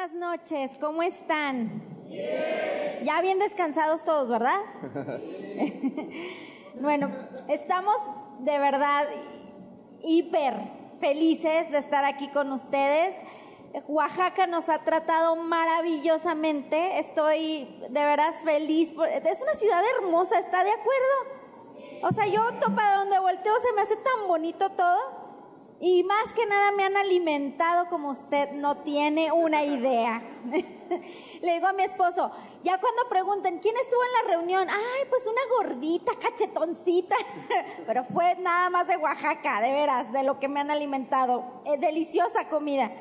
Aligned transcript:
buenas 0.00 0.14
noches, 0.14 0.70
¿cómo 0.80 1.02
están? 1.02 1.82
Ya 3.02 3.20
bien 3.20 3.38
descansados 3.38 4.02
todos, 4.02 4.30
¿verdad? 4.30 4.58
bueno, 6.80 7.10
estamos 7.48 7.96
de 8.38 8.58
verdad 8.58 9.06
hiper 10.02 10.54
felices 11.00 11.70
de 11.70 11.76
estar 11.76 12.06
aquí 12.06 12.28
con 12.28 12.50
ustedes. 12.50 13.14
Oaxaca 13.88 14.46
nos 14.46 14.70
ha 14.70 14.78
tratado 14.84 15.36
maravillosamente. 15.36 16.98
Estoy 16.98 17.68
de 17.90 18.04
veras 18.04 18.42
feliz. 18.42 18.94
Es 19.24 19.42
una 19.42 19.54
ciudad 19.54 19.82
hermosa, 19.98 20.38
¿está 20.38 20.64
de 20.64 20.70
acuerdo? 20.70 22.08
O 22.08 22.12
sea, 22.12 22.26
yo 22.26 22.42
para 22.74 22.96
donde 22.96 23.18
volteo 23.18 23.52
se 23.60 23.72
me 23.74 23.82
hace 23.82 23.96
tan 23.96 24.26
bonito 24.26 24.70
todo. 24.70 25.19
Y 25.82 26.04
más 26.04 26.34
que 26.34 26.44
nada 26.44 26.72
me 26.72 26.84
han 26.84 26.94
alimentado 26.98 27.88
como 27.88 28.10
usted 28.10 28.52
no 28.52 28.76
tiene 28.78 29.32
una 29.32 29.64
idea. 29.64 30.22
Le 31.42 31.54
digo 31.54 31.66
a 31.66 31.72
mi 31.72 31.84
esposo, 31.84 32.30
ya 32.62 32.78
cuando 32.78 33.08
preguntan, 33.08 33.58
¿quién 33.60 33.74
estuvo 33.80 34.00
en 34.04 34.28
la 34.28 34.34
reunión? 34.34 34.68
Ay, 34.68 35.06
pues 35.08 35.26
una 35.26 35.40
gordita, 35.56 36.12
cachetoncita. 36.20 37.16
Pero 37.86 38.04
fue 38.04 38.36
nada 38.40 38.68
más 38.68 38.88
de 38.88 38.98
Oaxaca, 38.98 39.62
de 39.62 39.72
veras, 39.72 40.12
de 40.12 40.22
lo 40.22 40.38
que 40.38 40.48
me 40.48 40.60
han 40.60 40.70
alimentado. 40.70 41.62
Eh, 41.64 41.78
deliciosa 41.80 42.48
comida. 42.50 42.92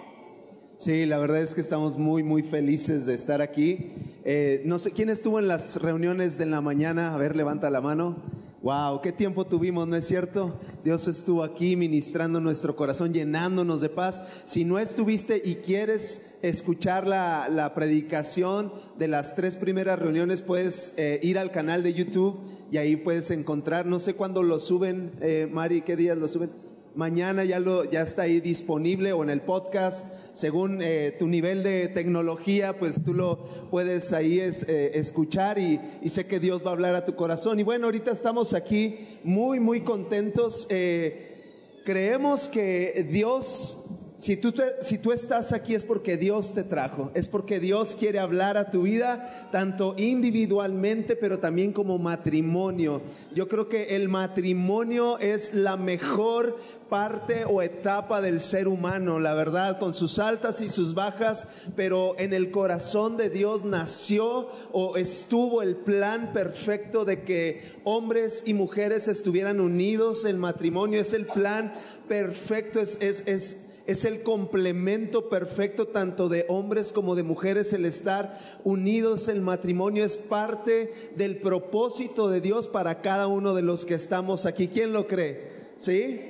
Sí, 0.78 1.06
la 1.06 1.18
verdad 1.18 1.42
es 1.42 1.54
que 1.54 1.60
estamos 1.60 1.98
muy, 1.98 2.24
muy 2.24 2.44
felices 2.44 3.06
de 3.06 3.14
estar 3.14 3.42
aquí. 3.42 3.92
Eh, 4.24 4.62
no 4.64 4.80
sé, 4.80 4.92
¿quién 4.92 5.10
estuvo 5.10 5.38
en 5.40 5.50
las 5.50 5.82
reuniones 5.82 6.38
de 6.38 6.46
la 6.46 6.62
mañana? 6.62 7.14
A 7.14 7.18
ver, 7.18 7.36
levanta 7.36 7.70
la 7.70 7.82
mano. 7.82 8.16
Wow, 8.62 9.02
qué 9.02 9.14
tiempo 9.14 9.46
tuvimos, 9.46 9.88
¿no 9.88 9.96
es 9.96 10.06
cierto? 10.06 10.60
Dios 10.84 11.08
estuvo 11.08 11.44
aquí 11.44 11.78
ministrando 11.78 12.42
nuestro 12.42 12.76
corazón, 12.76 13.14
llenándonos 13.14 13.80
de 13.80 13.88
paz. 13.88 14.22
Si 14.44 14.66
no 14.66 14.80
estuviste 14.80 15.42
y 15.44 15.56
quieres 15.56 16.38
escuchar 16.42 17.08
la, 17.08 17.48
la 17.50 17.74
predicación 17.74 18.74
de 18.98 19.08
las 19.08 19.36
tres 19.36 19.56
primeras 19.56 19.98
reuniones, 19.98 20.42
puedes 20.42 20.94
eh, 20.98 21.22
ir 21.24 21.40
al 21.40 21.52
canal 21.52 21.84
de 21.84 21.94
YouTube 21.94 22.38
y 22.70 22.78
ahí 22.78 22.98
puedes 22.98 23.32
encontrar, 23.32 23.86
no 23.86 23.98
sé 23.98 24.16
cuándo 24.16 24.44
lo 24.44 24.60
suben, 24.60 25.12
eh, 25.22 25.48
Mari, 25.50 25.82
¿qué 25.82 25.96
días 25.96 26.18
lo 26.18 26.28
suben? 26.28 26.69
Mañana 27.00 27.46
ya, 27.46 27.62
lo, 27.62 27.86
ya 27.86 28.02
está 28.02 28.24
ahí 28.24 28.42
disponible 28.42 29.14
o 29.14 29.24
en 29.24 29.30
el 29.30 29.40
podcast. 29.40 30.06
Según 30.34 30.82
eh, 30.82 31.16
tu 31.18 31.30
nivel 31.30 31.64
de 31.64 31.88
tecnología, 31.88 32.78
pues 32.78 33.02
tú 33.06 33.14
lo 33.14 33.38
puedes 33.72 34.12
ahí 34.12 34.42
eh, 34.42 34.92
escuchar 34.96 35.60
y, 35.60 35.80
y, 36.02 36.10
sé 36.10 36.28
que 36.28 36.42
Dios 36.42 36.62
va 36.62 36.72
a 36.72 36.74
hablar 36.74 36.96
a 36.96 37.06
tu 37.06 37.16
corazón. 37.16 37.58
Y 37.58 37.64
bueno, 37.64 37.86
ahorita 37.86 38.12
estamos 38.12 38.54
aquí 38.54 39.08
muy, 39.24 39.62
muy 39.62 39.80
contentos. 39.80 40.68
Eh, 40.70 41.82
creemos 41.86 42.50
que 42.50 43.08
Dios 43.10 43.89
si 44.20 44.36
tú, 44.36 44.54
si 44.82 44.98
tú 44.98 45.14
estás 45.14 45.54
aquí 45.54 45.74
es 45.74 45.86
porque 45.86 46.18
Dios 46.18 46.54
te 46.54 46.66
trajo, 46.66 47.10
es 47.14 47.30
porque 47.30 47.62
Dios 47.62 47.96
quiere 47.96 48.20
hablar 48.20 48.58
a 48.58 48.70
tu 48.70 48.82
vida, 48.82 49.48
tanto 49.50 49.96
individualmente, 49.98 51.16
pero 51.16 51.40
también 51.40 51.72
como 51.72 51.98
matrimonio. 51.98 53.02
Yo 53.34 53.48
creo 53.48 53.70
que 53.70 53.96
el 53.96 54.10
matrimonio 54.10 55.18
es 55.20 55.54
la 55.54 55.78
mejor 55.78 56.58
parte 56.90 57.46
o 57.46 57.62
etapa 57.62 58.20
del 58.20 58.42
ser 58.42 58.68
humano, 58.68 59.22
la 59.22 59.34
verdad, 59.36 59.80
con 59.80 59.94
sus 59.94 60.20
altas 60.20 60.60
y 60.60 60.68
sus 60.68 60.96
bajas, 60.96 61.48
pero 61.78 62.16
en 62.20 62.34
el 62.34 62.52
corazón 62.52 63.16
de 63.16 63.30
Dios 63.30 63.64
nació 63.64 64.50
o 64.74 64.98
estuvo 64.98 65.62
el 65.62 65.78
plan 65.78 66.34
perfecto 66.34 67.06
de 67.06 67.22
que 67.22 67.62
hombres 67.86 68.44
y 68.46 68.54
mujeres 68.54 69.08
estuvieran 69.08 69.62
unidos 69.62 70.26
en 70.26 70.38
matrimonio. 70.40 71.00
Es 71.00 71.14
el 71.14 71.26
plan 71.26 71.74
perfecto, 72.10 72.82
es, 72.82 72.98
es, 73.00 73.24
es 73.26 73.69
es 73.90 74.06
el 74.06 74.22
complemento 74.22 75.30
perfecto 75.30 75.88
tanto 75.88 76.30
de 76.30 76.46
hombres 76.48 76.92
como 76.92 77.16
de 77.16 77.24
mujeres, 77.24 77.74
el 77.74 77.86
estar 77.86 78.40
unidos, 78.64 79.28
el 79.30 79.42
matrimonio 79.42 80.06
es 80.06 80.16
parte 80.16 80.94
del 81.16 81.38
propósito 81.38 82.30
de 82.30 82.40
Dios 82.40 82.68
para 82.68 83.02
cada 83.02 83.26
uno 83.26 83.56
de 83.56 83.64
los 83.64 83.86
que 83.86 83.96
estamos 83.96 84.46
aquí. 84.46 84.68
¿Quién 84.68 84.94
lo 84.94 85.08
cree? 85.08 85.72
¿Sí? 85.78 86.22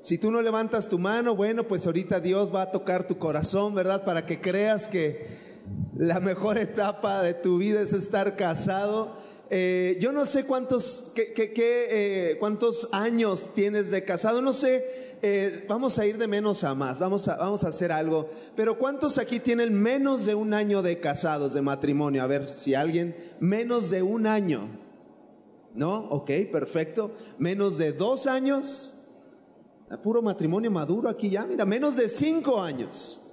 Si 0.00 0.18
tú 0.18 0.32
no 0.32 0.42
levantas 0.42 0.88
tu 0.88 0.98
mano, 0.98 1.36
bueno, 1.36 1.62
pues 1.62 1.86
ahorita 1.86 2.18
Dios 2.18 2.52
va 2.52 2.62
a 2.62 2.70
tocar 2.72 3.06
tu 3.06 3.18
corazón, 3.18 3.72
¿verdad? 3.76 4.04
Para 4.04 4.26
que 4.26 4.40
creas 4.40 4.88
que 4.88 5.28
la 5.96 6.18
mejor 6.18 6.58
etapa 6.58 7.22
de 7.22 7.34
tu 7.34 7.58
vida 7.58 7.82
es 7.82 7.92
estar 7.92 8.34
casado. 8.34 9.16
Eh, 9.56 9.98
yo 10.00 10.10
no 10.10 10.26
sé 10.26 10.46
cuántos, 10.46 11.12
qué, 11.14 11.32
qué, 11.32 11.52
eh, 11.54 12.36
cuántos 12.40 12.88
años 12.90 13.50
tienes 13.54 13.88
de 13.92 14.04
casado, 14.04 14.42
no 14.42 14.52
sé 14.52 15.14
eh, 15.22 15.64
vamos 15.68 15.96
a 16.00 16.06
ir 16.06 16.18
de 16.18 16.26
menos 16.26 16.64
a 16.64 16.74
más, 16.74 16.98
vamos 16.98 17.28
a, 17.28 17.36
vamos 17.36 17.62
a 17.62 17.68
hacer 17.68 17.92
algo. 17.92 18.28
Pero 18.56 18.76
¿cuántos 18.76 19.16
aquí 19.16 19.38
tienen 19.38 19.72
menos 19.72 20.26
de 20.26 20.34
un 20.34 20.52
año 20.54 20.82
de 20.82 20.98
casados, 20.98 21.54
de 21.54 21.62
matrimonio? 21.62 22.24
A 22.24 22.26
ver, 22.26 22.50
si 22.50 22.74
alguien, 22.74 23.14
menos 23.38 23.90
de 23.90 24.02
un 24.02 24.26
año. 24.26 24.68
¿No? 25.72 26.08
Ok, 26.08 26.32
perfecto. 26.50 27.12
Menos 27.38 27.78
de 27.78 27.92
dos 27.92 28.26
años. 28.26 29.04
Puro 30.02 30.20
matrimonio 30.20 30.72
maduro 30.72 31.08
aquí 31.08 31.30
ya, 31.30 31.46
mira, 31.46 31.64
menos 31.64 31.94
de 31.94 32.08
cinco 32.08 32.60
años. 32.60 33.32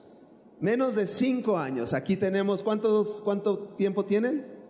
Menos 0.59 0.93
de 0.93 1.07
cinco 1.07 1.57
años. 1.57 1.95
Aquí 1.95 2.15
tenemos, 2.15 2.61
¿cuántos, 2.61 3.21
¿cuánto 3.21 3.57
tiempo 3.75 4.05
tienen? 4.05 4.60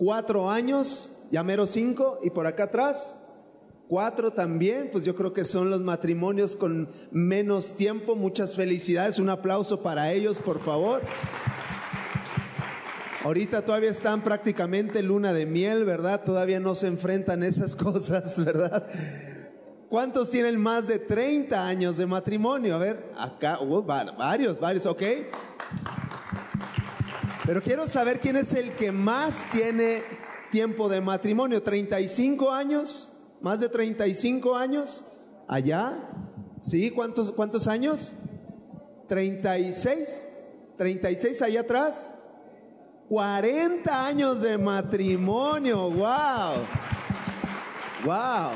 Cuatro 0.00 0.48
años, 0.48 1.24
ya 1.30 1.42
mero 1.42 1.66
cinco, 1.66 2.20
y 2.22 2.30
por 2.30 2.46
acá 2.46 2.64
atrás, 2.64 3.18
Cuatro 3.86 4.32
también, 4.32 4.88
pues 4.92 5.04
yo 5.04 5.16
creo 5.16 5.32
que 5.32 5.44
son 5.44 5.68
los 5.68 5.80
matrimonios 5.80 6.54
con 6.54 6.88
menos 7.10 7.74
tiempo. 7.74 8.14
Muchas 8.14 8.54
felicidades, 8.54 9.18
un 9.18 9.28
aplauso 9.28 9.82
para 9.82 10.12
ellos, 10.12 10.38
por 10.38 10.60
favor. 10.60 11.02
Ahorita 13.24 13.64
todavía 13.64 13.90
están 13.90 14.22
prácticamente 14.22 15.02
luna 15.02 15.32
de 15.32 15.44
miel, 15.44 15.84
¿verdad? 15.84 16.22
Todavía 16.24 16.60
no 16.60 16.76
se 16.76 16.86
enfrentan 16.86 17.42
esas 17.42 17.74
cosas, 17.84 18.44
¿verdad? 18.44 18.86
¿Cuántos 19.88 20.30
tienen 20.30 20.56
más 20.60 20.86
de 20.86 21.00
30 21.00 21.66
años 21.66 21.96
de 21.96 22.06
matrimonio? 22.06 22.76
A 22.76 22.78
ver, 22.78 23.12
acá, 23.18 23.58
uh, 23.60 23.82
varios, 23.82 24.60
varios, 24.60 24.86
¿ok? 24.86 25.02
Pero 27.50 27.62
quiero 27.64 27.88
saber 27.88 28.20
quién 28.20 28.36
es 28.36 28.54
el 28.54 28.74
que 28.74 28.92
más 28.92 29.44
tiene 29.50 30.04
tiempo 30.52 30.88
de 30.88 31.00
matrimonio. 31.00 31.60
¿35 31.64 32.52
años? 32.52 33.10
¿Más 33.40 33.58
de 33.58 33.68
35 33.68 34.54
años? 34.54 35.04
¿Allá? 35.48 35.98
¿Sí? 36.60 36.92
¿Cuántos, 36.92 37.32
cuántos 37.32 37.66
años? 37.66 38.14
¿36? 39.08 40.26
¿36 40.78 41.42
allá 41.42 41.62
atrás? 41.62 42.14
40 43.08 44.06
años 44.06 44.42
de 44.42 44.56
matrimonio, 44.56 45.90
wow. 45.90 46.54
Wow. 48.04 48.52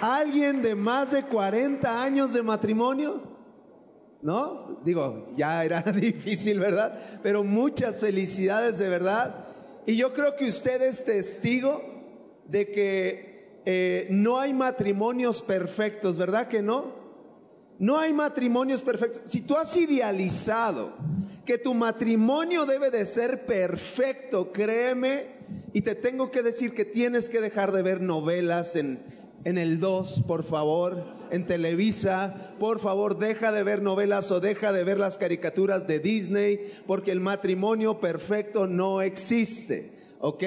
¿Alguien 0.00 0.62
de 0.62 0.74
más 0.74 1.10
de 1.10 1.24
40 1.24 2.02
años 2.02 2.32
de 2.32 2.42
matrimonio? 2.42 3.37
¿No? 4.20 4.80
Digo, 4.84 5.28
ya 5.36 5.64
era 5.64 5.82
difícil, 5.94 6.58
¿verdad? 6.58 6.98
Pero 7.22 7.44
muchas 7.44 8.00
felicidades 8.00 8.78
de 8.78 8.88
verdad. 8.88 9.46
Y 9.86 9.96
yo 9.96 10.12
creo 10.12 10.36
que 10.36 10.46
usted 10.46 10.82
es 10.82 11.04
testigo 11.04 11.82
de 12.46 12.70
que 12.70 13.60
eh, 13.64 14.08
no 14.10 14.38
hay 14.38 14.52
matrimonios 14.52 15.42
perfectos, 15.42 16.16
¿verdad 16.16 16.48
que 16.48 16.62
no? 16.62 16.96
No 17.78 17.98
hay 17.98 18.12
matrimonios 18.12 18.82
perfectos. 18.82 19.22
Si 19.26 19.42
tú 19.42 19.56
has 19.56 19.76
idealizado 19.76 20.94
que 21.44 21.58
tu 21.58 21.74
matrimonio 21.74 22.66
debe 22.66 22.90
de 22.90 23.06
ser 23.06 23.46
perfecto, 23.46 24.52
créeme, 24.52 25.38
y 25.72 25.82
te 25.82 25.94
tengo 25.94 26.30
que 26.30 26.42
decir 26.42 26.74
que 26.74 26.84
tienes 26.84 27.28
que 27.28 27.40
dejar 27.40 27.72
de 27.72 27.82
ver 27.82 28.00
novelas 28.00 28.74
en, 28.74 29.00
en 29.44 29.58
el 29.58 29.78
2, 29.80 30.24
por 30.26 30.44
favor, 30.44 31.17
en 31.30 31.46
Televisa, 31.46 32.54
por 32.58 32.80
favor, 32.80 33.18
deja 33.18 33.52
de 33.52 33.62
ver 33.62 33.82
novelas 33.82 34.30
o 34.32 34.40
deja 34.40 34.72
de 34.72 34.84
ver 34.84 34.98
las 34.98 35.18
caricaturas 35.18 35.86
de 35.86 36.00
Disney, 36.00 36.72
porque 36.86 37.12
el 37.12 37.20
matrimonio 37.20 38.00
perfecto 38.00 38.66
no 38.66 39.02
existe. 39.02 39.98
¿ok? 40.20 40.44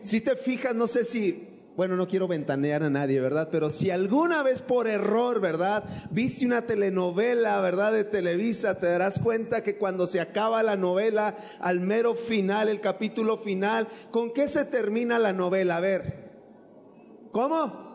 Si 0.00 0.20
te 0.20 0.36
fijas, 0.36 0.74
no 0.74 0.86
sé 0.86 1.04
si, 1.04 1.48
bueno, 1.76 1.96
no 1.96 2.08
quiero 2.08 2.28
ventanear 2.28 2.82
a 2.82 2.90
nadie, 2.90 3.20
¿verdad? 3.20 3.48
Pero 3.50 3.70
si 3.70 3.90
alguna 3.90 4.42
vez 4.42 4.60
por 4.60 4.88
error, 4.88 5.40
¿verdad? 5.40 5.84
Viste 6.10 6.46
una 6.46 6.62
telenovela, 6.62 7.60
¿verdad? 7.60 7.92
De 7.92 8.04
Televisa, 8.04 8.78
te 8.78 8.86
darás 8.86 9.18
cuenta 9.18 9.62
que 9.62 9.76
cuando 9.76 10.06
se 10.06 10.20
acaba 10.20 10.62
la 10.62 10.76
novela, 10.76 11.36
al 11.60 11.80
mero 11.80 12.14
final, 12.14 12.68
el 12.68 12.80
capítulo 12.80 13.36
final, 13.36 13.86
¿con 14.10 14.32
qué 14.32 14.48
se 14.48 14.64
termina 14.64 15.18
la 15.18 15.32
novela? 15.32 15.76
A 15.76 15.80
ver, 15.80 16.30
¿cómo? 17.32 17.89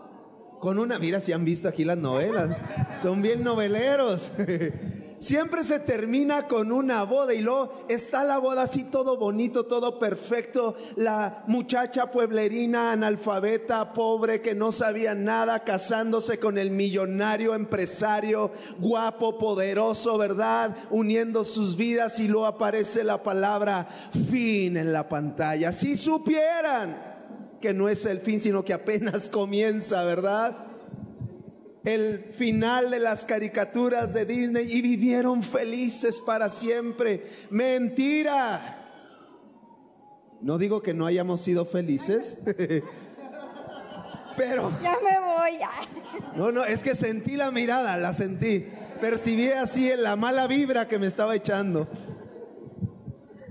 Con 0.66 0.80
una, 0.80 0.98
mira 0.98 1.20
si 1.20 1.32
han 1.32 1.46
visto 1.46 1.68
aquí 1.70 1.86
las 1.86 2.00
novelas, 2.00 2.58
son 3.00 3.22
bien 3.22 3.44
noveleros. 3.44 4.32
Siempre 5.20 5.64
se 5.64 5.80
termina 5.80 6.48
con 6.48 6.72
una 6.72 7.04
boda 7.04 7.36
y 7.36 7.42
luego 7.42 7.86
está 7.88 8.24
la 8.24 8.40
boda 8.40 8.64
así 8.64 8.86
todo 8.86 9.16
bonito, 9.16 9.68
todo 9.68 10.00
perfecto. 10.00 10.76
La 10.96 11.44
muchacha 11.46 12.10
pueblerina, 12.10 12.94
analfabeta, 12.94 13.94
pobre, 13.94 14.42
que 14.42 14.56
no 14.56 14.72
sabía 14.72 15.14
nada, 15.14 15.64
casándose 15.64 16.40
con 16.40 16.58
el 16.58 16.72
millonario 16.72 17.54
empresario, 17.54 18.50
guapo, 18.80 19.38
poderoso, 19.38 20.18
¿verdad? 20.18 20.76
Uniendo 20.90 21.44
sus 21.44 21.78
vidas 21.78 22.20
y 22.20 22.28
luego 22.28 22.48
aparece 22.48 23.04
la 23.04 23.22
palabra 23.22 23.88
fin 24.32 24.78
en 24.78 24.92
la 24.92 25.08
pantalla. 25.08 25.72
Si 25.72 25.96
supieran 25.96 27.15
que 27.62 27.74
no 27.74 27.90
es 27.90 28.06
el 28.06 28.20
fin, 28.20 28.40
sino 28.40 28.64
que 28.64 28.74
apenas 28.74 29.30
comienza, 29.30 30.04
¿verdad? 30.04 30.76
el 31.86 32.18
final 32.34 32.90
de 32.90 33.00
las 33.00 33.26
caricaturas 33.26 34.14
de 34.14 34.26
Disney 34.26 34.72
y 34.72 34.82
vivieron 34.82 35.44
felices 35.44 36.20
para 36.20 36.50
siempre. 36.50 37.32
Mentira. 37.52 38.82
No 40.42 40.58
digo 40.58 40.82
que 40.82 40.94
no 40.94 41.06
hayamos 41.06 41.42
sido 41.42 41.64
felices, 41.66 42.44
pero... 44.38 44.72
Ya 44.82 44.98
me 45.04 45.20
voy. 45.20 45.60
No, 46.36 46.52
no, 46.52 46.66
es 46.66 46.82
que 46.82 46.96
sentí 46.96 47.36
la 47.36 47.52
mirada, 47.52 47.98
la 47.98 48.14
sentí. 48.14 48.68
Percibí 49.00 49.50
así 49.50 49.92
la 49.96 50.16
mala 50.16 50.48
vibra 50.48 50.88
que 50.88 50.98
me 50.98 51.08
estaba 51.08 51.36
echando. 51.36 51.88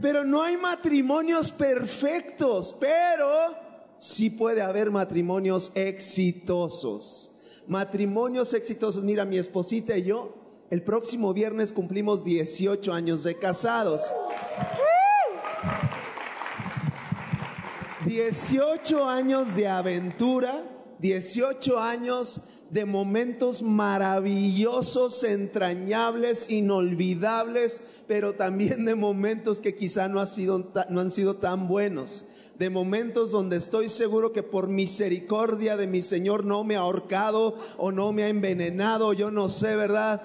Pero 0.01 0.25
no 0.25 0.43
hay 0.43 0.57
matrimonios 0.57 1.53
perfectos, 1.53 2.77
pero 2.79 3.64
sí 4.05 4.31
puede 4.31 4.61
haber 4.61 4.91
matrimonios 4.91 5.73
exitosos 5.75 7.35
matrimonios 7.67 8.55
exitosos. 8.55 9.03
Mira, 9.03 9.25
mi 9.25 9.39
esposita 9.39 9.97
y 9.97 10.05
yo, 10.05 10.35
el 10.71 10.83
próximo 10.83 11.33
viernes 11.33 11.73
cumplimos 11.73 12.25
18 12.25 12.93
años 12.93 13.25
de 13.25 13.39
casados. 13.39 14.13
18 18.07 19.09
años 19.09 19.57
de 19.57 19.67
aventura, 19.67 20.63
18 20.99 21.79
años 21.79 22.43
de 22.71 22.85
momentos 22.85 23.63
maravillosos, 23.63 25.25
entrañables, 25.25 26.51
inolvidables, 26.51 27.81
pero 28.07 28.35
también 28.35 28.85
de 28.85 28.95
momentos 28.95 29.61
que 29.61 29.75
quizá 29.75 30.09
no, 30.09 30.25
sido, 30.27 30.73
no 30.91 31.01
han 31.01 31.11
sido 31.11 31.37
tan 31.37 31.69
buenos 31.69 32.27
de 32.59 32.71
momentos 32.71 33.31
donde 33.31 33.57
estoy 33.57 33.89
seguro 33.89 34.33
que 34.33 34.43
por 34.43 34.69
misericordia 34.69 35.77
de 35.77 35.87
mi 35.87 36.03
Señor 36.03 36.45
no 36.45 36.65
me 36.65 36.77
ha 36.77 36.81
ahorcado 36.81 37.57
o 37.77 37.91
no 37.93 38.13
me 38.13 38.25
ha 38.25 38.29
envenenado, 38.29 39.13
yo 39.13 39.31
no 39.31 39.49
sé, 39.49 39.75
¿verdad? 39.77 40.23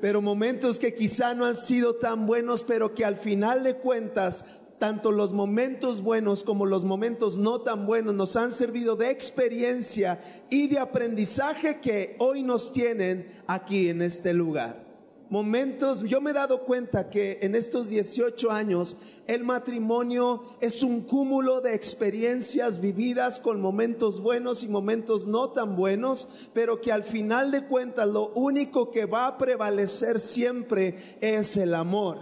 Pero 0.00 0.20
momentos 0.20 0.78
que 0.78 0.94
quizá 0.94 1.34
no 1.34 1.46
han 1.46 1.54
sido 1.54 1.94
tan 1.96 2.26
buenos, 2.26 2.62
pero 2.62 2.94
que 2.94 3.04
al 3.04 3.16
final 3.16 3.64
de 3.64 3.76
cuentas 3.76 4.44
tanto 4.78 5.10
los 5.10 5.32
momentos 5.32 6.02
buenos 6.02 6.42
como 6.42 6.66
los 6.66 6.84
momentos 6.84 7.38
no 7.38 7.62
tan 7.62 7.86
buenos 7.86 8.14
nos 8.14 8.36
han 8.36 8.52
servido 8.52 8.94
de 8.94 9.10
experiencia 9.10 10.20
y 10.50 10.68
de 10.68 10.78
aprendizaje 10.78 11.80
que 11.80 12.14
hoy 12.18 12.42
nos 12.42 12.74
tienen 12.74 13.26
aquí 13.46 13.88
en 13.88 14.02
este 14.02 14.34
lugar 14.34 14.85
momentos, 15.30 16.02
yo 16.04 16.20
me 16.20 16.30
he 16.30 16.34
dado 16.34 16.62
cuenta 16.62 17.10
que 17.10 17.38
en 17.42 17.54
estos 17.54 17.88
18 17.88 18.50
años 18.50 18.96
el 19.26 19.44
matrimonio 19.44 20.42
es 20.60 20.82
un 20.82 21.00
cúmulo 21.02 21.60
de 21.60 21.74
experiencias 21.74 22.80
vividas 22.80 23.40
con 23.40 23.60
momentos 23.60 24.20
buenos 24.20 24.62
y 24.62 24.68
momentos 24.68 25.26
no 25.26 25.50
tan 25.50 25.76
buenos, 25.76 26.48
pero 26.52 26.80
que 26.80 26.92
al 26.92 27.02
final 27.02 27.50
de 27.50 27.64
cuentas 27.64 28.08
lo 28.08 28.28
único 28.34 28.90
que 28.90 29.06
va 29.06 29.26
a 29.26 29.38
prevalecer 29.38 30.20
siempre 30.20 31.18
es 31.20 31.56
el 31.56 31.74
amor. 31.74 32.18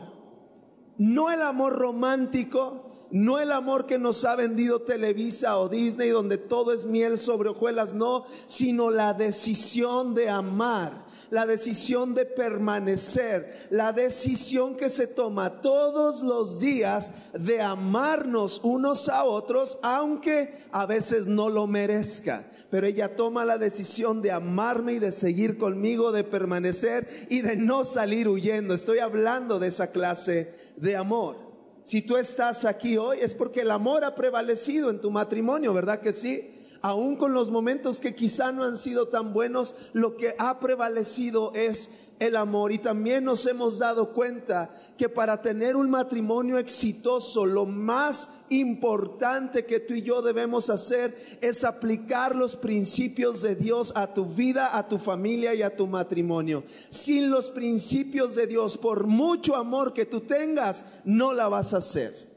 No 0.97 1.31
el 1.31 1.43
amor 1.43 1.75
romántico, 1.75 2.91
no 3.11 3.39
el 3.39 3.53
amor 3.53 3.87
que 3.87 3.99
nos 3.99 4.25
ha 4.25 4.37
vendido 4.37 4.83
Televisa 4.83 5.59
o 5.59 5.69
Disney 5.69 6.09
donde 6.11 6.39
todo 6.39 6.73
es 6.73 6.87
miel 6.87 7.19
sobre 7.19 7.51
hojuelas, 7.51 7.95
no, 7.95 8.25
sino 8.47 8.91
la 8.91 9.13
decisión 9.13 10.15
de 10.15 10.31
amar 10.31 11.05
la 11.31 11.47
decisión 11.47 12.15
de 12.15 12.25
permanecer, 12.25 13.69
la 13.71 13.93
decisión 13.93 14.77
que 14.77 14.89
se 14.89 15.07
toma 15.07 15.61
todos 15.61 16.23
los 16.23 16.61
días 16.61 17.13
de 17.33 17.61
amarnos 17.61 18.61
unos 18.63 19.09
a 19.09 19.25
otros, 19.25 19.79
aunque 19.83 20.65
a 20.73 20.87
veces 20.87 21.29
no 21.29 21.49
lo 21.49 21.67
merezca. 21.67 22.45
Pero 22.71 22.87
ella 22.87 23.17
toma 23.17 23.45
la 23.45 23.59
decisión 23.59 24.23
de 24.23 24.33
amarme 24.33 24.95
y 24.95 24.99
de 24.99 25.11
seguir 25.11 25.59
conmigo, 25.59 26.13
de 26.13 26.25
permanecer 26.25 27.27
y 27.31 27.41
de 27.41 27.57
no 27.57 27.85
salir 27.85 28.29
huyendo. 28.29 28.75
Estoy 28.75 28.99
hablando 28.99 29.59
de 29.59 29.69
esa 29.69 29.93
clase 29.93 30.55
de 30.77 30.97
amor. 30.97 31.37
Si 31.85 32.01
tú 32.01 32.17
estás 32.17 32.65
aquí 32.65 32.97
hoy 32.97 33.19
es 33.21 33.35
porque 33.35 33.61
el 33.61 33.71
amor 33.71 34.05
ha 34.05 34.15
prevalecido 34.15 34.89
en 34.89 35.01
tu 35.01 35.11
matrimonio, 35.11 35.75
¿verdad 35.75 36.01
que 36.01 36.13
sí? 36.15 36.51
Aún 36.85 37.17
con 37.17 37.33
los 37.33 37.51
momentos 37.51 37.99
que 37.99 38.15
quizá 38.15 38.53
no 38.53 38.63
han 38.63 38.77
sido 38.77 39.09
tan 39.09 39.33
buenos, 39.33 39.75
lo 39.95 40.19
que 40.19 40.35
ha 40.39 40.61
prevalecido 40.61 41.51
es 41.55 41.89
el 42.19 42.37
amor. 42.37 42.73
Y 42.73 42.79
también 42.79 43.25
nos 43.25 43.47
hemos 43.47 43.79
dado 43.79 44.13
cuenta 44.13 44.71
que 44.99 45.09
para 45.09 45.41
tener 45.41 45.77
un 45.77 45.89
matrimonio 45.89 46.59
exitoso, 46.59 47.47
lo 47.47 47.65
más 47.65 48.29
importante 48.51 49.65
que 49.65 49.81
tú 49.81 49.95
y 49.95 50.03
yo 50.03 50.21
debemos 50.21 50.69
hacer 50.69 51.39
es 51.41 51.65
aplicar 51.65 52.37
los 52.37 52.55
principios 52.55 53.41
de 53.41 53.57
Dios 53.57 53.95
a 53.97 54.13
tu 54.13 54.27
vida, 54.27 54.77
a 54.77 54.87
tu 54.87 54.99
familia 54.99 55.55
y 55.55 55.63
a 55.63 55.75
tu 55.75 55.87
matrimonio. 55.87 56.65
Sin 56.91 57.31
los 57.31 57.49
principios 57.49 58.35
de 58.35 58.47
Dios, 58.47 58.77
por 58.77 59.07
mucho 59.07 59.57
amor 59.57 59.95
que 59.95 60.05
tú 60.05 60.21
tengas, 60.21 60.85
no 61.07 61.33
la 61.33 61.49
vas 61.49 61.73
a 61.73 61.79
hacer. 61.79 62.29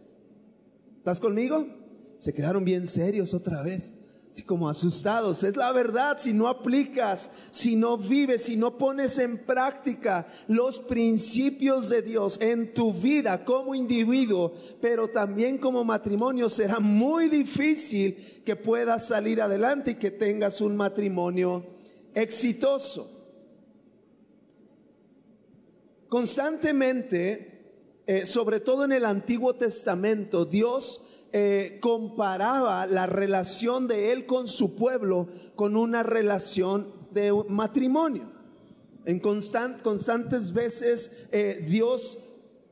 ¿Estás 1.00 1.20
conmigo? 1.20 1.68
Se 2.18 2.34
quedaron 2.34 2.64
bien 2.64 2.88
serios 2.88 3.34
otra 3.34 3.62
vez 3.62 4.07
como 4.46 4.70
asustados. 4.70 5.44
Es 5.44 5.56
la 5.56 5.72
verdad, 5.72 6.18
si 6.20 6.34
no 6.34 6.48
aplicas, 6.48 7.30
si 7.50 7.76
no 7.76 7.98
vives, 7.98 8.44
si 8.44 8.56
no 8.56 8.78
pones 8.78 9.18
en 9.18 9.40
práctica 9.40 10.28
los 10.48 10.80
principios 10.80 11.90
de 11.90 12.02
Dios 12.02 12.40
en 12.42 12.74
tu 12.74 12.94
vida 12.94 13.44
como 13.44 13.74
individuo, 13.74 14.54
pero 14.82 15.10
también 15.10 15.58
como 15.58 15.84
matrimonio, 15.84 16.50
será 16.50 16.80
muy 16.80 17.30
difícil 17.30 18.42
que 18.46 18.56
puedas 18.56 19.08
salir 19.08 19.42
adelante 19.42 19.92
y 19.92 19.96
que 19.96 20.12
tengas 20.12 20.62
un 20.62 20.78
matrimonio 20.78 21.66
exitoso. 22.14 23.14
Constantemente, 26.10 28.02
eh, 28.06 28.26
sobre 28.26 28.60
todo 28.60 28.86
en 28.86 28.94
el 28.94 29.04
Antiguo 29.04 29.56
Testamento, 29.56 30.46
Dios 30.46 31.07
eh, 31.34 31.80
comparaba 31.82 32.88
la 32.88 33.06
relación 33.06 33.88
de 33.88 34.12
él 34.12 34.26
con 34.26 34.48
su 34.48 34.76
pueblo 34.76 35.28
con 35.56 35.76
una 35.76 36.04
relación 36.04 36.94
de 37.12 37.34
matrimonio. 37.50 38.32
En 39.06 39.20
constantes 39.20 40.54
veces 40.54 41.28
eh, 41.32 41.66
Dios 41.68 42.20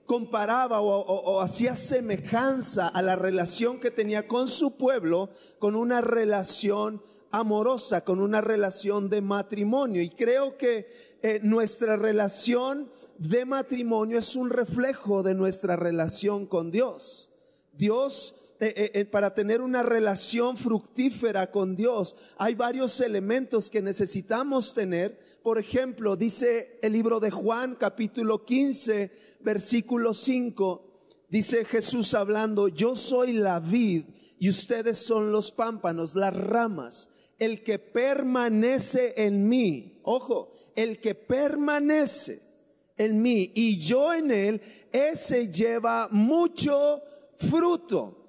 comparaba 0.06 0.82
o, 0.82 1.42
hacía 1.42 1.76
semejanza 1.76 2.88
a 2.88 3.02
la 3.02 3.16
relación 3.16 3.80
que 3.80 3.92
tenía 3.92 4.28
con 4.28 4.48
su 4.48 4.78
pueblo 4.78 5.30
con 5.60 5.76
una 5.76 6.02
relación 6.02 7.02
amorosa, 7.32 8.04
con 8.04 8.22
una 8.22 8.42
relación 8.42 9.10
de 9.10 9.22
matrimonio. 9.22 10.02
Y 10.02 10.10
creo 10.10 10.58
que 10.58 11.18
eh, 11.22 11.40
nuestra 11.44 11.96
relación 11.98 12.92
de 13.18 13.46
matrimonio 13.46 14.20
es 14.20 14.36
un 14.36 14.50
reflejo 14.50 15.24
de 15.24 15.34
nuestra 15.34 15.76
relación 15.76 16.46
con 16.46 16.72
Dios. 16.72 17.32
Dios 17.74 18.36
eh, 18.58 18.74
eh, 18.78 18.92
eh, 18.94 19.06
para 19.06 19.34
tener 19.34 19.60
una 19.60 19.84
relación 19.84 20.56
fructífera 20.56 21.52
con 21.52 21.76
Dios, 21.76 22.16
hay 22.38 22.56
varios 22.56 23.02
elementos 23.02 23.70
que 23.70 23.82
necesitamos 23.82 24.74
tener. 24.74 25.20
Por 25.44 25.60
ejemplo, 25.60 26.16
dice 26.16 26.80
el 26.82 26.94
libro 26.94 27.20
de 27.20 27.32
Juan 27.32 27.76
capítulo 27.76 28.46
15, 28.46 29.12
versículo 29.42 30.14
5, 30.14 31.10
dice 31.28 31.66
Jesús 31.66 32.14
hablando, 32.14 32.70
yo 32.70 32.96
soy 32.96 33.34
la 33.34 33.60
vid 33.60 34.06
y 34.40 34.48
ustedes 34.48 35.00
son 35.00 35.34
los 35.34 35.52
pámpanos, 35.52 36.16
las 36.16 36.34
ramas. 36.34 37.10
El 37.38 37.62
que 37.62 37.78
permanece 37.78 39.16
en 39.18 39.50
mí, 39.50 40.00
ojo, 40.04 40.54
el 40.78 41.02
que 41.02 41.14
permanece 41.14 42.42
en 42.96 43.22
mí 43.22 43.52
y 43.54 43.78
yo 43.80 44.14
en 44.14 44.32
él, 44.32 44.62
ese 44.94 45.52
lleva 45.52 46.08
mucho 46.10 47.02
fruto 47.38 48.22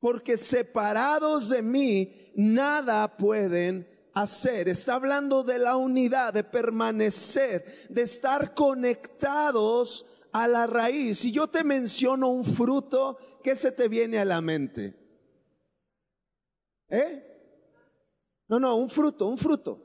porque 0.00 0.36
separados 0.36 1.48
de 1.50 1.62
mí 1.62 2.12
nada 2.34 3.16
pueden 3.16 3.88
hacer. 4.14 4.68
Está 4.68 4.94
hablando 4.94 5.42
de 5.42 5.58
la 5.58 5.76
unidad, 5.76 6.32
de 6.32 6.44
permanecer, 6.44 7.86
de 7.88 8.02
estar 8.02 8.54
conectados 8.54 10.06
a 10.32 10.46
la 10.46 10.66
raíz. 10.66 11.18
Si 11.18 11.32
yo 11.32 11.48
te 11.48 11.64
menciono 11.64 12.28
un 12.28 12.44
fruto, 12.44 13.18
¿qué 13.42 13.56
se 13.56 13.72
te 13.72 13.88
viene 13.88 14.18
a 14.18 14.24
la 14.24 14.40
mente? 14.40 14.94
¿Eh? 16.88 17.24
No, 18.48 18.58
no, 18.58 18.76
un 18.76 18.88
fruto, 18.88 19.28
un 19.28 19.38
fruto. 19.38 19.84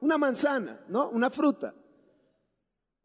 Una 0.00 0.16
manzana, 0.16 0.84
¿no? 0.88 1.10
Una 1.10 1.28
fruta. 1.30 1.74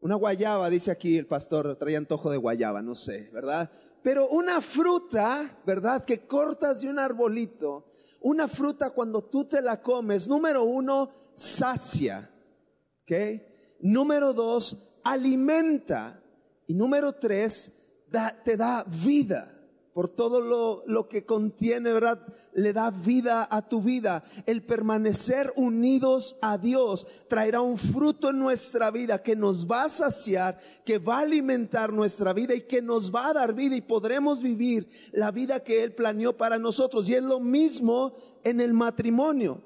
Una 0.00 0.16
guayaba, 0.16 0.70
dice 0.70 0.90
aquí 0.90 1.16
el 1.16 1.26
pastor, 1.26 1.76
traía 1.76 1.98
antojo 1.98 2.30
de 2.30 2.36
guayaba, 2.36 2.82
no 2.82 2.94
sé, 2.94 3.30
¿verdad? 3.32 3.70
Pero 4.04 4.28
una 4.28 4.60
fruta, 4.60 5.62
¿verdad? 5.64 6.04
Que 6.04 6.26
cortas 6.26 6.82
de 6.82 6.90
un 6.90 6.98
arbolito, 6.98 7.86
una 8.20 8.48
fruta 8.48 8.90
cuando 8.90 9.24
tú 9.24 9.46
te 9.46 9.62
la 9.62 9.80
comes, 9.80 10.28
número 10.28 10.62
uno, 10.62 11.08
sacia, 11.32 12.30
¿ok? 13.02 13.40
Número 13.80 14.34
dos, 14.34 14.98
alimenta. 15.02 16.20
Y 16.66 16.74
número 16.74 17.14
tres, 17.14 17.72
te 18.44 18.58
da 18.58 18.84
vida 18.84 19.53
por 19.94 20.08
todo 20.08 20.40
lo, 20.40 20.82
lo, 20.86 21.08
que 21.08 21.24
contiene, 21.24 21.92
¿verdad? 21.92 22.20
Le 22.52 22.72
da 22.72 22.90
vida 22.90 23.46
a 23.48 23.62
tu 23.62 23.80
vida. 23.80 24.24
El 24.44 24.64
permanecer 24.64 25.52
unidos 25.54 26.36
a 26.42 26.58
Dios 26.58 27.06
traerá 27.28 27.60
un 27.60 27.78
fruto 27.78 28.30
en 28.30 28.40
nuestra 28.40 28.90
vida 28.90 29.22
que 29.22 29.36
nos 29.36 29.70
va 29.70 29.84
a 29.84 29.88
saciar, 29.88 30.58
que 30.84 30.98
va 30.98 31.18
a 31.18 31.22
alimentar 31.22 31.92
nuestra 31.92 32.32
vida 32.32 32.54
y 32.54 32.62
que 32.62 32.82
nos 32.82 33.14
va 33.14 33.28
a 33.28 33.34
dar 33.34 33.54
vida 33.54 33.76
y 33.76 33.80
podremos 33.80 34.42
vivir 34.42 34.90
la 35.12 35.30
vida 35.30 35.62
que 35.62 35.84
Él 35.84 35.94
planeó 35.94 36.36
para 36.36 36.58
nosotros. 36.58 37.08
Y 37.08 37.14
es 37.14 37.22
lo 37.22 37.38
mismo 37.38 38.14
en 38.42 38.60
el 38.60 38.74
matrimonio 38.74 39.62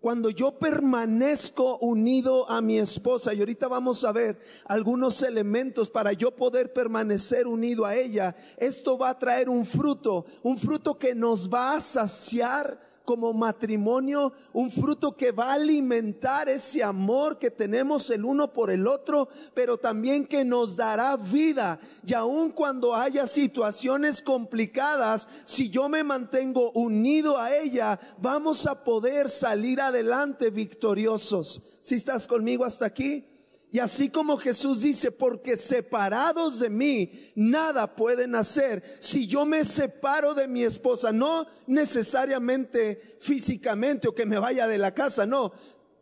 cuando 0.00 0.30
yo 0.30 0.58
permanezco 0.58 1.78
unido 1.78 2.48
a 2.48 2.60
mi 2.60 2.78
esposa, 2.78 3.34
y 3.34 3.40
ahorita 3.40 3.66
vamos 3.68 4.04
a 4.04 4.12
ver 4.12 4.38
algunos 4.64 5.22
elementos 5.22 5.90
para 5.90 6.12
yo 6.12 6.30
poder 6.30 6.72
permanecer 6.72 7.46
unido 7.46 7.84
a 7.84 7.96
ella, 7.96 8.36
esto 8.56 8.96
va 8.96 9.10
a 9.10 9.18
traer 9.18 9.48
un 9.48 9.64
fruto, 9.64 10.24
un 10.42 10.56
fruto 10.56 10.98
que 10.98 11.14
nos 11.14 11.52
va 11.52 11.74
a 11.74 11.80
saciar 11.80 12.87
como 13.08 13.32
matrimonio, 13.32 14.34
un 14.52 14.70
fruto 14.70 15.16
que 15.16 15.32
va 15.32 15.52
a 15.52 15.54
alimentar 15.54 16.46
ese 16.46 16.84
amor 16.84 17.38
que 17.38 17.50
tenemos 17.50 18.10
el 18.10 18.22
uno 18.22 18.52
por 18.52 18.70
el 18.70 18.86
otro, 18.86 19.30
pero 19.54 19.78
también 19.78 20.26
que 20.26 20.44
nos 20.44 20.76
dará 20.76 21.16
vida. 21.16 21.80
Y 22.06 22.12
aun 22.12 22.50
cuando 22.50 22.94
haya 22.94 23.26
situaciones 23.26 24.20
complicadas, 24.20 25.26
si 25.44 25.70
yo 25.70 25.88
me 25.88 26.04
mantengo 26.04 26.70
unido 26.72 27.38
a 27.38 27.56
ella, 27.56 27.98
vamos 28.18 28.66
a 28.66 28.84
poder 28.84 29.30
salir 29.30 29.80
adelante 29.80 30.50
victoriosos. 30.50 31.62
Si 31.80 31.94
estás 31.94 32.26
conmigo 32.26 32.66
hasta 32.66 32.84
aquí, 32.84 33.24
y 33.70 33.80
así 33.80 34.08
como 34.08 34.38
Jesús 34.38 34.80
dice, 34.80 35.12
porque 35.12 35.56
separados 35.58 36.60
de 36.60 36.70
mí, 36.70 37.32
nada 37.34 37.94
pueden 37.94 38.34
hacer. 38.34 38.96
Si 38.98 39.26
yo 39.26 39.44
me 39.44 39.64
separo 39.64 40.32
de 40.32 40.48
mi 40.48 40.64
esposa, 40.64 41.12
no 41.12 41.46
necesariamente 41.66 43.16
físicamente 43.20 44.08
o 44.08 44.14
que 44.14 44.24
me 44.24 44.38
vaya 44.38 44.66
de 44.66 44.78
la 44.78 44.94
casa, 44.94 45.26
no. 45.26 45.52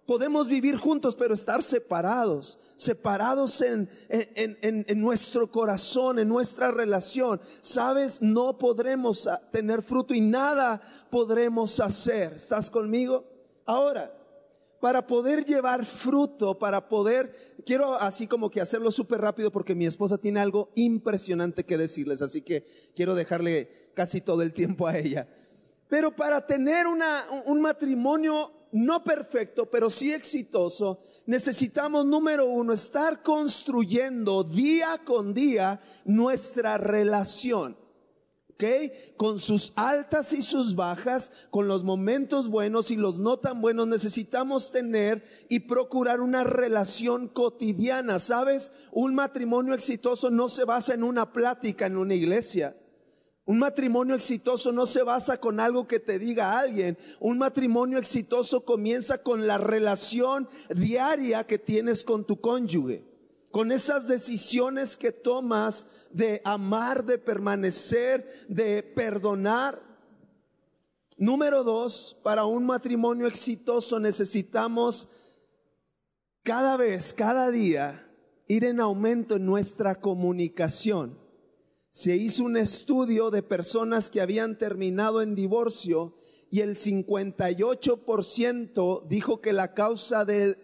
Podemos 0.06 0.48
vivir 0.48 0.76
juntos, 0.76 1.16
pero 1.16 1.34
estar 1.34 1.64
separados, 1.64 2.60
separados 2.76 3.60
en, 3.60 3.90
en, 4.08 4.56
en 4.86 5.00
nuestro 5.00 5.50
corazón, 5.50 6.20
en 6.20 6.28
nuestra 6.28 6.70
relación. 6.70 7.40
Sabes, 7.60 8.22
no 8.22 8.56
podremos 8.56 9.28
tener 9.50 9.82
fruto 9.82 10.14
y 10.14 10.20
nada 10.20 10.80
podremos 11.10 11.80
hacer. 11.80 12.34
¿Estás 12.34 12.70
conmigo? 12.70 13.24
Ahora, 13.64 14.15
para 14.80 15.06
poder 15.06 15.44
llevar 15.44 15.84
fruto, 15.84 16.58
para 16.58 16.88
poder, 16.88 17.56
quiero 17.64 17.94
así 17.94 18.26
como 18.26 18.50
que 18.50 18.60
hacerlo 18.60 18.90
súper 18.90 19.20
rápido 19.20 19.50
porque 19.50 19.74
mi 19.74 19.86
esposa 19.86 20.18
tiene 20.18 20.40
algo 20.40 20.70
impresionante 20.74 21.64
que 21.64 21.78
decirles, 21.78 22.22
así 22.22 22.42
que 22.42 22.66
quiero 22.94 23.14
dejarle 23.14 23.90
casi 23.94 24.20
todo 24.20 24.42
el 24.42 24.52
tiempo 24.52 24.86
a 24.86 24.98
ella. 24.98 25.28
Pero 25.88 26.14
para 26.14 26.46
tener 26.46 26.86
una, 26.86 27.26
un 27.46 27.60
matrimonio 27.60 28.52
no 28.72 29.02
perfecto, 29.02 29.70
pero 29.70 29.88
sí 29.88 30.12
exitoso, 30.12 31.00
necesitamos, 31.24 32.04
número 32.04 32.46
uno, 32.46 32.72
estar 32.72 33.22
construyendo 33.22 34.44
día 34.44 35.00
con 35.04 35.32
día 35.32 35.80
nuestra 36.04 36.76
relación. 36.76 37.76
Con 39.18 39.38
sus 39.38 39.72
altas 39.76 40.32
y 40.32 40.40
sus 40.40 40.76
bajas, 40.76 41.30
con 41.50 41.68
los 41.68 41.84
momentos 41.84 42.48
buenos 42.48 42.90
y 42.90 42.96
los 42.96 43.18
no 43.18 43.38
tan 43.38 43.60
buenos, 43.60 43.86
necesitamos 43.86 44.70
tener 44.70 45.22
y 45.50 45.60
procurar 45.60 46.22
una 46.22 46.42
relación 46.42 47.28
cotidiana, 47.28 48.18
¿sabes? 48.18 48.72
Un 48.92 49.14
matrimonio 49.14 49.74
exitoso 49.74 50.30
no 50.30 50.48
se 50.48 50.64
basa 50.64 50.94
en 50.94 51.02
una 51.02 51.32
plática 51.32 51.84
en 51.84 51.98
una 51.98 52.14
iglesia. 52.14 52.74
Un 53.44 53.58
matrimonio 53.58 54.14
exitoso 54.14 54.72
no 54.72 54.86
se 54.86 55.02
basa 55.02 55.38
con 55.38 55.60
algo 55.60 55.86
que 55.86 56.00
te 56.00 56.18
diga 56.18 56.58
alguien. 56.58 56.96
Un 57.20 57.38
matrimonio 57.38 57.98
exitoso 57.98 58.64
comienza 58.64 59.18
con 59.18 59.46
la 59.46 59.58
relación 59.58 60.48
diaria 60.74 61.46
que 61.46 61.58
tienes 61.58 62.04
con 62.04 62.24
tu 62.24 62.40
cónyuge 62.40 63.15
con 63.56 63.72
esas 63.72 64.06
decisiones 64.06 64.98
que 64.98 65.12
tomas 65.12 65.86
de 66.10 66.42
amar, 66.44 67.06
de 67.06 67.16
permanecer, 67.16 68.44
de 68.50 68.82
perdonar. 68.82 69.80
Número 71.16 71.64
dos, 71.64 72.18
para 72.22 72.44
un 72.44 72.66
matrimonio 72.66 73.26
exitoso 73.26 73.98
necesitamos 73.98 75.08
cada 76.42 76.76
vez, 76.76 77.14
cada 77.14 77.50
día, 77.50 78.06
ir 78.46 78.62
en 78.62 78.78
aumento 78.78 79.36
en 79.36 79.46
nuestra 79.46 80.02
comunicación. 80.02 81.18
Se 81.90 82.14
hizo 82.14 82.44
un 82.44 82.58
estudio 82.58 83.30
de 83.30 83.42
personas 83.42 84.10
que 84.10 84.20
habían 84.20 84.58
terminado 84.58 85.22
en 85.22 85.34
divorcio 85.34 86.14
y 86.50 86.60
el 86.60 86.76
58% 86.76 89.08
dijo 89.08 89.40
que 89.40 89.52
la 89.52 89.74
causa 89.74 90.24
de, 90.24 90.56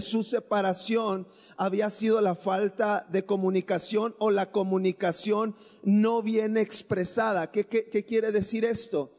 su 0.00 0.24
separación 0.24 1.28
había 1.56 1.90
sido 1.90 2.20
la 2.20 2.34
falta 2.34 3.06
de 3.10 3.24
comunicación 3.24 4.16
o 4.18 4.32
la 4.32 4.50
comunicación 4.50 5.54
no 5.84 6.22
bien 6.22 6.56
expresada. 6.56 7.52
¿Qué, 7.52 7.62
qué 7.64 8.04
quiere 8.04 8.32
decir 8.32 8.64
esto? 8.64 9.12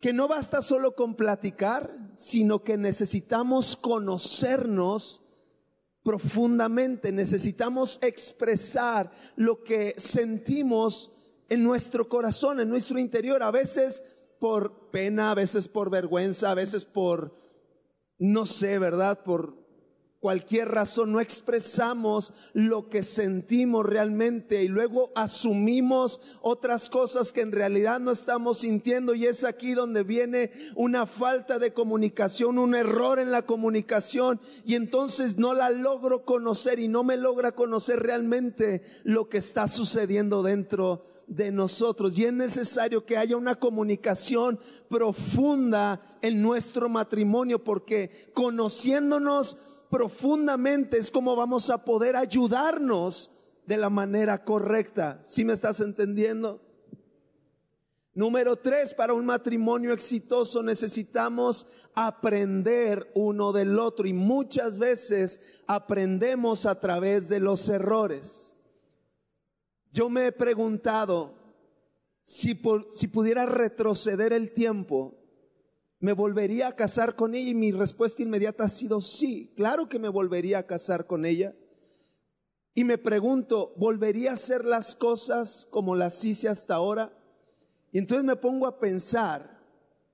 Que 0.00 0.12
no 0.12 0.28
basta 0.28 0.62
solo 0.62 0.94
con 0.94 1.16
platicar, 1.16 1.92
sino 2.14 2.62
que 2.62 2.76
necesitamos 2.76 3.74
conocernos 3.74 5.22
profundamente, 6.04 7.12
necesitamos 7.12 7.98
expresar 8.02 9.10
lo 9.36 9.62
que 9.62 9.94
sentimos 9.96 11.12
en 11.48 11.62
nuestro 11.62 12.08
corazón, 12.08 12.60
en 12.60 12.68
nuestro 12.68 12.98
interior. 12.98 13.42
A 13.42 13.50
veces 13.50 14.02
por 14.42 14.90
pena, 14.90 15.30
a 15.30 15.36
veces 15.36 15.68
por 15.68 15.88
vergüenza, 15.88 16.50
a 16.50 16.54
veces 16.54 16.84
por, 16.84 17.32
no 18.18 18.44
sé, 18.44 18.80
¿verdad? 18.80 19.22
Por 19.22 19.54
cualquier 20.18 20.68
razón 20.68 21.12
no 21.12 21.20
expresamos 21.20 22.34
lo 22.52 22.88
que 22.88 23.04
sentimos 23.04 23.86
realmente 23.86 24.64
y 24.64 24.66
luego 24.66 25.12
asumimos 25.14 26.20
otras 26.40 26.90
cosas 26.90 27.32
que 27.32 27.42
en 27.42 27.52
realidad 27.52 28.00
no 28.00 28.10
estamos 28.10 28.58
sintiendo 28.58 29.14
y 29.14 29.26
es 29.26 29.44
aquí 29.44 29.74
donde 29.74 30.02
viene 30.02 30.50
una 30.74 31.06
falta 31.06 31.60
de 31.60 31.72
comunicación, 31.72 32.58
un 32.58 32.74
error 32.74 33.20
en 33.20 33.30
la 33.30 33.42
comunicación 33.42 34.40
y 34.64 34.74
entonces 34.74 35.38
no 35.38 35.54
la 35.54 35.70
logro 35.70 36.24
conocer 36.24 36.80
y 36.80 36.88
no 36.88 37.04
me 37.04 37.16
logra 37.16 37.52
conocer 37.52 38.00
realmente 38.00 38.82
lo 39.04 39.28
que 39.28 39.38
está 39.38 39.68
sucediendo 39.68 40.42
dentro 40.42 41.11
de 41.36 41.50
nosotros 41.50 42.18
y 42.18 42.24
es 42.24 42.32
necesario 42.32 43.04
que 43.04 43.16
haya 43.16 43.36
una 43.36 43.54
comunicación 43.54 44.58
profunda 44.88 46.18
en 46.20 46.42
nuestro 46.42 46.88
matrimonio 46.88 47.62
porque 47.62 48.30
conociéndonos 48.34 49.56
profundamente 49.90 50.98
es 50.98 51.10
como 51.10 51.36
vamos 51.36 51.70
a 51.70 51.84
poder 51.84 52.16
ayudarnos 52.16 53.30
de 53.66 53.76
la 53.76 53.90
manera 53.90 54.44
correcta. 54.44 55.20
¿Sí 55.22 55.44
me 55.44 55.52
estás 55.52 55.80
entendiendo? 55.80 56.60
Número 58.14 58.56
tres, 58.56 58.92
para 58.92 59.14
un 59.14 59.24
matrimonio 59.24 59.94
exitoso 59.94 60.62
necesitamos 60.62 61.66
aprender 61.94 63.10
uno 63.14 63.52
del 63.52 63.78
otro 63.78 64.06
y 64.06 64.12
muchas 64.12 64.78
veces 64.78 65.40
aprendemos 65.66 66.66
a 66.66 66.78
través 66.78 67.30
de 67.30 67.40
los 67.40 67.66
errores. 67.70 68.51
Yo 69.92 70.08
me 70.08 70.26
he 70.26 70.32
preguntado 70.32 71.34
si, 72.24 72.58
si 72.94 73.08
pudiera 73.08 73.44
retroceder 73.44 74.32
el 74.32 74.52
tiempo, 74.52 75.18
¿me 75.98 76.14
volvería 76.14 76.68
a 76.68 76.76
casar 76.76 77.14
con 77.14 77.34
ella? 77.34 77.50
Y 77.50 77.54
mi 77.54 77.72
respuesta 77.72 78.22
inmediata 78.22 78.64
ha 78.64 78.68
sido 78.70 79.02
sí, 79.02 79.52
claro 79.54 79.90
que 79.90 79.98
me 79.98 80.08
volvería 80.08 80.58
a 80.58 80.66
casar 80.66 81.06
con 81.06 81.26
ella. 81.26 81.54
Y 82.74 82.84
me 82.84 82.96
pregunto, 82.96 83.74
¿volvería 83.76 84.30
a 84.30 84.34
hacer 84.34 84.64
las 84.64 84.94
cosas 84.94 85.66
como 85.70 85.94
las 85.94 86.24
hice 86.24 86.48
hasta 86.48 86.74
ahora? 86.74 87.12
Y 87.92 87.98
entonces 87.98 88.24
me 88.24 88.36
pongo 88.36 88.66
a 88.66 88.80
pensar, 88.80 89.51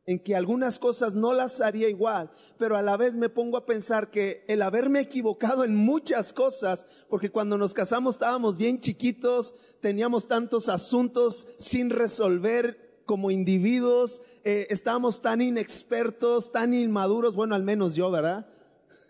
en 0.09 0.19
que 0.19 0.35
algunas 0.35 0.79
cosas 0.79 1.15
no 1.15 1.35
las 1.35 1.61
haría 1.61 1.87
igual, 1.87 2.31
pero 2.57 2.79
a 2.79 2.83
la 2.83 2.97
vez 2.97 3.15
me 3.15 3.29
pongo 3.29 3.59
a 3.59 3.67
pensar 3.67 4.11
que 4.11 4.43
el 4.49 4.63
haberme 4.63 5.01
equivocado 5.01 5.65
en 5.67 5.77
muchas 5.77 6.33
cosas, 6.33 6.87
porque 7.11 7.29
cuando 7.29 7.59
nos 7.59 7.75
casamos 7.75 8.15
estábamos 8.15 8.57
bien 8.57 8.81
chiquitos, 8.81 9.55
teníamos 9.83 10.27
tantos 10.27 10.71
asuntos 10.71 11.47
sin 11.59 11.91
resolver 11.91 13.03
como 13.05 13.31
individuos, 13.31 14.23
eh, 14.45 14.67
estábamos 14.71 15.21
tan 15.21 15.43
inexpertos, 15.43 16.53
tan 16.53 16.73
inmaduros, 16.73 17.35
bueno, 17.35 17.55
al 17.55 17.63
menos 17.63 17.95
yo, 17.95 18.11
¿verdad? 18.11 18.49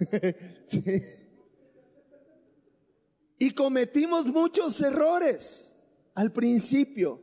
sí. 0.65 1.01
Y 3.39 3.53
cometimos 3.53 4.27
muchos 4.27 4.83
errores 4.83 5.77
al 6.17 6.33
principio, 6.33 7.23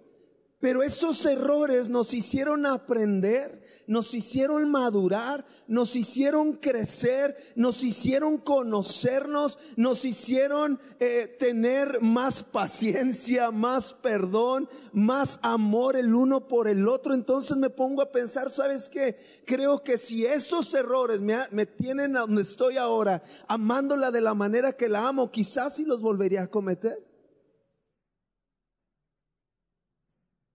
pero 0.66 0.82
esos 0.82 1.24
errores 1.28 1.90
nos 1.90 2.12
hicieron 2.16 2.66
aprender, 2.66 3.62
nos 3.86 4.16
hicieron 4.16 4.68
madurar, 4.72 5.46
nos 5.68 5.96
hicieron 5.96 6.54
crecer, 6.54 7.38
nos 7.56 7.84
hicieron 7.84 8.40
conocernos, 8.40 9.60
nos 9.76 10.06
hicieron 10.06 10.80
eh, 11.00 11.28
tener 11.38 12.02
más 12.02 12.42
paciencia, 12.42 13.52
más 13.52 13.94
perdón, 13.94 14.68
más 14.92 15.38
amor 15.44 15.98
el 15.98 16.16
uno 16.16 16.48
por 16.48 16.68
el 16.68 16.88
otro. 16.88 17.14
Entonces 17.14 17.58
me 17.58 17.70
pongo 17.70 18.02
a 18.02 18.12
pensar, 18.12 18.50
¿sabes 18.50 18.90
qué? 18.90 19.20
Creo 19.46 19.84
que 19.84 20.00
si 20.00 20.26
esos 20.26 20.74
errores 20.74 21.22
me, 21.22 21.68
tienen 21.68 22.18
a 22.18 22.22
donde 22.22 22.42
estoy 22.42 22.78
ahora, 22.78 23.22
amándola 23.48 24.10
de 24.10 24.22
la 24.22 24.34
manera 24.34 24.74
que 24.74 24.90
la 24.90 25.08
amo, 25.08 25.30
quizás 25.30 25.76
sí 25.76 25.86
los 25.86 26.02
volvería 26.02 26.42
a 26.42 26.48
cometer. 26.48 27.15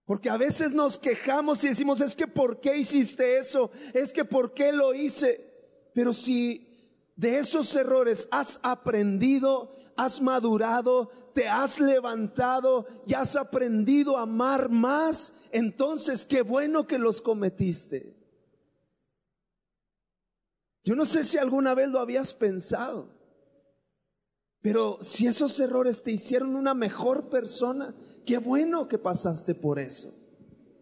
Porque 0.05 0.29
a 0.29 0.37
veces 0.37 0.73
nos 0.73 0.97
quejamos 0.97 1.63
y 1.63 1.69
decimos, 1.69 2.01
es 2.01 2.15
que 2.15 2.27
¿por 2.27 2.59
qué 2.59 2.77
hiciste 2.77 3.37
eso? 3.37 3.71
Es 3.93 4.13
que 4.13 4.25
¿por 4.25 4.53
qué 4.53 4.71
lo 4.71 4.93
hice? 4.93 5.51
Pero 5.93 6.11
si 6.13 6.67
de 7.15 7.37
esos 7.37 7.75
errores 7.75 8.27
has 8.31 8.59
aprendido, 8.63 9.71
has 9.95 10.21
madurado, 10.21 11.09
te 11.33 11.47
has 11.47 11.79
levantado 11.79 12.87
y 13.05 13.13
has 13.13 13.35
aprendido 13.35 14.17
a 14.17 14.23
amar 14.23 14.69
más, 14.69 15.33
entonces 15.51 16.25
qué 16.25 16.41
bueno 16.41 16.87
que 16.87 16.97
los 16.97 17.21
cometiste. 17.21 18.15
Yo 20.83 20.95
no 20.95 21.05
sé 21.05 21.23
si 21.23 21.37
alguna 21.37 21.75
vez 21.75 21.89
lo 21.89 21.99
habías 21.99 22.33
pensado. 22.33 23.21
Pero 24.61 24.99
si 25.01 25.27
esos 25.27 25.59
errores 25.59 26.03
te 26.03 26.11
hicieron 26.11 26.55
una 26.55 26.73
mejor 26.73 27.29
persona, 27.29 27.95
qué 28.25 28.37
bueno 28.37 28.87
que 28.87 28.97
pasaste 28.97 29.55
por 29.55 29.79
eso. 29.79 30.13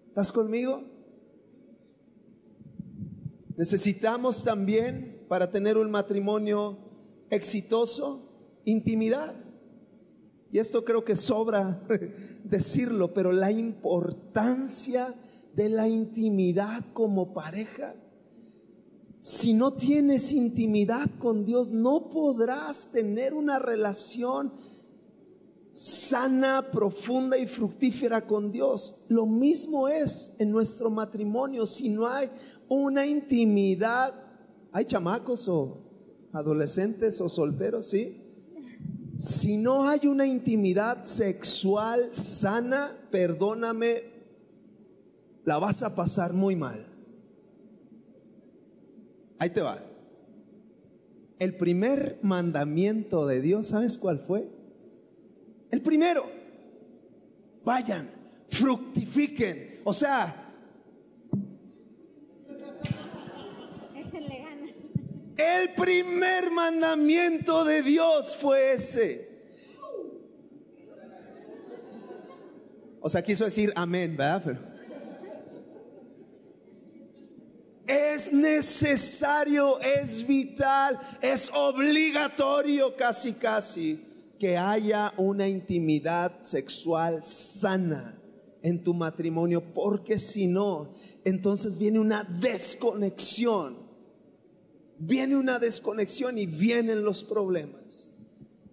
¿Estás 0.07 0.31
conmigo? 0.31 0.83
Necesitamos 3.57 4.43
también, 4.43 5.25
para 5.27 5.51
tener 5.51 5.77
un 5.77 5.91
matrimonio 5.91 6.77
exitoso, 7.29 8.61
intimidad. 8.65 9.35
Y 10.51 10.59
esto 10.59 10.83
creo 10.83 11.03
que 11.05 11.15
sobra 11.15 11.81
decirlo, 12.43 13.13
pero 13.13 13.31
la 13.31 13.51
importancia 13.51 15.13
de 15.53 15.69
la 15.69 15.87
intimidad 15.87 16.85
como 16.93 17.33
pareja 17.33 17.95
si 19.21 19.53
no 19.53 19.73
tienes 19.73 20.31
intimidad 20.31 21.09
con 21.19 21.45
Dios, 21.45 21.71
no 21.71 22.09
podrás 22.09 22.91
tener 22.91 23.33
una 23.33 23.59
relación 23.59 24.53
sana, 25.79 26.71
profunda 26.71 27.37
y 27.37 27.47
fructífera 27.47 28.27
con 28.27 28.51
Dios. 28.51 29.01
Lo 29.07 29.25
mismo 29.25 29.87
es 29.87 30.35
en 30.37 30.51
nuestro 30.51 30.89
matrimonio. 30.89 31.65
Si 31.65 31.87
no 31.87 32.05
hay 32.05 32.29
una 32.67 33.05
intimidad, 33.05 34.13
hay 34.73 34.83
chamacos 34.85 35.47
o 35.47 35.77
adolescentes 36.33 37.21
o 37.21 37.29
solteros, 37.29 37.87
¿sí? 37.87 38.21
Si 39.17 39.55
no 39.55 39.87
hay 39.87 40.05
una 40.07 40.25
intimidad 40.25 41.05
sexual 41.05 42.09
sana, 42.11 42.97
perdóname, 43.09 44.03
la 45.45 45.59
vas 45.59 45.81
a 45.81 45.95
pasar 45.95 46.33
muy 46.33 46.57
mal. 46.57 46.87
Ahí 49.37 49.49
te 49.49 49.61
va. 49.61 49.81
El 51.39 51.55
primer 51.55 52.19
mandamiento 52.21 53.25
de 53.25 53.39
Dios, 53.39 53.67
¿sabes 53.67 53.97
cuál 53.97 54.19
fue? 54.19 54.58
El 55.71 55.81
primero. 55.81 56.29
Vayan, 57.63 58.09
fructifiquen. 58.49 59.81
O 59.83 59.93
sea, 59.93 60.45
Échenle 63.95 64.39
ganas. 64.39 64.75
el 65.37 65.73
primer 65.75 66.51
mandamiento 66.51 67.63
de 67.63 67.83
Dios 67.83 68.35
fue 68.35 68.73
ese. 68.73 69.29
O 73.01 73.09
sea, 73.09 73.21
quiso 73.23 73.45
decir 73.45 73.71
amén, 73.75 74.17
¿verdad? 74.17 74.41
Pero- 74.45 74.69
Es 77.87 78.31
necesario, 78.31 79.79
es 79.79 80.25
vital, 80.27 80.99
es 81.21 81.49
obligatorio 81.53 82.95
casi 82.95 83.33
casi 83.33 84.05
que 84.39 84.57
haya 84.57 85.13
una 85.17 85.47
intimidad 85.47 86.41
sexual 86.41 87.23
sana 87.23 88.19
en 88.61 88.83
tu 88.83 88.93
matrimonio, 88.93 89.61
porque 89.73 90.17
si 90.17 90.47
no, 90.47 90.93
entonces 91.23 91.77
viene 91.77 91.99
una 91.99 92.23
desconexión, 92.23 93.77
viene 94.97 95.35
una 95.35 95.59
desconexión 95.59 96.37
y 96.37 96.45
vienen 96.45 97.03
los 97.03 97.23
problemas, 97.23 98.11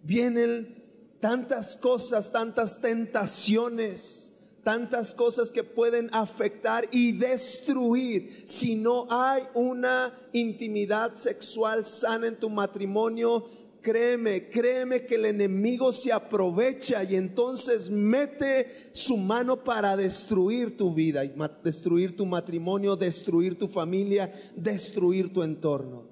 vienen 0.02 0.84
tantas 1.20 1.76
cosas, 1.76 2.32
tantas 2.32 2.80
tentaciones 2.80 4.32
tantas 4.66 5.14
cosas 5.14 5.52
que 5.52 5.62
pueden 5.62 6.08
afectar 6.10 6.88
y 6.90 7.12
destruir 7.12 8.42
si 8.46 8.74
no 8.74 9.06
hay 9.08 9.44
una 9.54 10.12
intimidad 10.32 11.14
sexual 11.14 11.84
sana 11.84 12.26
en 12.26 12.34
tu 12.34 12.50
matrimonio. 12.50 13.48
Créeme, 13.86 14.48
créeme 14.48 15.06
que 15.06 15.14
el 15.14 15.26
enemigo 15.26 15.92
se 15.92 16.12
aprovecha 16.12 17.04
y 17.04 17.14
entonces 17.14 17.88
mete 17.88 18.90
su 18.90 19.16
mano 19.16 19.62
para 19.62 19.96
destruir 19.96 20.76
tu 20.76 20.92
vida, 20.92 21.22
destruir 21.62 22.16
tu 22.16 22.26
matrimonio, 22.26 22.96
destruir 22.96 23.56
tu 23.56 23.68
familia, 23.68 24.32
destruir 24.56 25.32
tu 25.32 25.44
entorno. 25.44 26.02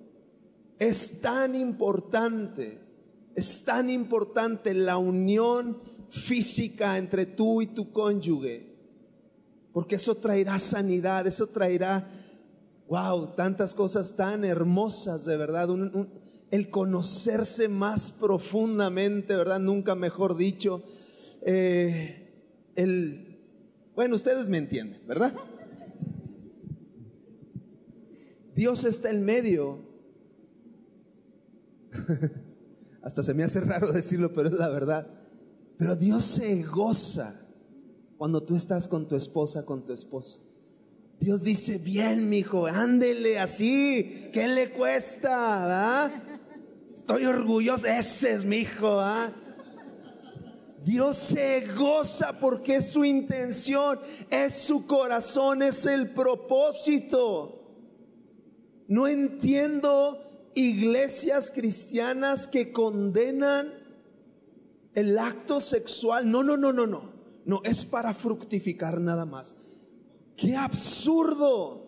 Es 0.79 1.21
tan 1.21 1.57
importante, 1.57 2.79
es 3.35 3.65
tan 3.65 3.91
importante 3.91 4.73
la 4.73 4.97
unión 4.97 5.81
física 6.09 6.97
entre 6.97 7.27
tú 7.27 7.61
y 7.61 7.67
tu 7.67 7.91
cónyuge, 7.91 8.69
porque 9.73 9.97
eso 9.97 10.15
traerá 10.15 10.61
sanidad, 10.61 11.27
eso 11.27 11.49
traerá, 11.49 12.09
wow, 12.87 13.35
tantas 13.35 13.75
cosas 13.75 14.15
tan 14.15 14.45
hermosas, 14.45 15.25
de 15.25 15.37
verdad, 15.37 15.69
el 16.51 16.71
conocerse 16.71 17.69
más 17.69 18.13
profundamente, 18.13 19.35
¿verdad? 19.35 19.61
Nunca 19.61 19.95
mejor 19.95 20.37
dicho, 20.37 20.83
eh, 21.43 22.71
el, 22.77 23.39
bueno, 23.95 24.17
ustedes 24.17 24.49
me 24.49 24.59
entienden, 24.59 25.01
¿verdad? 25.07 25.35
Dios 28.55 28.85
está 28.85 29.11
en 29.11 29.25
medio. 29.25 29.81
Hasta 33.03 33.23
se 33.23 33.35
me 33.35 33.45
hace 33.45 33.61
raro 33.61 33.93
decirlo, 33.93 34.33
pero 34.33 34.49
es 34.49 34.55
la 34.55 34.69
verdad. 34.69 35.07
Pero 35.77 35.97
Dios 35.97 36.25
se 36.25 36.63
goza 36.63 37.45
cuando 38.17 38.43
tú 38.43 38.57
estás 38.57 38.89
con 38.89 39.07
tu 39.07 39.17
esposa, 39.17 39.67
con 39.67 39.85
tu 39.85 39.93
esposo. 39.93 40.41
Dios 41.21 41.43
dice, 41.43 41.79
bien, 41.79 42.29
mi 42.29 42.39
hijo, 42.39 42.67
ándele 42.67 43.39
así, 43.39 44.29
¿qué 44.33 44.49
le 44.49 44.71
cuesta? 44.71 45.61
¿verdad? 45.61 46.24
Estoy 46.95 47.27
orgulloso, 47.27 47.87
ese 47.87 48.33
es 48.33 48.45
mi 48.45 48.59
hijo. 48.59 48.97
¿verdad? 48.97 49.33
Dios 50.85 51.17
se 51.17 51.67
goza 51.75 52.39
porque 52.39 52.77
es 52.77 52.91
su 52.91 53.05
intención, 53.05 53.99
es 54.31 54.53
su 54.55 54.87
corazón, 54.87 55.63
es 55.63 55.87
el 55.87 56.11
propósito. 56.11 57.63
No 58.87 59.09
entiendo 59.09 60.51
iglesias 60.55 61.51
cristianas 61.51 62.47
que 62.47 62.71
condenan 62.71 63.73
el 64.95 65.19
acto 65.19 65.59
sexual. 65.59 66.31
No, 66.31 66.43
no, 66.43 66.57
no, 66.57 66.73
no, 66.73 66.87
no. 66.87 67.15
No, 67.47 67.61
es 67.65 67.85
para 67.85 68.13
fructificar 68.13 69.01
nada 69.01 69.25
más. 69.25 69.57
¡Qué 70.37 70.57
absurdo! 70.57 71.83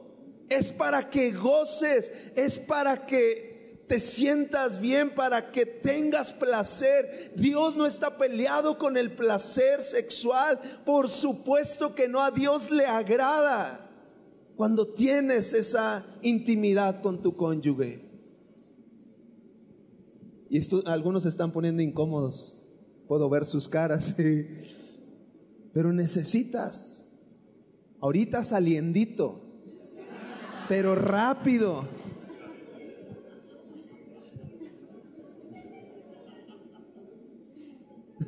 Es 0.49 0.71
para 0.71 1.11
que 1.11 1.33
goces, 1.33 2.13
es 2.37 2.59
para 2.59 3.05
que 3.05 3.56
te 3.87 4.01
sientas 4.01 4.81
bien, 4.81 5.15
para 5.15 5.51
que 5.53 5.65
tengas 5.65 6.33
placer. 6.33 7.33
Dios 7.37 7.77
no 7.77 7.87
está 7.87 8.17
peleado 8.17 8.79
con 8.79 8.97
el 8.97 9.13
placer 9.13 9.83
sexual. 9.83 10.59
Por 10.85 11.09
supuesto 11.09 11.95
que 11.95 12.09
no, 12.09 12.23
a 12.23 12.31
Dios 12.31 12.71
le 12.71 12.87
agrada 12.87 13.89
cuando 14.57 14.89
tienes 14.89 15.53
esa 15.53 16.07
intimidad 16.23 17.01
con 17.01 17.23
tu 17.23 17.37
cónyuge. 17.37 18.05
Y 20.49 20.59
esto, 20.59 20.83
algunos 20.87 21.25
se 21.25 21.29
están 21.29 21.53
poniendo 21.53 21.83
incómodos. 21.83 22.69
Puedo 23.07 23.29
ver 23.29 23.45
sus 23.45 23.69
caras. 23.69 24.15
Pero 25.73 25.93
necesitas, 25.93 27.07
ahorita 28.01 28.43
saliendito, 28.45 29.43
pero 30.71 30.95
rápido. 30.95 31.87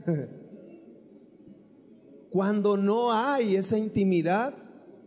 Cuando 2.31 2.77
no 2.77 3.13
hay 3.13 3.57
esa 3.57 3.79
intimidad, 3.79 4.55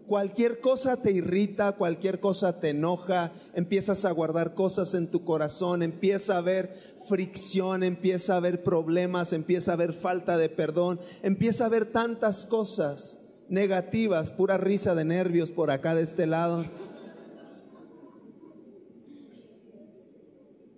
cualquier 0.08 0.60
cosa 0.60 0.98
te 0.98 1.12
irrita, 1.12 1.74
cualquier 1.74 2.20
cosa 2.20 2.60
te 2.60 2.70
enoja, 2.70 3.32
empiezas 3.54 4.06
a 4.06 4.12
guardar 4.12 4.56
cosas 4.56 4.96
en 4.96 5.10
tu 5.10 5.24
corazón, 5.24 5.84
empieza 5.84 6.36
a 6.36 6.40
haber 6.40 6.76
fricción, 7.08 7.84
empieza 7.84 8.34
a 8.34 8.38
haber 8.38 8.64
problemas, 8.64 9.34
empieza 9.34 9.72
a 9.72 9.76
haber 9.76 9.94
falta 9.94 10.38
de 10.38 10.50
perdón, 10.50 11.00
empieza 11.22 11.64
a 11.64 11.68
haber 11.68 11.86
tantas 11.86 12.44
cosas 12.44 13.20
negativas, 13.50 14.32
pura 14.32 14.58
risa 14.58 14.96
de 14.96 15.06
nervios 15.06 15.52
por 15.52 15.70
acá 15.72 15.96
de 15.96 16.02
este 16.02 16.26
lado. 16.26 16.66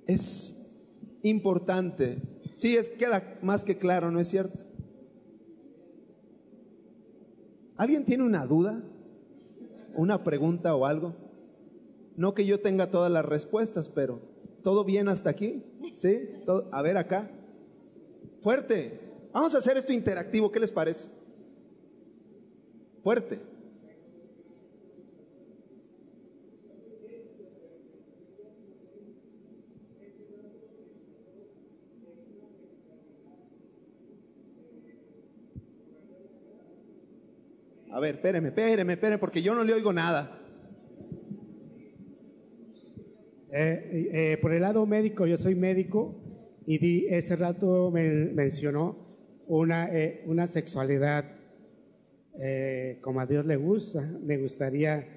Es 0.06 0.60
importante. 1.24 2.33
Sí, 2.54 2.78
es, 2.78 2.90
queda 2.90 3.38
más 3.42 3.64
que 3.64 3.78
claro, 3.78 4.12
¿no 4.12 4.20
es 4.20 4.28
cierto? 4.28 4.64
¿Alguien 7.78 8.06
tiene 8.06 8.24
una 8.24 8.46
duda? 8.46 8.82
¿Una 9.96 10.24
pregunta 10.24 10.76
o 10.76 10.86
algo? 10.86 11.16
No 12.16 12.34
que 12.34 12.46
yo 12.46 12.60
tenga 12.60 12.92
todas 12.92 13.12
las 13.12 13.26
respuestas, 13.26 13.90
pero 13.90 14.22
¿todo 14.64 14.84
bien 14.84 15.08
hasta 15.08 15.30
aquí? 15.30 15.64
¿Sí? 15.96 16.30
A 16.72 16.82
ver 16.82 16.98
acá. 16.98 17.30
Fuerte. 18.42 19.00
Vamos 19.34 19.56
a 19.56 19.58
hacer 19.58 19.78
esto 19.78 19.92
interactivo, 19.94 20.52
¿qué 20.52 20.60
les 20.60 20.72
parece? 20.72 21.10
Fuerte. 23.04 23.53
A 37.94 38.00
ver, 38.00 38.16
espéreme, 38.16 38.48
espéreme, 38.48 38.94
espéreme, 38.94 39.20
porque 39.20 39.44
yo 39.44 39.54
no 39.54 39.64
le 39.64 39.72
oigo 39.72 39.94
nada. 39.94 40.40
Eh, 43.52 44.10
eh, 44.12 44.38
por 44.42 44.52
el 44.52 44.62
lado 44.62 44.84
médico, 44.88 45.28
yo 45.28 45.38
soy 45.38 45.54
médico 45.54 46.16
y 46.66 46.80
di, 46.80 47.06
ese 47.08 47.36
rato 47.36 47.92
me 47.92 48.10
mencionó 48.34 48.98
una, 49.46 49.96
eh, 49.96 50.24
una 50.26 50.48
sexualidad 50.48 51.26
como 53.02 53.20
a 53.20 53.28
Dios 53.28 53.46
le 53.46 53.58
gusta. 53.58 54.02
Me 54.24 54.38
gustaría 54.38 55.08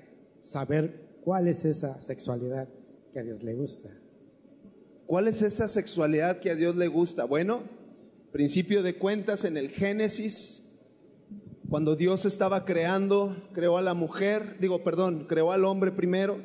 saber 0.41 1.17
cuál 1.25 1.49
es 1.49 1.65
esa 1.65 1.99
sexualidad 2.03 2.69
que 3.11 3.21
a 3.21 3.23
Dios 3.23 3.43
le 3.43 3.55
gusta. 3.55 3.89
¿Cuál 5.07 5.29
es 5.29 5.41
esa 5.41 5.67
sexualidad 5.67 6.41
que 6.41 6.51
a 6.51 6.55
Dios 6.55 6.77
le 6.77 6.89
gusta? 6.89 7.25
Bueno, 7.25 7.63
principio 8.33 8.83
de 8.83 8.99
cuentas 8.99 9.47
en 9.47 9.57
el 9.57 9.71
Génesis 9.71 10.66
cuando 11.69 11.97
Dios 11.97 12.25
estaba 12.25 12.65
creando, 12.65 13.49
creó 13.53 13.77
a 13.77 13.83
la 13.83 13.95
mujer, 13.95 14.57
digo, 14.61 14.85
perdón, 14.85 15.27
creó 15.29 15.53
al 15.53 15.65
hombre 15.65 15.91
primero 15.91 16.39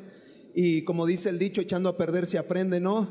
y 0.56 0.84
como 0.84 1.06
dice 1.06 1.30
el 1.30 1.38
dicho, 1.38 1.62
echando 1.62 1.90
a 1.90 1.98
perder 1.98 2.26
se 2.26 2.38
aprende, 2.38 2.80
¿no? 2.80 3.10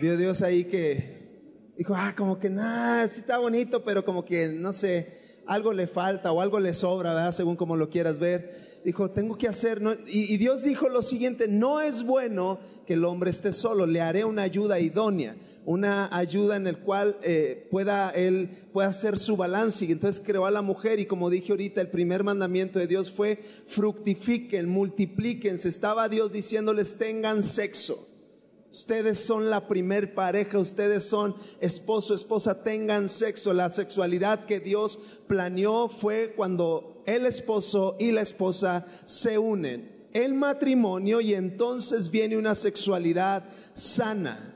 Vio 0.00 0.16
Dios 0.16 0.42
ahí 0.42 0.64
que 0.64 1.72
dijo, 1.78 1.94
ah, 1.96 2.14
como 2.16 2.38
que 2.38 2.50
nada, 2.50 3.08
sí 3.08 3.20
está 3.20 3.38
bonito, 3.38 3.82
pero 3.84 4.04
como 4.04 4.24
que, 4.24 4.48
no 4.48 4.72
sé, 4.72 5.40
algo 5.46 5.72
le 5.72 5.86
falta 5.86 6.30
o 6.30 6.40
algo 6.40 6.60
le 6.60 6.74
sobra, 6.74 7.14
¿verdad? 7.14 7.32
Según 7.32 7.56
como 7.56 7.76
lo 7.76 7.88
quieras 7.88 8.18
ver 8.18 8.69
dijo, 8.84 9.10
tengo 9.10 9.36
que 9.36 9.48
hacer, 9.48 9.80
y, 10.06 10.36
Dios 10.36 10.64
dijo 10.64 10.88
lo 10.88 11.02
siguiente, 11.02 11.48
no 11.48 11.80
es 11.80 12.02
bueno 12.04 12.58
que 12.86 12.94
el 12.94 13.04
hombre 13.04 13.30
esté 13.30 13.52
solo, 13.52 13.86
le 13.86 14.00
haré 14.00 14.24
una 14.24 14.42
ayuda 14.42 14.80
idónea, 14.80 15.36
una 15.66 16.14
ayuda 16.16 16.56
en 16.56 16.66
el 16.66 16.78
cual 16.78 17.16
eh, 17.22 17.68
pueda 17.70 18.10
él 18.10 18.48
pueda 18.72 18.88
hacer 18.88 19.18
su 19.18 19.36
balance. 19.36 19.84
Y 19.84 19.92
entonces 19.92 20.22
creó 20.24 20.46
a 20.46 20.50
la 20.50 20.62
mujer 20.62 20.98
y 20.98 21.06
como 21.06 21.30
dije 21.30 21.52
ahorita, 21.52 21.80
el 21.80 21.88
primer 21.88 22.24
mandamiento 22.24 22.78
de 22.78 22.86
Dios 22.86 23.10
fue 23.10 23.38
fructifiquen, 23.66 24.68
multipliquen. 24.68 25.58
Se 25.58 25.68
estaba 25.68 26.08
Dios 26.08 26.32
diciéndoles 26.32 26.96
tengan 26.96 27.42
sexo. 27.42 28.09
Ustedes 28.72 29.18
son 29.18 29.50
la 29.50 29.66
primer 29.66 30.14
pareja, 30.14 30.58
ustedes 30.58 31.02
son 31.02 31.34
esposo, 31.60 32.14
esposa, 32.14 32.62
tengan 32.62 33.08
sexo. 33.08 33.52
La 33.52 33.68
sexualidad 33.68 34.44
que 34.44 34.60
Dios 34.60 34.98
planeó 35.26 35.88
fue 35.88 36.34
cuando 36.36 37.02
el 37.04 37.26
esposo 37.26 37.96
y 37.98 38.12
la 38.12 38.20
esposa 38.20 38.86
se 39.04 39.38
unen. 39.38 40.08
El 40.12 40.34
matrimonio 40.34 41.20
y 41.20 41.34
entonces 41.34 42.12
viene 42.12 42.36
una 42.36 42.54
sexualidad 42.54 43.44
sana. 43.74 44.54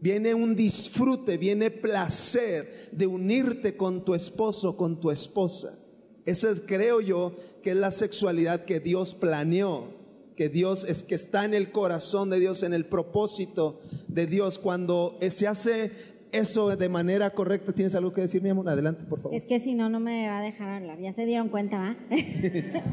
Viene 0.00 0.34
un 0.34 0.56
disfrute, 0.56 1.38
viene 1.38 1.70
placer 1.70 2.88
de 2.92 3.06
unirte 3.06 3.76
con 3.76 4.04
tu 4.04 4.14
esposo, 4.14 4.76
con 4.76 5.00
tu 5.00 5.12
esposa. 5.12 5.78
Esa 6.26 6.50
es, 6.50 6.60
creo 6.60 7.00
yo, 7.00 7.36
que 7.62 7.70
es 7.70 7.76
la 7.76 7.90
sexualidad 7.90 8.64
que 8.64 8.80
Dios 8.80 9.14
planeó 9.14 9.97
que 10.38 10.48
Dios 10.48 10.84
es 10.84 11.02
que 11.02 11.16
está 11.16 11.44
en 11.44 11.52
el 11.52 11.72
corazón 11.72 12.30
de 12.30 12.38
Dios, 12.38 12.62
en 12.62 12.72
el 12.72 12.86
propósito 12.86 13.80
de 14.06 14.28
Dios. 14.28 14.60
Cuando 14.60 15.18
se 15.30 15.48
hace 15.48 15.90
eso 16.30 16.76
de 16.76 16.88
manera 16.88 17.30
correcta, 17.30 17.72
¿tienes 17.72 17.96
algo 17.96 18.12
que 18.12 18.20
decir, 18.20 18.40
mi 18.40 18.48
amor? 18.48 18.68
Adelante, 18.68 19.02
por 19.02 19.20
favor. 19.20 19.36
Es 19.36 19.46
que 19.46 19.58
si 19.58 19.74
no, 19.74 19.88
no 19.88 19.98
me 19.98 20.28
va 20.28 20.38
a 20.38 20.42
dejar 20.42 20.68
hablar. 20.68 21.00
Ya 21.00 21.12
se 21.12 21.24
dieron 21.24 21.48
cuenta, 21.48 21.78
¿va? 21.78 21.96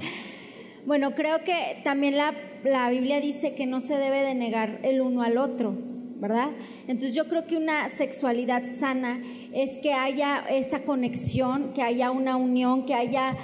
bueno, 0.88 1.12
creo 1.12 1.44
que 1.44 1.82
también 1.84 2.18
la, 2.18 2.34
la 2.64 2.90
Biblia 2.90 3.22
dice 3.22 3.54
que 3.54 3.68
no 3.68 3.80
se 3.80 3.96
debe 3.96 4.24
de 4.24 4.34
negar 4.34 4.80
el 4.82 5.02
uno 5.02 5.22
al 5.22 5.38
otro. 5.38 5.76
¿verdad? 6.18 6.50
Entonces 6.88 7.14
yo 7.14 7.28
creo 7.28 7.46
que 7.46 7.58
una 7.58 7.90
sexualidad 7.90 8.64
sana 8.66 9.22
es 9.54 9.78
que 9.78 9.94
haya 9.94 10.46
esa 10.50 10.84
conexión, 10.84 11.74
que 11.74 11.84
haya 11.84 12.10
una 12.10 12.38
unión, 12.38 12.86
que 12.86 12.96
haya 12.96 13.38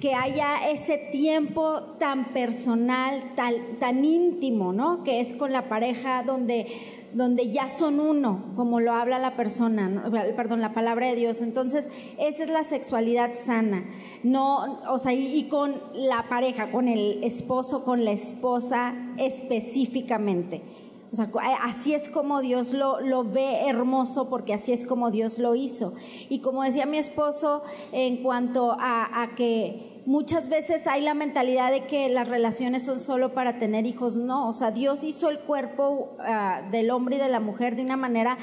que 0.00 0.14
haya 0.14 0.70
ese 0.70 0.96
tiempo 0.96 1.80
tan 1.98 2.32
personal, 2.32 3.34
tan, 3.34 3.78
tan 3.80 4.04
íntimo, 4.04 4.72
¿no? 4.72 5.02
Que 5.02 5.20
es 5.20 5.34
con 5.34 5.52
la 5.52 5.68
pareja 5.68 6.22
donde, 6.22 6.66
donde 7.14 7.50
ya 7.50 7.68
son 7.68 7.98
uno, 7.98 8.52
como 8.54 8.80
lo 8.80 8.92
habla 8.92 9.18
la 9.18 9.36
persona, 9.36 10.10
perdón, 10.36 10.60
la 10.60 10.72
palabra 10.72 11.08
de 11.08 11.16
Dios. 11.16 11.40
Entonces, 11.40 11.88
esa 12.18 12.44
es 12.44 12.50
la 12.50 12.62
sexualidad 12.62 13.32
sana. 13.32 13.84
No, 14.22 14.80
o 14.88 14.98
sea, 14.98 15.12
y, 15.12 15.36
y 15.36 15.48
con 15.48 15.74
la 15.94 16.28
pareja, 16.28 16.70
con 16.70 16.86
el 16.86 17.24
esposo, 17.24 17.84
con 17.84 18.04
la 18.04 18.12
esposa 18.12 18.94
específicamente. 19.16 20.62
O 21.10 21.16
sea, 21.16 21.30
así 21.62 21.94
es 21.94 22.08
como 22.08 22.40
Dios 22.40 22.72
lo, 22.74 23.00
lo, 23.00 23.24
ve 23.24 23.66
hermoso 23.66 24.28
porque 24.28 24.52
así 24.52 24.72
es 24.72 24.84
como 24.84 25.10
Dios 25.10 25.38
lo 25.38 25.54
hizo. 25.54 25.94
Y 26.28 26.40
como 26.40 26.62
decía 26.62 26.84
mi 26.84 26.98
esposo, 26.98 27.62
en 27.92 28.22
cuanto 28.22 28.72
a, 28.72 29.22
a 29.22 29.34
que 29.34 29.87
muchas 30.06 30.48
veces 30.48 30.86
hay 30.86 31.02
la 31.02 31.14
mentalidad 31.14 31.70
de 31.70 31.86
que 31.86 32.08
las 32.08 32.28
relaciones 32.28 32.84
son 32.84 32.98
solo 32.98 33.34
para 33.34 33.58
tener 33.58 33.86
hijos. 33.86 34.16
No, 34.16 34.48
o 34.48 34.52
sea, 34.52 34.70
Dios 34.70 35.04
hizo 35.04 35.28
el 35.28 35.40
cuerpo 35.40 36.16
ah, 36.20 36.62
del 36.70 36.90
hombre 36.90 37.16
y 37.16 37.18
de 37.18 37.28
la 37.28 37.40
mujer 37.40 37.76
de 37.76 37.82
una 37.82 37.96
manera 37.96 38.38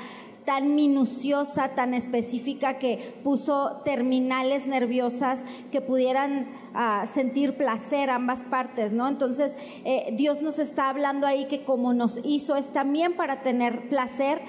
tan 0.46 0.76
minuciosa, 0.76 1.70
tan 1.70 1.94
específica, 1.94 2.78
que 2.78 3.16
puso 3.24 3.82
terminales 3.84 4.68
nerviosas 4.68 5.44
que 5.72 5.82
pudieran 5.82 6.48
ah, 6.74 7.06
sentir 7.12 7.58
placer 7.58 8.10
ambas 8.10 8.44
partes, 8.44 8.94
¿no? 8.94 9.08
Entonces, 9.08 9.58
eh, 9.84 10.14
Dios 10.14 10.42
nos 10.42 10.60
está 10.60 10.90
hablando 10.90 11.28
ahí 11.28 11.46
que 11.48 11.64
como 11.64 11.94
nos 11.94 12.24
hizo 12.24 12.56
es 12.56 12.72
también 12.72 13.16
para 13.16 13.42
tener 13.42 13.90
placer 13.90 14.42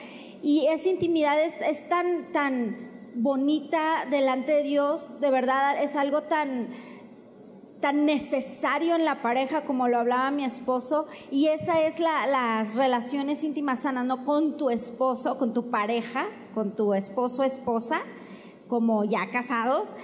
y 0.43 0.67
esa 0.67 0.91
intimidad 0.91 1.43
es, 1.43 1.55
es 1.63 1.89
tan, 1.89 2.31
tan 2.31 2.87
bonita 3.15 4.05
delante 4.11 4.53
de 4.53 4.63
Dios, 4.63 5.21
de 5.21 5.31
verdad, 5.31 5.83
es 5.83 5.97
algo 5.97 6.23
tan 6.25 6.69
tan 7.81 8.07
necesario 8.07 8.97
en 8.97 9.05
la 9.05 9.23
pareja 9.23 9.65
como 9.65 9.89
lo 9.89 9.99
hablaba 9.99 10.31
mi 10.31 10.45
esposo 10.45 11.07
y 11.31 11.47
esa 11.49 11.83
es 11.83 12.01
la, 12.01 12.27
las 12.27 12.75
relaciones 12.75 13.45
íntimas 13.45 13.81
sanas, 13.81 14.05
no 14.07 14.25
con 14.25 14.57
tu 14.57 14.71
esposo, 14.71 15.39
con 15.39 15.53
tu 15.53 15.71
pareja, 15.71 16.27
con 16.55 16.75
tu 16.75 16.95
esposo, 16.95 17.43
esposa, 17.45 18.01
como 18.69 19.05
ya 19.05 19.31
casados. 19.31 19.95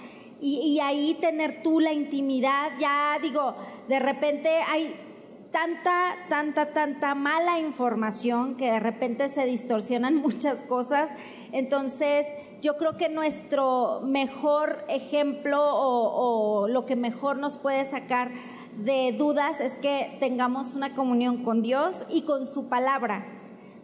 Y, 0.41 0.59
y 0.59 0.81
ahí 0.81 1.17
tener 1.21 1.63
tú 1.63 1.79
la 1.79 1.93
intimidad, 1.93 2.73
ya 2.79 3.19
digo, 3.23 3.55
de 3.89 4.01
repente 4.01 4.49
hay 4.49 4.95
tanta, 5.53 6.17
tanta, 6.29 6.73
tanta 6.73 7.15
mala 7.15 7.61
información 7.61 8.57
que 8.57 8.73
de 8.73 8.81
repente 8.81 9.29
se 9.29 9.45
distorsionan 9.45 10.17
muchas 10.23 10.62
cosas. 10.62 11.11
Entonces, 11.53 12.27
yo 12.62 12.77
creo 12.77 12.97
que 12.97 13.09
nuestro 13.09 14.01
mejor 14.03 14.85
ejemplo 14.88 15.61
o, 15.62 16.69
lo 16.69 16.87
que 16.87 16.97
mejor 16.97 17.37
nos 17.37 17.57
puede 17.57 17.85
sacar 17.85 18.31
de 18.79 19.12
dudas 19.12 19.61
es 19.61 19.77
que 19.79 20.17
tengamos 20.19 20.75
una 20.75 20.95
comunión 20.95 21.45
con 21.45 21.62
Dios 21.62 22.07
y 22.09 22.23
con 22.23 22.47
su 22.47 22.69
palabra, 22.69 23.27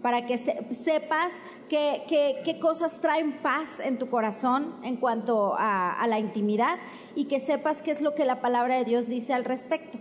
para 0.00 0.24
que 0.24 0.38
sepas 0.38 1.33
qué, 1.68 2.59
cosas 2.61 3.00
traen 3.00 3.42
paz 3.42 3.81
en 3.81 3.98
tu 3.98 4.09
corazón 4.09 4.76
en 4.83 4.96
cuanto 4.96 5.54
a 5.59 6.07
la 6.09 6.18
intimidad 6.18 6.78
y 7.14 7.26
que 7.26 7.40
sepas 7.40 7.83
qué 7.83 7.90
es 7.90 8.00
lo 8.00 8.14
que 8.14 8.24
la 8.24 8.40
palabra 8.40 8.76
de 8.76 8.85
Dios 8.85 9.09
dice 9.09 9.35
al 9.35 9.44
respecto. 9.44 9.98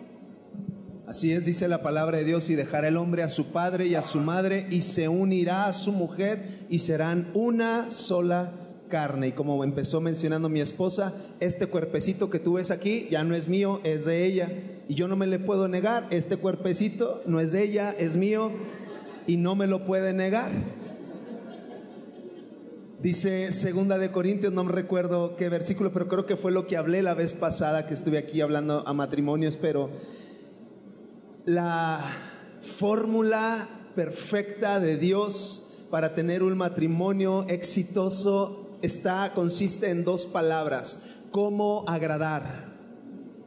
Así 1.07 1.31
es, 1.31 1.45
dice 1.45 1.69
la 1.69 1.81
palabra 1.81 2.17
de 2.17 2.25
Dios, 2.25 2.49
y 2.49 2.55
dejará 2.55 2.89
el 2.89 2.97
hombre 2.97 3.23
a 3.23 3.29
su 3.29 3.53
padre 3.53 3.87
y 3.87 3.95
a 3.95 4.01
su 4.01 4.19
madre 4.19 4.67
y 4.69 4.81
se 4.81 5.07
unirá 5.07 5.65
a 5.65 5.71
su 5.71 5.93
mujer 5.93 6.65
y 6.67 6.79
serán 6.79 7.31
una 7.33 7.91
sola 7.91 8.51
carne. 8.89 9.29
Y 9.29 9.31
como 9.31 9.63
empezó 9.63 10.01
mencionando 10.01 10.49
mi 10.49 10.59
esposa, 10.59 11.13
este 11.39 11.67
cuerpecito 11.67 12.29
que 12.29 12.39
tú 12.39 12.53
ves 12.55 12.71
aquí 12.71 13.07
ya 13.09 13.23
no 13.23 13.35
es 13.35 13.47
mío, 13.47 13.79
es 13.85 14.03
de 14.03 14.25
ella. 14.25 14.51
Y 14.89 14.95
yo 14.95 15.07
no 15.07 15.15
me 15.15 15.27
le 15.27 15.39
puedo 15.39 15.69
negar, 15.69 16.07
este 16.09 16.35
cuerpecito 16.35 17.23
no 17.25 17.39
es 17.39 17.53
de 17.53 17.63
ella, 17.63 17.95
es 17.97 18.17
mío 18.17 18.51
y 19.27 19.37
no 19.37 19.55
me 19.55 19.67
lo 19.67 19.85
puede 19.85 20.11
negar. 20.11 20.51
Dice 23.01 23.53
segunda 23.53 23.97
de 23.97 24.11
Corintios, 24.11 24.51
no 24.51 24.65
me 24.65 24.73
recuerdo 24.73 25.37
qué 25.37 25.47
versículo, 25.47 25.93
pero 25.93 26.09
creo 26.09 26.25
que 26.25 26.35
fue 26.35 26.51
lo 26.51 26.67
que 26.67 26.75
hablé 26.75 27.01
la 27.01 27.13
vez 27.13 27.31
pasada 27.31 27.87
que 27.87 27.93
estuve 27.93 28.17
aquí 28.17 28.41
hablando 28.41 28.83
a 28.85 28.91
matrimonios, 28.91 29.55
pero 29.55 29.89
la 31.47 32.01
fórmula 32.59 33.69
perfecta 33.95 34.81
de 34.81 34.97
Dios 34.97 35.85
para 35.89 36.13
tener 36.13 36.43
un 36.43 36.57
matrimonio 36.57 37.45
exitoso 37.47 38.77
está 38.81 39.31
consiste 39.33 39.89
en 39.89 40.03
dos 40.03 40.25
palabras, 40.25 41.21
cómo 41.31 41.85
agradar. 41.87 42.67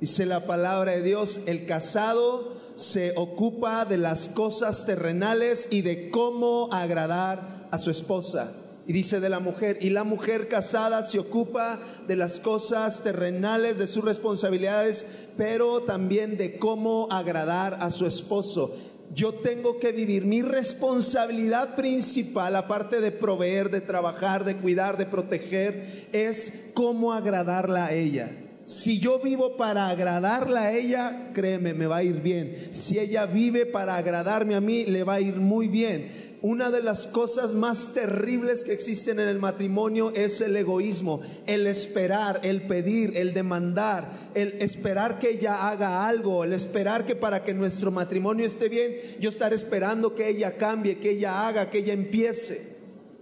Dice 0.01 0.25
la 0.25 0.47
palabra 0.47 0.93
de 0.93 1.03
Dios, 1.03 1.43
el 1.45 1.67
casado 1.67 2.57
se 2.75 3.13
ocupa 3.17 3.85
de 3.85 3.99
las 3.99 4.31
cosas 4.31 4.87
terrenales 4.87 5.69
y 5.71 5.83
de 5.83 6.11
cómo 6.11 6.71
agradar 6.73 7.69
a 7.71 7.77
su 7.77 7.91
esposa. 7.91 8.51
Y 8.91 8.93
dice 8.93 9.21
de 9.21 9.29
la 9.29 9.39
mujer, 9.39 9.79
y 9.81 9.91
la 9.91 10.03
mujer 10.03 10.49
casada 10.49 11.05
se 11.05 11.21
ocupa 11.21 11.79
de 12.09 12.17
las 12.17 12.41
cosas 12.41 13.05
terrenales, 13.05 13.79
de 13.79 13.87
sus 13.87 14.05
responsabilidades, 14.05 15.29
pero 15.37 15.83
también 15.83 16.37
de 16.37 16.59
cómo 16.59 17.07
agradar 17.09 17.79
a 17.83 17.93
su 17.93 18.05
esposo. 18.05 18.77
Yo 19.15 19.35
tengo 19.35 19.79
que 19.79 19.93
vivir 19.93 20.25
mi 20.25 20.43
responsabilidad 20.43 21.77
principal, 21.77 22.57
aparte 22.57 23.01
de 23.01 23.13
proveer, 23.13 23.71
de 23.71 23.81
trabajar, 23.81 24.45
de 24.45 24.57
cuidar, 24.57 24.97
de 24.97 25.07
proteger, 25.07 26.09
es 26.11 26.73
cómo 26.75 27.13
agradarla 27.13 27.87
a 27.87 27.93
ella. 27.93 28.33
Si 28.65 28.99
yo 28.99 29.21
vivo 29.21 29.57
para 29.57 29.89
agradarla 29.89 30.63
a 30.63 30.73
ella, 30.73 31.31
créeme, 31.33 31.75
me 31.75 31.87
va 31.87 31.99
a 31.99 32.03
ir 32.03 32.21
bien. 32.23 32.71
Si 32.73 32.99
ella 32.99 33.27
vive 33.27 33.67
para 33.67 33.95
agradarme 33.95 34.57
a 34.57 34.61
mí, 34.61 34.85
le 34.85 35.05
va 35.05 35.15
a 35.15 35.21
ir 35.21 35.37
muy 35.37 35.69
bien 35.69 36.30
una 36.43 36.71
de 36.71 36.83
las 36.83 37.07
cosas 37.07 37.53
más 37.53 37.93
terribles 37.93 38.65
que 38.65 38.73
existen 38.73 39.21
en 39.21 39.29
el 39.29 39.39
matrimonio 39.39 40.13
es 40.15 40.41
el 40.41 40.57
egoísmo, 40.57 41.21
el 41.47 41.67
esperar, 41.67 42.41
el 42.43 42.67
pedir, 42.67 43.17
el 43.17 43.35
demandar, 43.35 44.31
el 44.35 44.55
esperar 44.63 45.19
que 45.19 45.31
ella 45.31 45.69
haga 45.69 46.07
algo, 46.07 46.45
el 46.45 46.53
esperar 46.53 47.05
que 47.05 47.15
para 47.15 47.45
que 47.45 47.53
nuestro 47.53 47.91
matrimonio 47.91 48.47
esté 48.47 48.69
bien, 48.69 48.95
yo 49.21 49.29
estar 49.29 49.53
esperando 49.53 50.15
que 50.15 50.29
ella 50.29 50.57
cambie, 50.57 50.99
que 50.99 51.11
ella 51.11 51.47
haga, 51.47 51.71
que 51.71 51.79
ella 51.79 51.93
empiece. 51.93 52.79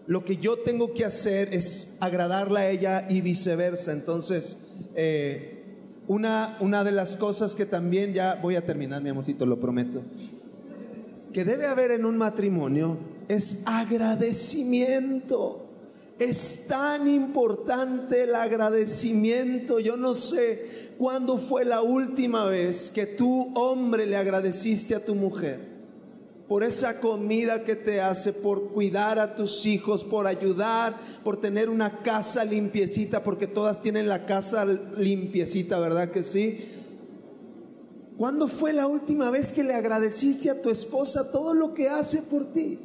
Lo 0.07 0.25
que 0.25 0.37
yo 0.37 0.59
tengo 0.59 0.95
que 0.95 1.05
hacer 1.05 1.53
es 1.53 1.97
agradarla 2.01 2.61
a 2.61 2.71
ella 2.71 3.07
y 3.11 3.21
viceversa. 3.21 3.93
Entonces, 3.93 4.59
eh, 4.95 5.65
una, 6.07 6.57
una 6.61 6.83
de 6.85 6.93
las 6.93 7.17
cosas 7.17 7.55
que 7.55 7.67
también, 7.67 8.15
ya 8.15 8.37
voy 8.37 8.57
a 8.57 8.65
terminar, 8.65 9.03
mi 9.03 9.11
amorcito, 9.11 9.45
lo 9.45 9.61
prometo 9.61 10.03
que 11.33 11.45
debe 11.45 11.67
haber 11.67 11.91
en 11.93 12.05
un 12.05 12.17
matrimonio 12.17 12.99
es 13.29 13.63
agradecimiento. 13.67 15.65
Es 16.19 16.67
tan 16.67 17.07
importante 17.07 18.23
el 18.23 18.35
agradecimiento. 18.35 19.79
Yo 19.79 19.97
no 19.97 20.15
sé 20.15 20.95
cuándo 20.99 21.39
fue 21.39 21.65
la 21.65 21.81
última 21.83 22.45
vez 22.47 22.91
que 22.91 23.07
tú, 23.07 23.53
hombre, 23.55 24.07
le 24.07 24.17
agradeciste 24.17 24.97
a 24.97 25.05
tu 25.05 25.15
mujer 25.15 25.79
por 26.49 26.65
esa 26.65 26.99
comida 26.99 27.63
que 27.63 27.77
te 27.77 28.01
hace, 28.01 28.33
por 28.33 28.71
cuidar 28.71 29.19
a 29.19 29.37
tus 29.37 29.67
hijos, 29.67 30.03
por 30.03 30.27
ayudar, 30.27 30.97
por 31.23 31.37
tener 31.37 31.69
una 31.69 31.99
casa 32.03 32.43
limpiecita, 32.43 33.23
porque 33.23 33.47
todas 33.47 33.83
tienen 33.83 34.09
la 34.09 34.25
casa 34.25 34.65
limpiecita, 34.65 35.79
¿verdad 35.79 36.11
que 36.11 36.23
sí? 36.23 36.59
¿Cuándo 38.19 38.49
fue 38.49 38.73
la 38.73 38.89
última 38.89 39.31
vez 39.31 39.53
que 39.53 39.63
le 39.63 39.75
agradeciste 39.75 40.51
a 40.51 40.61
tu 40.61 40.71
esposa 40.71 41.31
todo 41.31 41.55
lo 41.55 41.73
que 41.73 41.89
hace 41.89 42.21
por 42.21 42.53
ti? 42.53 42.81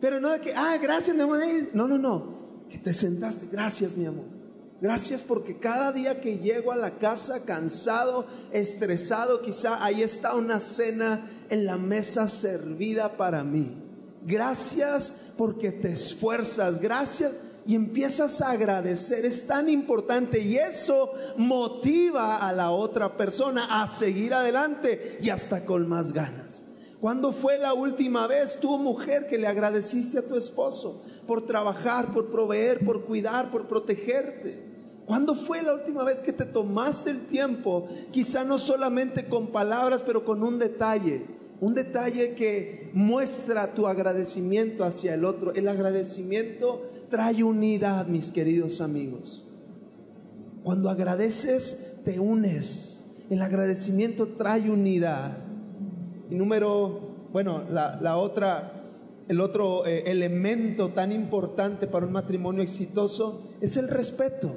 Pero 0.00 0.20
no 0.20 0.30
de 0.30 0.40
que, 0.40 0.54
ah, 0.54 0.78
gracias, 0.80 1.16
mi 1.16 1.22
amor. 1.22 1.40
No, 1.72 1.88
no, 1.88 1.98
no. 1.98 2.64
Que 2.68 2.78
te 2.78 2.92
sentaste. 2.92 3.48
Gracias, 3.50 3.96
mi 3.96 4.06
amor. 4.06 4.26
Gracias 4.80 5.24
porque 5.24 5.58
cada 5.58 5.90
día 5.90 6.20
que 6.20 6.38
llego 6.38 6.70
a 6.70 6.76
la 6.76 6.96
casa 6.98 7.44
cansado, 7.44 8.26
estresado, 8.52 9.42
quizá 9.42 9.84
ahí 9.84 10.02
está 10.02 10.36
una 10.36 10.60
cena 10.60 11.28
en 11.50 11.64
la 11.64 11.76
mesa 11.76 12.28
servida 12.28 13.16
para 13.16 13.42
mí. 13.42 13.82
Gracias 14.24 15.32
porque 15.36 15.72
te 15.72 15.90
esfuerzas. 15.90 16.78
Gracias 16.78 17.32
y 17.66 17.74
empiezas 17.74 18.40
a 18.42 18.50
agradecer. 18.50 19.24
Es 19.24 19.46
tan 19.46 19.68
importante 19.68 20.40
y 20.40 20.56
eso 20.56 21.12
motiva 21.36 22.36
a 22.36 22.52
la 22.52 22.70
otra 22.70 23.16
persona 23.16 23.82
a 23.82 23.88
seguir 23.88 24.34
adelante 24.34 25.18
y 25.20 25.30
hasta 25.30 25.64
con 25.64 25.88
más 25.88 26.12
ganas. 26.12 26.64
¿Cuándo 27.00 27.32
fue 27.32 27.58
la 27.58 27.74
última 27.74 28.26
vez 28.26 28.58
tú, 28.60 28.78
mujer, 28.78 29.26
que 29.26 29.36
le 29.36 29.46
agradeciste 29.46 30.18
a 30.18 30.26
tu 30.26 30.36
esposo 30.36 31.02
por 31.26 31.44
trabajar, 31.44 32.12
por 32.14 32.30
proveer, 32.30 32.84
por 32.84 33.04
cuidar, 33.04 33.50
por 33.50 33.66
protegerte? 33.66 34.62
¿Cuándo 35.04 35.34
fue 35.34 35.62
la 35.62 35.74
última 35.74 36.02
vez 36.02 36.22
que 36.22 36.32
te 36.32 36.46
tomaste 36.46 37.10
el 37.10 37.26
tiempo, 37.26 37.88
quizá 38.10 38.42
no 38.42 38.56
solamente 38.56 39.28
con 39.28 39.48
palabras, 39.48 40.00
pero 40.00 40.24
con 40.24 40.42
un 40.42 40.58
detalle? 40.58 41.26
Un 41.64 41.74
detalle 41.74 42.34
que 42.34 42.90
muestra 42.92 43.72
tu 43.72 43.86
agradecimiento 43.86 44.84
hacia 44.84 45.14
el 45.14 45.24
otro. 45.24 45.54
El 45.54 45.66
agradecimiento 45.66 46.90
trae 47.08 47.42
unidad, 47.42 48.06
mis 48.06 48.30
queridos 48.30 48.82
amigos. 48.82 49.50
Cuando 50.62 50.90
agradeces, 50.90 52.02
te 52.04 52.20
unes. 52.20 53.06
El 53.30 53.40
agradecimiento 53.40 54.28
trae 54.36 54.70
unidad. 54.70 55.38
Y 56.30 56.34
número, 56.34 57.00
bueno, 57.32 57.64
la, 57.70 58.18
otra, 58.18 58.82
el 59.26 59.40
otro 59.40 59.86
eh, 59.86 60.02
elemento 60.04 60.90
tan 60.90 61.12
importante 61.12 61.86
para 61.86 62.04
un 62.04 62.12
matrimonio 62.12 62.62
exitoso 62.62 63.42
es 63.62 63.78
el 63.78 63.88
respeto. 63.88 64.54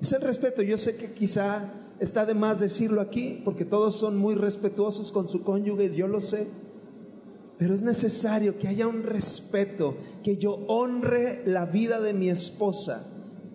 Es 0.00 0.12
el 0.12 0.20
respeto. 0.20 0.62
Yo 0.62 0.78
sé 0.78 0.96
que 0.96 1.10
quizá 1.10 1.68
está 2.00 2.26
de 2.26 2.34
más 2.34 2.60
decirlo 2.60 3.00
aquí, 3.00 3.40
porque 3.44 3.64
todos 3.64 3.96
son 3.96 4.16
muy 4.16 4.34
respetuosos 4.34 5.12
con 5.12 5.28
su 5.28 5.42
cónyuge, 5.42 5.94
yo 5.94 6.08
lo 6.08 6.20
sé. 6.20 6.46
Pero 7.58 7.74
es 7.74 7.82
necesario 7.82 8.58
que 8.58 8.68
haya 8.68 8.86
un 8.86 9.02
respeto, 9.02 9.96
que 10.22 10.36
yo 10.36 10.52
honre 10.68 11.42
la 11.46 11.64
vida 11.64 12.00
de 12.00 12.12
mi 12.12 12.28
esposa, 12.28 13.10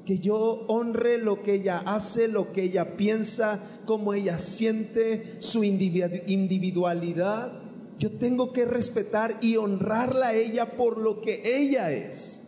que 0.06 0.18
yo 0.18 0.66
honre 0.68 1.20
lo 1.20 1.44
que 1.44 1.54
ella 1.56 1.84
hace, 1.86 2.28
lo 2.28 2.52
que 2.52 2.64
ella 2.64 2.98
piensa, 2.98 3.60
cómo 3.86 4.16
ella 4.16 4.40
siente, 4.40 5.36
su 5.40 5.64
individualidad. 5.64 7.54
Yo 8.00 8.12
tengo 8.14 8.52
que 8.52 8.66
respetar 8.66 9.38
y 9.42 9.58
honrarla 9.58 10.30
a 10.30 10.34
ella 10.34 10.76
por 10.76 10.98
lo 10.98 11.22
que 11.22 11.44
ella 11.46 11.92
es. 11.92 12.48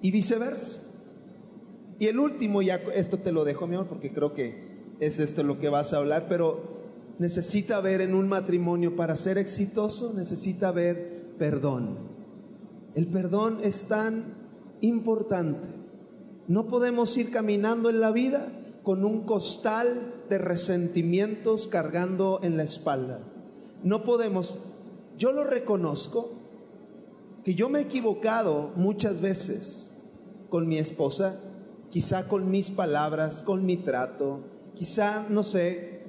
Y 0.00 0.12
viceversa. 0.12 0.93
Y 1.98 2.06
el 2.06 2.18
último, 2.18 2.62
ya 2.62 2.80
esto 2.94 3.18
te 3.18 3.32
lo 3.32 3.44
dejo, 3.44 3.66
mi 3.66 3.76
amor, 3.76 3.88
porque 3.88 4.12
creo 4.12 4.34
que 4.34 4.74
es 5.00 5.20
esto 5.20 5.42
lo 5.42 5.58
que 5.58 5.68
vas 5.68 5.92
a 5.92 5.98
hablar, 5.98 6.26
pero 6.28 6.74
necesita 7.18 7.80
ver 7.80 8.00
en 8.00 8.14
un 8.14 8.28
matrimonio 8.28 8.96
para 8.96 9.14
ser 9.14 9.38
exitoso, 9.38 10.12
necesita 10.14 10.72
ver 10.72 11.34
perdón. 11.38 11.98
El 12.94 13.06
perdón 13.06 13.58
es 13.62 13.86
tan 13.86 14.34
importante. 14.80 15.68
No 16.46 16.66
podemos 16.68 17.16
ir 17.16 17.30
caminando 17.30 17.90
en 17.90 18.00
la 18.00 18.10
vida 18.10 18.48
con 18.82 19.04
un 19.04 19.22
costal 19.22 20.14
de 20.28 20.38
resentimientos 20.38 21.68
cargando 21.68 22.40
en 22.42 22.56
la 22.56 22.64
espalda. 22.64 23.20
No 23.82 24.04
podemos, 24.04 24.58
yo 25.18 25.32
lo 25.32 25.44
reconozco, 25.44 26.32
que 27.44 27.54
yo 27.54 27.68
me 27.68 27.80
he 27.80 27.82
equivocado 27.82 28.72
muchas 28.76 29.20
veces 29.20 30.02
con 30.48 30.68
mi 30.68 30.78
esposa, 30.78 31.40
quizá 31.94 32.26
con 32.26 32.50
mis 32.50 32.72
palabras, 32.72 33.40
con 33.40 33.64
mi 33.64 33.76
trato, 33.76 34.40
quizá, 34.74 35.24
no 35.28 35.44
sé, 35.44 36.00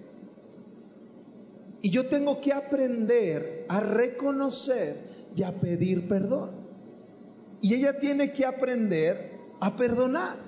y 1.83 1.91
yo 1.91 2.07
tengo 2.07 2.41
que 2.41 2.51
aprender 2.51 3.67
a 3.69 3.81
reconocer 3.81 5.29
y 5.35 5.43
a 5.43 5.51
pedir 5.51 6.07
perdón. 6.07 6.49
Y 7.61 7.75
ella 7.75 7.99
tiene 7.99 8.33
que 8.33 8.47
aprender 8.47 9.37
a 9.59 9.77
perdonar. 9.77 10.39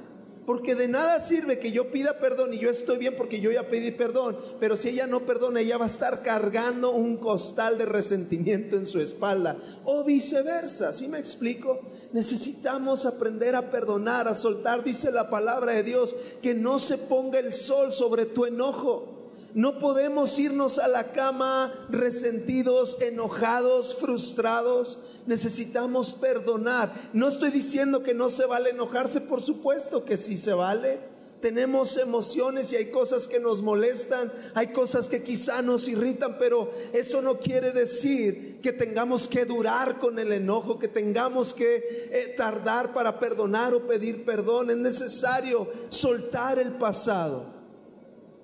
Porque 0.47 0.75
de 0.75 0.87
nada 0.87 1.19
sirve 1.19 1.59
que 1.59 1.73
yo 1.73 1.91
pida 1.91 2.19
perdón 2.19 2.53
y 2.53 2.59
yo 2.59 2.69
estoy 2.69 2.97
bien 2.97 3.17
porque 3.17 3.41
yo 3.41 3.51
ya 3.51 3.67
pedí 3.67 3.91
perdón. 3.91 4.37
Pero 4.61 4.77
si 4.77 4.87
ella 4.87 5.05
no 5.05 5.25
perdona, 5.25 5.59
ella 5.59 5.77
va 5.77 5.83
a 5.83 5.89
estar 5.89 6.23
cargando 6.23 6.91
un 6.91 7.17
costal 7.17 7.77
de 7.77 7.85
resentimiento 7.85 8.77
en 8.77 8.85
su 8.85 9.01
espalda. 9.01 9.57
O 9.83 10.05
viceversa, 10.05 10.93
¿sí 10.93 11.09
me 11.09 11.19
explico? 11.19 11.81
Necesitamos 12.13 13.05
aprender 13.05 13.57
a 13.57 13.69
perdonar, 13.69 14.29
a 14.29 14.35
soltar. 14.35 14.85
Dice 14.85 15.11
la 15.11 15.29
palabra 15.29 15.73
de 15.73 15.83
Dios 15.83 16.15
que 16.41 16.55
no 16.55 16.79
se 16.79 16.97
ponga 16.97 17.39
el 17.39 17.51
sol 17.51 17.91
sobre 17.91 18.25
tu 18.25 18.45
enojo 18.45 19.16
No 19.53 19.79
podemos 19.79 20.37
irnos 20.37 20.77
a 20.77 20.87
la 20.87 21.11
cama 21.11 21.73
resentidos, 21.89 23.01
enojados, 23.01 23.95
frustrados. 23.95 24.99
Necesitamos 25.25 26.13
perdonar. 26.13 26.93
No 27.13 27.27
estoy 27.27 27.51
diciendo 27.51 28.03
que 28.03 28.13
no 28.13 28.29
se 28.29 28.45
vale 28.45 28.71
enojarse, 28.71 29.21
por 29.21 29.41
supuesto 29.41 30.05
que 30.05 30.17
sí 30.17 30.37
se 30.37 30.53
vale. 30.53 30.99
Tenemos 31.41 31.97
emociones 31.97 32.73
y 32.73 32.77
hay 32.77 32.89
cosas 32.89 33.27
que 33.27 33.39
nos 33.39 33.61
molestan, 33.61 34.33
hay 34.55 34.67
cosas 34.67 35.07
que 35.07 35.21
quizá 35.21 35.61
nos 35.61 35.87
irritan, 35.87 36.37
pero 36.39 36.73
eso 36.93 37.21
no 37.21 37.37
quiere 37.37 37.71
decir 37.71 38.59
que 38.61 38.73
tengamos 38.73 39.27
que 39.27 39.45
durar 39.45 39.99
con 39.99 40.17
el 40.17 40.31
enojo, 40.31 40.79
que 40.79 40.87
tengamos 40.87 41.53
que 41.53 42.09
eh, 42.11 42.33
tardar 42.35 42.91
para 42.91 43.19
perdonar 43.19 43.75
o 43.75 43.85
pedir 43.85 44.25
perdón. 44.25 44.71
Es 44.71 44.77
necesario 44.77 45.67
soltar 45.89 46.57
el 46.57 46.71
pasado. 46.71 47.45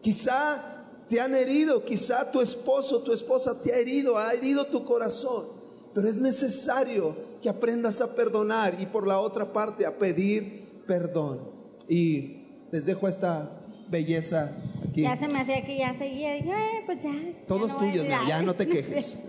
Quizá 0.01 0.72
te 1.13 1.21
han 1.21 1.35
herido, 1.35 1.85
quizá 1.85 2.31
tu 2.31 2.41
esposo, 2.41 3.03
tu 3.03 3.13
esposa 3.13 3.61
te 3.61 3.71
ha 3.71 3.77
herido, 3.77 4.17
ha 4.17 4.33
herido 4.33 4.65
tu 4.65 4.83
corazón, 4.83 5.45
pero 5.93 6.09
es 6.09 6.17
necesario 6.17 7.15
que 7.39 7.49
aprendas 7.49 8.01
a 8.01 8.15
perdonar 8.15 8.81
y 8.81 8.87
por 8.87 9.05
la 9.05 9.19
otra 9.19 9.53
parte 9.53 9.85
a 9.85 9.91
pedir 9.91 10.81
perdón. 10.87 11.51
Y 11.87 12.47
les 12.71 12.87
dejo 12.87 13.07
esta 13.07 13.61
belleza 13.89 14.57
aquí. 14.89 15.03
Ya 15.03 15.15
se 15.15 15.27
me 15.27 15.39
hacía 15.39 15.63
que 15.63 15.77
ya 15.77 15.93
seguía, 15.93 16.33
dije, 16.33 16.51
eh, 16.51 16.81
pues 16.87 16.99
ya. 17.01 17.13
Todo 17.47 17.67
es 17.67 17.77
tuyo, 17.77 18.03
ya 18.05 18.41
no 18.41 18.55
te 18.55 18.65
quejes. 18.65 19.23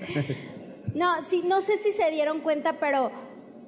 no, 0.94 1.22
sí, 1.28 1.42
no 1.44 1.60
sé 1.60 1.76
si 1.76 1.92
se 1.92 2.10
dieron 2.10 2.40
cuenta, 2.40 2.80
pero 2.80 3.10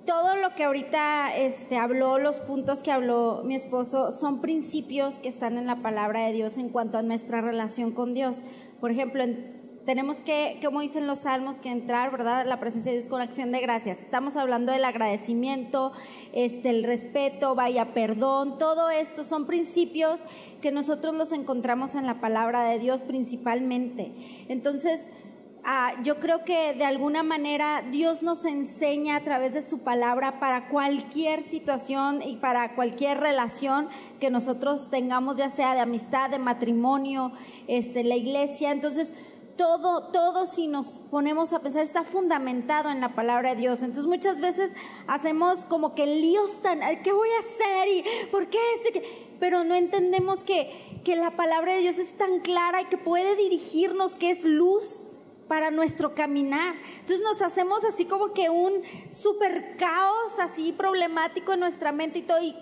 todo 0.06 0.36
lo 0.36 0.54
que 0.54 0.64
ahorita 0.64 1.36
este, 1.36 1.76
habló, 1.76 2.18
los 2.18 2.38
puntos 2.40 2.82
que 2.82 2.92
habló 2.92 3.42
mi 3.44 3.54
esposo, 3.54 4.12
son 4.12 4.40
principios 4.40 5.18
que 5.18 5.28
están 5.28 5.58
en 5.58 5.66
la 5.66 5.82
palabra 5.82 6.24
de 6.26 6.32
Dios 6.32 6.56
en 6.56 6.68
cuanto 6.68 6.96
a 6.96 7.02
nuestra 7.02 7.40
relación 7.40 7.92
con 7.92 8.14
Dios. 8.14 8.42
Por 8.80 8.90
ejemplo, 8.90 9.24
tenemos 9.84 10.20
que, 10.20 10.58
como 10.64 10.80
dicen 10.80 11.06
los 11.06 11.20
salmos, 11.20 11.58
que 11.58 11.70
entrar, 11.70 12.10
¿verdad?, 12.10 12.44
la 12.46 12.58
presencia 12.58 12.90
de 12.90 12.98
Dios 12.98 13.08
con 13.08 13.20
acción 13.20 13.52
de 13.52 13.60
gracias. 13.60 14.00
Estamos 14.00 14.36
hablando 14.36 14.72
del 14.72 14.84
agradecimiento, 14.84 15.92
este, 16.32 16.70
el 16.70 16.84
respeto, 16.84 17.54
vaya, 17.54 17.94
perdón, 17.94 18.58
todo 18.58 18.90
esto 18.90 19.22
son 19.22 19.46
principios 19.46 20.24
que 20.60 20.72
nosotros 20.72 21.14
los 21.14 21.32
encontramos 21.32 21.94
en 21.94 22.06
la 22.06 22.20
palabra 22.20 22.64
de 22.64 22.78
Dios 22.78 23.04
principalmente. 23.04 24.12
Entonces, 24.48 25.08
Ah, 25.68 25.94
yo 26.04 26.20
creo 26.20 26.44
que 26.44 26.74
de 26.74 26.84
alguna 26.84 27.24
manera 27.24 27.82
Dios 27.90 28.22
nos 28.22 28.44
enseña 28.44 29.16
a 29.16 29.24
través 29.24 29.52
de 29.52 29.62
su 29.62 29.80
palabra 29.80 30.38
para 30.38 30.68
cualquier 30.68 31.42
situación 31.42 32.22
y 32.22 32.36
para 32.36 32.76
cualquier 32.76 33.18
relación 33.18 33.88
que 34.20 34.30
nosotros 34.30 34.90
tengamos, 34.90 35.38
ya 35.38 35.48
sea 35.48 35.74
de 35.74 35.80
amistad, 35.80 36.30
de 36.30 36.38
matrimonio, 36.38 37.32
este, 37.66 38.04
la 38.04 38.14
iglesia. 38.14 38.70
Entonces, 38.70 39.16
todo, 39.56 40.12
todo 40.12 40.46
si 40.46 40.68
nos 40.68 41.02
ponemos 41.10 41.52
a 41.52 41.58
pensar 41.58 41.82
está 41.82 42.04
fundamentado 42.04 42.88
en 42.90 43.00
la 43.00 43.16
palabra 43.16 43.56
de 43.56 43.62
Dios. 43.62 43.82
Entonces 43.82 44.06
muchas 44.06 44.38
veces 44.38 44.70
hacemos 45.08 45.64
como 45.64 45.96
que 45.96 46.06
líos 46.06 46.62
tan, 46.62 46.78
¿qué 47.02 47.10
voy 47.10 47.28
a 47.28 47.40
hacer? 47.40 47.88
¿Y 47.88 48.04
por 48.30 48.46
qué 48.46 48.58
esto? 48.76 49.00
Pero 49.40 49.64
no 49.64 49.74
entendemos 49.74 50.44
que 50.44 50.70
la 51.06 51.32
palabra 51.32 51.72
de 51.72 51.80
Dios 51.80 51.98
es 51.98 52.16
tan 52.16 52.38
clara 52.38 52.82
y 52.82 52.84
que 52.84 52.98
puede 52.98 53.34
dirigirnos, 53.34 54.14
que 54.14 54.30
es 54.30 54.44
luz 54.44 55.05
para 55.48 55.70
nuestro 55.70 56.14
caminar. 56.14 56.74
Entonces 57.00 57.20
nos 57.20 57.42
hacemos 57.42 57.84
así 57.84 58.04
como 58.04 58.32
que 58.32 58.50
un 58.50 58.82
super 59.10 59.76
caos 59.76 60.38
así 60.38 60.72
problemático 60.72 61.52
en 61.52 61.60
nuestra 61.60 61.92
mente 61.92 62.20
y 62.20 62.22
todo. 62.22 62.40
Y, 62.42 62.54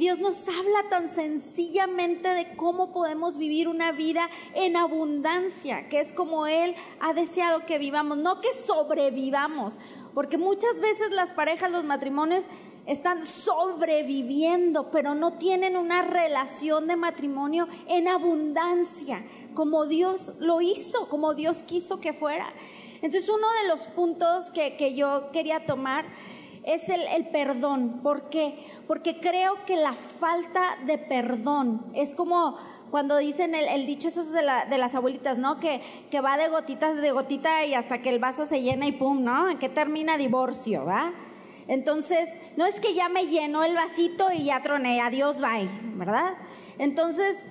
Dios 0.00 0.18
nos 0.18 0.46
habla 0.46 0.90
tan 0.90 1.08
sencillamente 1.08 2.28
de 2.28 2.54
cómo 2.56 2.92
podemos 2.92 3.38
vivir 3.38 3.68
una 3.68 3.90
vida 3.90 4.28
en 4.54 4.76
abundancia, 4.76 5.88
que 5.88 6.00
es 6.00 6.12
como 6.12 6.46
Él 6.46 6.74
ha 7.00 7.14
deseado 7.14 7.64
que 7.64 7.78
vivamos, 7.78 8.18
no 8.18 8.42
que 8.42 8.52
sobrevivamos, 8.52 9.80
porque 10.12 10.36
muchas 10.36 10.78
veces 10.82 11.10
las 11.10 11.32
parejas, 11.32 11.70
los 11.70 11.84
matrimonios 11.84 12.48
están 12.84 13.24
sobreviviendo, 13.24 14.90
pero 14.90 15.14
no 15.14 15.38
tienen 15.38 15.76
una 15.76 16.02
relación 16.02 16.86
de 16.86 16.96
matrimonio 16.96 17.66
en 17.86 18.08
abundancia 18.08 19.24
como 19.58 19.86
Dios 19.86 20.34
lo 20.38 20.60
hizo, 20.60 21.08
como 21.08 21.34
Dios 21.34 21.64
quiso 21.64 22.00
que 22.00 22.12
fuera. 22.12 22.46
Entonces 23.02 23.28
uno 23.28 23.48
de 23.60 23.66
los 23.66 23.88
puntos 23.88 24.52
que, 24.52 24.94
yo 24.94 25.32
quería 25.32 25.66
tomar 25.66 26.04
es 26.62 26.88
el, 26.88 27.26
perdón. 27.32 27.98
¿Por 28.00 28.30
qué? 28.30 28.56
Porque 28.86 29.18
creo 29.18 29.64
que 29.66 29.74
la 29.74 29.94
falta 29.94 30.78
de 30.86 30.96
perdón 30.96 31.90
es 31.92 32.12
como 32.12 32.56
cuando 32.92 33.16
dicen 33.16 33.56
el, 33.56 33.84
dicho 33.84 34.06
eso 34.06 34.22
de, 34.22 34.42
de, 34.70 34.78
las 34.78 34.94
abuelitas, 34.94 35.38
¿no? 35.38 35.58
Que, 35.58 35.80
que 36.08 36.20
va 36.20 36.36
de 36.36 36.50
gotitas, 36.50 36.94
de 36.94 37.10
gotita 37.10 37.64
y 37.64 37.74
hasta 37.74 38.00
que 38.00 38.10
el 38.10 38.20
vaso 38.20 38.46
se 38.46 38.62
llena 38.62 38.86
y 38.86 38.92
pum, 38.92 39.24
¿no? 39.24 39.58
Que 39.58 39.68
termina 39.68 40.16
divorcio, 40.16 40.84
¿va? 40.84 41.12
Entonces, 41.66 42.28
no 42.56 42.64
es 42.64 42.78
que 42.78 42.94
ya 42.94 43.08
me 43.08 43.26
llenó 43.26 43.64
el 43.64 43.74
vasito 43.74 44.30
y 44.30 44.44
ya 44.44 44.62
troné, 44.62 45.00
adiós, 45.00 45.40
bye, 45.40 45.68
¿verdad? 45.96 46.34
Entonces, 46.78 47.44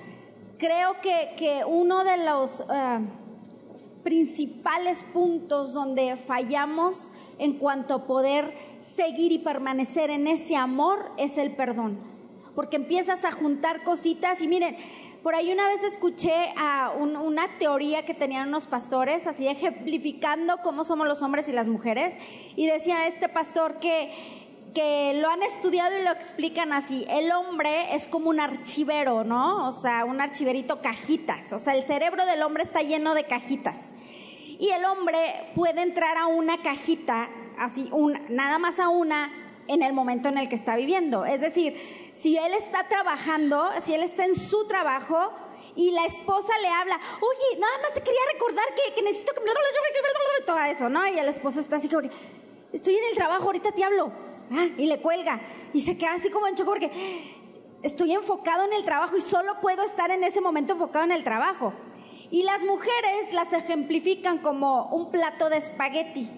creo 0.58 1.02
que, 1.02 1.63
uno 1.65 2.04
de 2.04 2.17
los 2.17 2.62
eh, 2.62 3.00
principales 4.04 5.04
puntos 5.13 5.74
donde 5.74 6.15
fallamos 6.15 7.12
en 7.39 7.54
cuanto 7.54 7.93
a 7.93 8.08
poder 8.08 8.54
seguir 8.82 9.32
y 9.32 9.39
permanecer 9.39 10.10
en 10.10 10.28
ese 10.28 10.56
amor 10.56 11.12
es 11.17 11.38
el 11.38 11.56
perdón. 11.56 12.00
Porque 12.56 12.78
empiezas 12.78 13.26
a 13.26 13.32
juntar 13.32 13.84
cositas 13.84 14.41
y 14.41 14.48
miren, 14.48 14.76
por 15.22 15.36
ahí 15.36 15.52
una 15.52 15.67
vez 15.67 15.84
escuché 15.84 16.54
a 16.58 16.93
una 16.98 17.48
teoría 17.60 18.06
que 18.06 18.13
tenían 18.13 18.48
unos 18.48 18.65
pastores, 18.65 19.28
así 19.28 19.48
ejemplificando 19.48 20.58
cómo 20.63 20.84
somos 20.84 21.08
los 21.08 21.22
hombres 21.22 21.50
y 21.50 21.52
las 21.52 21.67
mujeres, 21.67 22.15
y 22.56 22.65
decía 22.65 23.08
este 23.08 23.28
pastor 23.28 23.80
que 23.80 24.46
que 24.78 25.16
lo 25.16 25.30
han 25.30 25.42
estudiado 25.42 25.98
y 25.98 26.04
lo 26.04 26.12
explican 26.12 26.72
así. 26.72 27.04
El 27.10 27.32
hombre 27.32 27.96
es 27.96 28.06
como 28.06 28.30
un 28.30 28.40
archivero, 28.40 29.24
¿no? 29.24 29.68
O 29.68 29.72
sea, 29.72 30.06
un 30.06 30.22
archiverito 30.22 30.84
cajitas. 30.84 31.52
O 31.52 31.58
sea, 31.58 31.74
el 31.74 31.84
cerebro 31.84 32.28
del 32.28 32.44
hombre 32.44 32.62
está 32.62 32.84
lleno 32.84 33.16
de 33.16 33.24
cajitas. 33.24 33.76
Y 34.60 34.70
el 34.70 34.86
hombre 34.86 35.52
puede 35.56 35.82
entrar 35.82 36.16
a 36.20 36.28
una 36.28 36.62
cajita, 36.62 37.28
así, 37.58 37.90
nada 38.30 38.60
más 38.60 38.78
a 38.80 38.90
una, 38.90 39.63
en 39.68 39.82
el 39.82 39.94
momento 39.94 40.30
en 40.30 40.38
el 40.38 40.48
que 40.48 40.54
está 40.54 40.76
viviendo. 40.76 41.26
Es 41.26 41.42
decir, 41.42 42.12
si 42.13 42.38
él 42.38 42.54
está 42.54 42.88
trabajando, 42.88 43.72
si 43.82 43.96
él 43.96 44.04
está 44.04 44.26
en 44.26 44.36
su 44.36 44.68
trabajo, 44.68 45.32
y 45.76 45.90
la 45.90 46.06
esposa 46.06 46.54
le 46.62 46.68
habla, 46.68 47.00
oye, 47.20 47.60
nada 47.60 47.74
más 47.82 47.94
te 47.94 48.04
quería 48.04 48.22
recordar 48.32 48.66
que, 48.76 48.94
que 48.94 49.02
necesito 49.02 49.34
que 49.34 49.42
me... 49.42 49.48
Todo 50.46 50.60
eso, 50.60 50.88
¿no? 50.88 51.08
Y 51.08 51.18
el 51.18 51.28
esposo 51.28 51.60
está 51.60 51.78
así 51.78 51.90
como, 51.90 52.08
estoy 52.72 52.94
en 52.94 53.04
el 53.10 53.16
trabajo, 53.16 53.46
ahorita 53.46 53.72
te 53.72 53.84
hablo. 53.84 54.28
Y 54.77 54.86
le 54.86 54.99
cuelga 54.99 55.41
y 55.73 55.81
se 55.81 55.97
queda 55.97 56.13
así 56.13 56.29
como 56.29 56.47
en 56.47 56.55
choco 56.55 56.71
porque 56.71 56.91
estoy 57.83 58.13
enfocado 58.13 58.65
en 58.65 58.73
el 58.73 58.86
trabajo 58.86 59.17
y 59.17 59.21
solo 59.21 59.60
puedo 59.62 59.83
estar 59.83 60.12
en 60.12 60.23
ese 60.23 60.41
momento 60.41 60.73
enfocado 60.73 61.05
en 61.05 61.12
el 61.12 61.23
trabajo. 61.23 61.73
Y 62.29 62.43
las 62.43 62.63
mujeres 62.63 63.33
las 63.33 63.53
ejemplifican 63.53 64.39
como 64.39 64.88
un 64.88 65.12
plato 65.12 65.49
de 65.49 65.57
espagueti. 65.57 66.29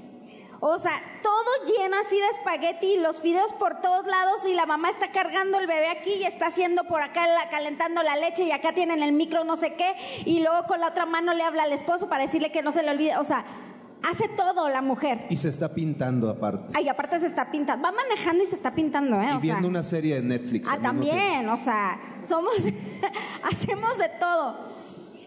O 0.61 0.77
sea, 0.77 1.01
todo 1.23 1.77
lleno 1.77 1.95
así 1.97 2.17
de 2.17 2.27
espagueti, 2.27 2.97
los 2.97 3.21
fideos 3.21 3.53
por 3.53 3.79
todos 3.79 4.05
lados 4.05 4.45
y 4.45 4.53
la 4.53 4.65
mamá 4.65 4.89
está 4.89 5.09
cargando 5.11 5.57
el 5.57 5.67
bebé 5.67 5.87
aquí 5.87 6.15
y 6.15 6.25
está 6.25 6.47
haciendo 6.47 6.83
por 6.83 7.01
acá 7.01 7.25
calentando 7.49 8.03
la 8.03 8.17
leche 8.17 8.43
y 8.43 8.51
acá 8.51 8.73
tienen 8.73 9.01
el 9.01 9.13
micro 9.13 9.45
no 9.45 9.55
sé 9.55 9.75
qué 9.75 9.95
y 10.25 10.41
luego 10.41 10.67
con 10.67 10.81
la 10.81 10.89
otra 10.89 11.05
mano 11.05 11.33
le 11.33 11.43
habla 11.43 11.63
al 11.63 11.71
esposo 11.71 12.09
para 12.09 12.23
decirle 12.23 12.51
que 12.51 12.61
no 12.61 12.73
se 12.73 12.83
le 12.83 12.91
olvide. 12.91 13.17
O 13.17 13.23
sea, 13.23 13.45
hace 14.03 14.27
todo 14.29 14.69
la 14.69 14.81
mujer. 14.81 15.25
Y 15.29 15.37
se 15.37 15.49
está 15.49 15.73
pintando 15.73 16.29
aparte. 16.29 16.73
Ay, 16.75 16.87
aparte 16.87 17.19
se 17.19 17.27
está 17.27 17.51
pintando. 17.51 17.83
Va 17.83 17.91
manejando 17.91 18.43
y 18.43 18.47
se 18.47 18.55
está 18.55 18.73
pintando, 18.73 19.21
¿eh? 19.21 19.29
Y 19.37 19.41
viendo 19.41 19.67
una 19.67 19.83
serie 19.83 20.15
de 20.15 20.21
Netflix. 20.21 20.69
Ah, 20.71 20.77
también, 20.81 21.47
o 21.49 21.57
sea, 21.57 21.99
somos, 22.21 22.53
hacemos 23.43 23.97
de 23.97 24.09
todo. 24.19 24.69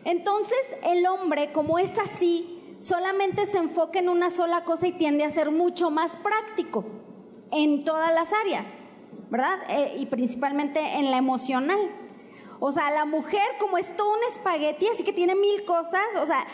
Entonces, 0.05 0.59
el 0.85 1.07
hombre, 1.07 1.53
como 1.53 1.79
es 1.79 1.99
así, 1.99 2.77
solamente 2.79 3.47
se 3.47 3.59
enfoca 3.59 3.99
en 3.99 4.09
una 4.09 4.31
sola 4.31 4.65
cosa 4.65 4.89
y 4.89 4.93
tiende 4.93 5.25
a 5.25 5.31
ser 5.31 5.51
mucho 5.51 5.91
más 5.91 6.17
práctico 6.17 6.85
en 7.53 7.85
todas 7.85 8.13
las 8.13 8.33
áreas, 8.33 8.67
¿verdad? 9.31 9.59
Eh, 9.69 9.97
y 9.99 10.07
principalmente 10.07 10.81
en 10.81 11.11
la 11.11 11.19
emocional. 11.19 11.79
O 12.59 12.73
sea, 12.73 12.91
la 12.91 13.05
mujer, 13.05 13.43
como 13.59 13.77
es 13.77 13.97
todo 13.97 14.13
un 14.13 14.23
espagueti, 14.31 14.87
así 14.87 15.05
que 15.05 15.13
tiene 15.13 15.35
mil 15.35 15.65
cosas, 15.65 16.03
o 16.21 16.27
sea, 16.27 16.47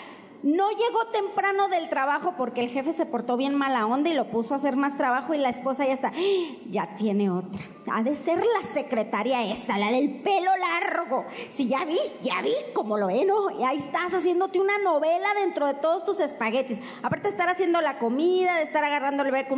no 0.43 0.71
llegó 0.71 1.07
temprano 1.07 1.69
del 1.69 1.89
trabajo 1.89 2.35
porque 2.37 2.61
el 2.61 2.69
jefe 2.69 2.93
se 2.93 3.07
portó 3.07 3.37
bien 3.37 3.55
mala 3.55 3.87
onda 3.87 4.11
y 4.11 4.15
lo 4.15 4.31
puso 4.31 4.55
a 4.55 4.57
hacer 4.59 4.77
más 4.77 4.97
trabajo 4.97 5.35
y 5.35 5.39
la 5.39 5.49
esposa 5.49 5.87
ya 5.87 5.93
está, 5.93 6.13
ya 6.71 6.97
tiene 6.97 7.31
otra. 7.31 7.61
Ha 7.91 8.03
de 8.03 8.15
ser 8.15 8.39
la 8.39 8.69
secretaria 8.69 9.45
esa, 9.51 9.79
la 9.79 9.91
del 9.91 10.21
pelo 10.21 10.51
largo. 10.57 11.25
Si 11.55 11.69
ya 11.69 11.85
vi, 11.85 11.99
ya 12.23 12.43
vi 12.43 12.53
cómo 12.75 12.99
lo 12.99 13.07
ve, 13.07 13.25
¿no? 13.25 13.51
Y 13.51 13.65
ahí 13.65 13.79
estás 13.79 14.13
haciéndote 14.13 14.61
una 14.61 14.79
novela 14.79 15.33
dentro 15.35 15.67
de 15.67 15.75
todos 15.75 16.05
tus 16.05 16.21
espaguetis. 16.21 16.79
Aparte 17.03 17.25
de 17.25 17.31
estar 17.31 17.49
haciendo 17.49 17.81
la 17.81 17.99
comida, 17.99 18.57
de 18.57 18.63
estar 18.63 18.85
agarrando 18.85 19.23
el 19.23 19.31
bebé 19.31 19.49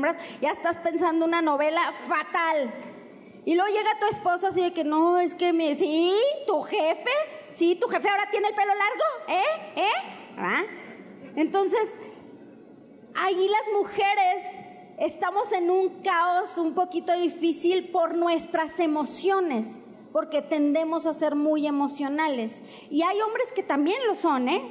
ya 0.41 0.51
estás 0.51 0.79
pensando 0.79 1.25
una 1.25 1.43
novela 1.43 1.93
fatal. 2.07 2.71
Y 3.45 3.55
luego 3.55 3.71
llega 3.75 3.99
tu 3.99 4.07
esposo 4.07 4.49
así 4.49 4.63
de 4.63 4.73
que 4.73 4.85
no, 4.85 5.19
es 5.19 5.35
que 5.35 5.53
me, 5.53 5.75
sí, 5.75 6.15
tu 6.47 6.61
jefe 6.63 7.11
Sí, 7.53 7.77
tu 7.81 7.89
jefe 7.89 8.09
ahora 8.09 8.29
tiene 8.31 8.49
el 8.49 8.55
pelo 8.55 8.73
largo, 8.75 9.05
¿eh? 9.29 9.73
¿Eh? 9.77 9.93
¿Ah? 10.39 10.63
Entonces, 11.37 11.81
ahí 13.15 13.49
las 13.49 13.81
mujeres 13.81 14.43
estamos 14.99 15.53
en 15.53 15.71
un 15.71 16.03
caos 16.03 16.59
un 16.59 16.75
poquito 16.75 17.13
difícil 17.15 17.91
por 17.91 18.15
nuestras 18.15 18.79
emociones, 18.81 19.67
porque 20.13 20.43
tendemos 20.43 21.07
a 21.07 21.15
ser 21.15 21.35
muy 21.35 21.67
emocionales. 21.67 22.61
Y 22.91 23.03
hay 23.03 23.21
hombres 23.21 23.53
que 23.53 23.63
también 23.63 23.99
lo 24.07 24.15
son, 24.15 24.49
¿eh? 24.49 24.63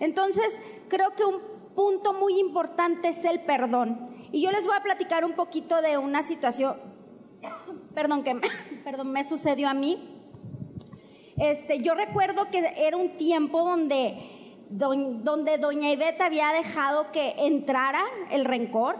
Entonces, 0.00 0.60
creo 0.88 1.14
que 1.14 1.24
un 1.24 1.40
punto 1.74 2.12
muy 2.12 2.38
importante 2.38 3.08
es 3.08 3.24
el 3.24 3.40
perdón. 3.40 4.10
Y 4.32 4.42
yo 4.42 4.50
les 4.50 4.66
voy 4.66 4.76
a 4.76 4.82
platicar 4.82 5.24
un 5.24 5.32
poquito 5.32 5.80
de 5.80 5.96
una 5.96 6.22
situación, 6.22 6.76
perdón, 7.94 8.24
que 8.24 8.40
perdón, 8.84 9.12
me 9.12 9.24
sucedió 9.24 9.68
a 9.68 9.74
mí. 9.74 10.16
Este, 11.36 11.78
yo 11.80 11.94
recuerdo 11.94 12.50
que 12.50 12.74
era 12.76 12.96
un 12.96 13.16
tiempo 13.16 13.62
donde, 13.62 14.18
donde 14.70 15.58
doña 15.58 15.90
Iveta 15.90 16.26
había 16.26 16.52
dejado 16.52 17.10
que 17.12 17.34
entrara 17.38 18.04
el 18.30 18.44
rencor 18.44 18.96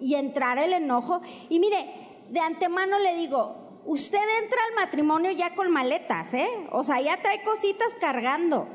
y 0.00 0.14
entrara 0.14 0.64
el 0.64 0.72
enojo. 0.72 1.20
Y 1.48 1.58
mire, 1.58 1.86
de 2.30 2.40
antemano 2.40 2.98
le 2.98 3.16
digo, 3.16 3.82
usted 3.86 4.20
entra 4.42 4.58
al 4.68 4.86
matrimonio 4.86 5.30
ya 5.30 5.54
con 5.54 5.70
maletas, 5.70 6.34
¿eh? 6.34 6.48
O 6.72 6.84
sea, 6.84 7.00
ya 7.00 7.20
trae 7.22 7.42
cositas 7.42 7.96
cargando 8.00 8.68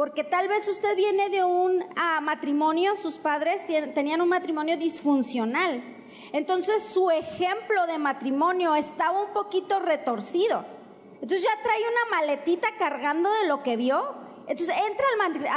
porque 0.00 0.24
tal 0.24 0.48
vez 0.48 0.66
usted 0.66 0.96
viene 0.96 1.28
de 1.28 1.44
un 1.44 1.84
matrimonio, 2.22 2.96
sus 2.96 3.18
padres 3.18 3.66
tenían 3.66 4.22
un 4.22 4.30
matrimonio 4.30 4.78
disfuncional. 4.78 5.82
Entonces 6.32 6.82
su 6.82 7.10
ejemplo 7.10 7.86
de 7.86 7.98
matrimonio 7.98 8.74
estaba 8.74 9.20
un 9.20 9.34
poquito 9.34 9.78
retorcido. 9.78 10.64
Entonces 11.20 11.42
ya 11.42 11.62
trae 11.62 11.80
una 11.80 12.16
maletita 12.16 12.68
cargando 12.78 13.30
de 13.30 13.46
lo 13.46 13.62
que 13.62 13.76
vio. 13.76 14.14
Entonces 14.50 14.74
entra 14.84 15.06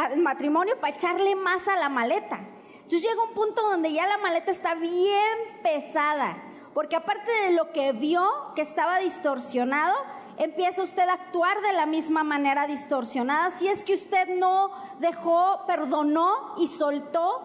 al 0.03 0.17
matrimonio 0.19 0.79
para 0.79 0.93
echarle 0.93 1.35
más 1.35 1.67
a 1.67 1.75
la 1.77 1.89
maleta. 1.89 2.41
Entonces 2.75 3.01
llega 3.01 3.23
un 3.23 3.33
punto 3.33 3.63
donde 3.63 3.91
ya 3.91 4.05
la 4.05 4.19
maleta 4.19 4.51
está 4.51 4.75
bien 4.75 5.39
pesada. 5.63 6.37
Porque 6.75 6.95
aparte 6.95 7.31
de 7.45 7.53
lo 7.53 7.71
que 7.71 7.91
vio 7.93 8.23
que 8.55 8.61
estaba 8.61 8.99
distorsionado, 8.99 9.95
empieza 10.37 10.83
usted 10.83 11.09
a 11.09 11.13
actuar 11.13 11.59
de 11.61 11.73
la 11.73 11.87
misma 11.87 12.23
manera 12.23 12.67
distorsionada. 12.67 13.49
Si 13.49 13.67
es 13.67 13.83
que 13.83 13.95
usted 13.95 14.37
no 14.37 14.69
dejó, 14.99 15.65
perdonó 15.65 16.53
y 16.59 16.67
soltó 16.67 17.41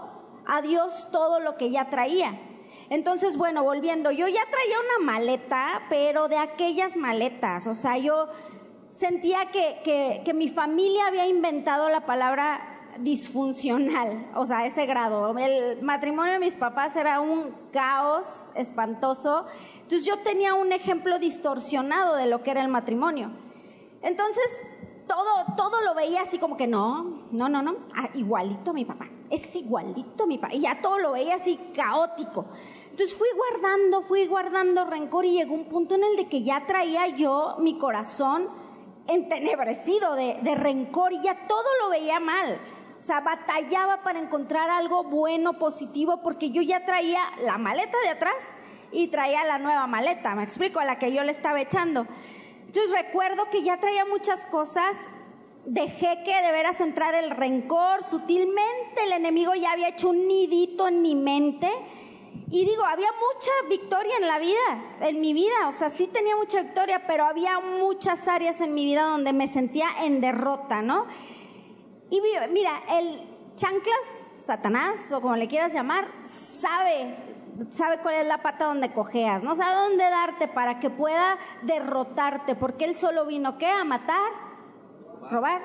a 0.47 0.61
Dios 0.61 1.09
todo 1.11 1.41
lo 1.41 1.57
que 1.57 1.71
ya 1.71 1.89
traía. 1.89 2.39
Entonces, 2.91 3.39
bueno, 3.39 3.65
volviendo, 3.65 4.11
yo 4.11 4.29
ya 4.29 4.43
traía 4.51 4.81
una 4.81 5.13
maleta, 5.13 5.83
pero 5.89 6.29
de 6.29 6.37
aquellas 6.37 6.95
maletas, 6.97 7.67
o 7.67 7.75
sea, 7.75 7.97
yo 7.97 8.29
sentía 8.99 9.51
que, 9.51 10.23
que 10.25 10.35
mi 10.35 10.49
familia 10.49 11.07
había 11.07 11.27
inventado 11.27 11.89
la 11.89 12.07
palabra 12.07 12.75
disfuncional, 12.99 14.31
o 14.35 14.45
sea, 14.47 14.67
ese 14.67 14.85
grado. 14.87 15.37
El 15.39 15.83
matrimonio 15.83 16.33
de 16.33 16.39
mis 16.41 16.57
papás 16.57 16.97
era 16.97 17.21
un 17.21 17.55
caos 17.71 18.51
espantoso 18.57 19.47
entonces 19.89 20.07
yo 20.07 20.19
tenía 20.19 20.53
un 20.53 20.71
ejemplo 20.71 21.19
distorsionado 21.19 22.17
de 22.17 22.27
lo 22.27 22.43
que 22.43 22.51
era 22.51 22.61
el 22.61 22.69
matrimonio. 22.69 23.31
Entonces 24.03 24.45
todo, 25.07 25.47
todo 25.57 25.81
lo 25.81 25.95
veía 25.95 26.21
así 26.21 26.39
como 26.39 26.59
que 26.59 26.67
no, 26.67 27.23
no, 27.31 27.49
no, 27.49 27.63
no, 27.63 27.75
ah, 27.97 28.11
igualito 28.13 28.73
a 28.73 28.75
mi 28.75 28.85
papá, 28.85 29.09
es 29.31 29.57
igualito 29.57 30.25
a 30.25 30.27
mi 30.27 30.37
papá. 30.37 30.55
Y 30.55 30.61
ya 30.61 30.83
todo 30.83 30.99
lo 30.99 31.13
veía 31.13 31.37
así 31.37 31.59
caótico. 31.75 32.45
Entonces 32.91 33.17
fui 33.17 33.29
guardando, 33.35 34.03
fui 34.03 34.27
guardando 34.27 34.85
rencor 34.85 35.25
y 35.25 35.39
llegó 35.39 35.55
un 35.55 35.65
punto 35.65 35.95
en 35.95 36.05
el 36.05 36.17
de 36.17 36.29
que 36.29 36.43
ya 36.43 36.67
traía 36.67 37.07
yo 37.17 37.57
mi 37.61 37.79
corazón 37.79 38.51
entenebrecido 39.09 40.15
de, 40.15 40.55
rencor 40.55 41.13
y 41.13 41.23
ya 41.23 41.47
todo 41.47 41.67
lo 41.83 41.91
veía 41.91 42.21
mal. 42.21 42.61
O 43.01 43.03
sea, 43.03 43.21
batallaba 43.21 44.03
para 44.03 44.19
encontrar 44.19 44.71
algo 44.71 45.05
bueno, 45.05 45.59
positivo, 45.59 46.21
porque 46.23 46.51
yo 46.51 46.63
ya 46.63 46.85
traía 46.85 47.21
la 47.43 47.59
maleta 47.59 47.97
de 48.03 48.11
atrás 48.11 48.35
y 48.93 49.09
traía 49.09 49.45
la 49.45 49.59
nueva 49.59 49.87
maleta, 49.87 50.35
me 50.35 50.43
explico, 50.43 50.81
a 50.81 50.85
la 50.85 50.99
que 50.99 51.13
yo 51.13 51.23
le 51.25 51.33
estaba 51.33 51.61
echando. 51.61 52.07
Entonces 52.67 52.93
recuerdo 52.93 53.49
que 53.51 53.63
ya 53.63 53.79
traía 53.79 54.05
muchas 54.05 54.45
cosas, 54.47 54.97
dejé 55.65 56.23
que 56.25 56.43
de 56.43 56.53
veras 56.53 56.81
entrar 56.81 57.15
el 57.15 57.31
rencor, 57.31 58.03
sutilmente 58.03 59.05
el 59.05 59.13
enemigo 59.13 59.55
ya 59.55 59.73
había 59.73 59.89
hecho 59.89 60.11
un 60.11 60.27
nidito 60.29 60.89
en 60.89 61.01
mi 61.01 61.15
mente. 61.15 61.71
Y 62.51 62.65
digo, 62.65 62.83
había 62.85 63.09
mucha 63.13 63.51
victoria 63.69 64.17
en 64.21 64.27
la 64.27 64.39
vida, 64.39 64.97
en 65.01 65.21
mi 65.21 65.35
vida, 65.35 65.69
o 65.69 65.73
sea, 65.73 65.91
sí 65.91 66.07
tenía 66.07 66.35
mucha 66.37 66.63
victoria, 66.63 67.07
pero 67.07 67.25
había 67.25 67.61
muchas 67.61 68.27
áreas 68.27 68.61
en 68.63 68.73
mi 68.73 68.85
vida 68.87 69.03
donde 69.03 69.35
me 69.35 69.49
sentía 69.49 69.89
en 70.05 70.21
derrota, 70.21 70.81
¿no? 70.81 71.07
Y 72.11 72.23
mira, 72.51 72.83
el 72.91 73.21
chanclas, 73.55 73.99
Satanás, 74.43 75.13
o 75.13 75.21
como 75.21 75.37
le 75.37 75.47
quieras 75.47 75.75
llamar, 75.75 76.09
sabe 76.27 77.29
sabe 77.73 77.99
cuál 77.99 78.15
es 78.15 78.27
la 78.27 78.43
pata 78.43 78.67
donde 78.67 78.93
cojeas, 78.93 79.43
no 79.43 79.57
sabe 79.57 79.75
dónde 79.75 80.05
darte 80.05 80.49
para 80.49 80.79
que 80.79 80.91
pueda 80.91 81.39
derrotarte, 81.63 82.55
porque 82.55 82.85
él 82.85 82.95
solo 82.95 83.27
vino 83.27 83.59
¿qué? 83.59 83.67
A 83.67 83.85
matar, 83.85 84.31
robar, 85.31 85.61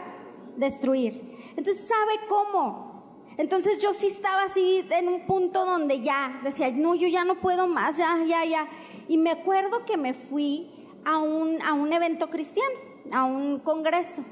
destruir. 0.58 1.54
Entonces 1.56 1.88
sabe 1.88 2.28
cómo. 2.28 2.93
Entonces 3.38 3.82
yo 3.82 3.94
sí 3.94 4.08
estaba 4.08 4.44
así 4.44 4.86
en 4.90 5.08
un 5.08 5.26
punto 5.26 5.66
donde 5.66 6.02
ya 6.02 6.40
decía, 6.44 6.70
no, 6.72 6.96
yo 6.96 7.08
ya 7.08 7.26
no 7.26 7.40
puedo 7.40 7.68
más, 7.68 7.98
ya, 7.98 8.18
ya, 8.26 8.46
ya. 8.46 8.68
Y 9.08 9.18
me 9.18 9.32
acuerdo 9.32 9.86
que 9.86 9.98
me 9.98 10.14
fui 10.14 10.70
a 11.06 11.20
un, 11.20 11.62
a 11.62 11.74
un 11.74 11.92
evento 11.92 12.30
cristiano, 12.30 12.76
a 13.12 13.26
un 13.26 13.60
congreso. 13.60 14.24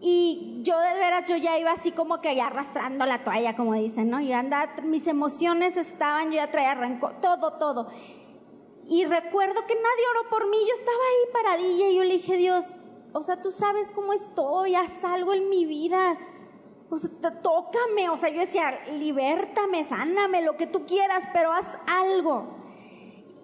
Y 0.00 0.60
yo 0.62 0.78
de 0.80 0.94
veras, 0.94 1.28
yo 1.28 1.36
ya 1.36 1.58
iba 1.58 1.70
así 1.70 1.92
como 1.92 2.20
que 2.20 2.40
arrastrando 2.40 3.06
la 3.06 3.22
toalla, 3.22 3.54
como 3.54 3.74
dicen, 3.74 4.10
¿no? 4.10 4.20
Yo 4.20 4.34
andaba, 4.34 4.72
mis 4.82 5.06
emociones 5.06 5.76
estaban, 5.76 6.30
yo 6.30 6.36
ya 6.36 6.50
traía 6.50 6.74
rencor, 6.74 7.20
todo, 7.20 7.52
todo. 7.52 7.88
Y 8.88 9.04
recuerdo 9.04 9.64
que 9.66 9.74
nadie 9.74 10.04
oró 10.10 10.28
por 10.28 10.50
mí, 10.50 10.56
yo 10.68 10.74
estaba 10.74 10.98
ahí 10.98 11.32
paradilla 11.32 11.88
y 11.88 11.96
yo 11.96 12.02
le 12.02 12.14
dije, 12.14 12.36
Dios, 12.36 12.76
o 13.12 13.22
sea, 13.22 13.40
tú 13.40 13.52
sabes 13.52 13.92
cómo 13.92 14.12
estoy, 14.12 14.74
haz 14.74 15.04
algo 15.04 15.34
en 15.34 15.48
mi 15.48 15.66
vida. 15.66 16.18
O 16.92 16.98
sea, 16.98 17.10
tócame, 17.40 18.10
o 18.10 18.18
sea, 18.18 18.28
yo 18.28 18.40
decía, 18.40 18.78
libértame, 18.98 19.82
sáname, 19.82 20.42
lo 20.42 20.58
que 20.58 20.66
tú 20.66 20.84
quieras, 20.84 21.26
pero 21.32 21.50
haz 21.50 21.78
algo. 21.86 22.44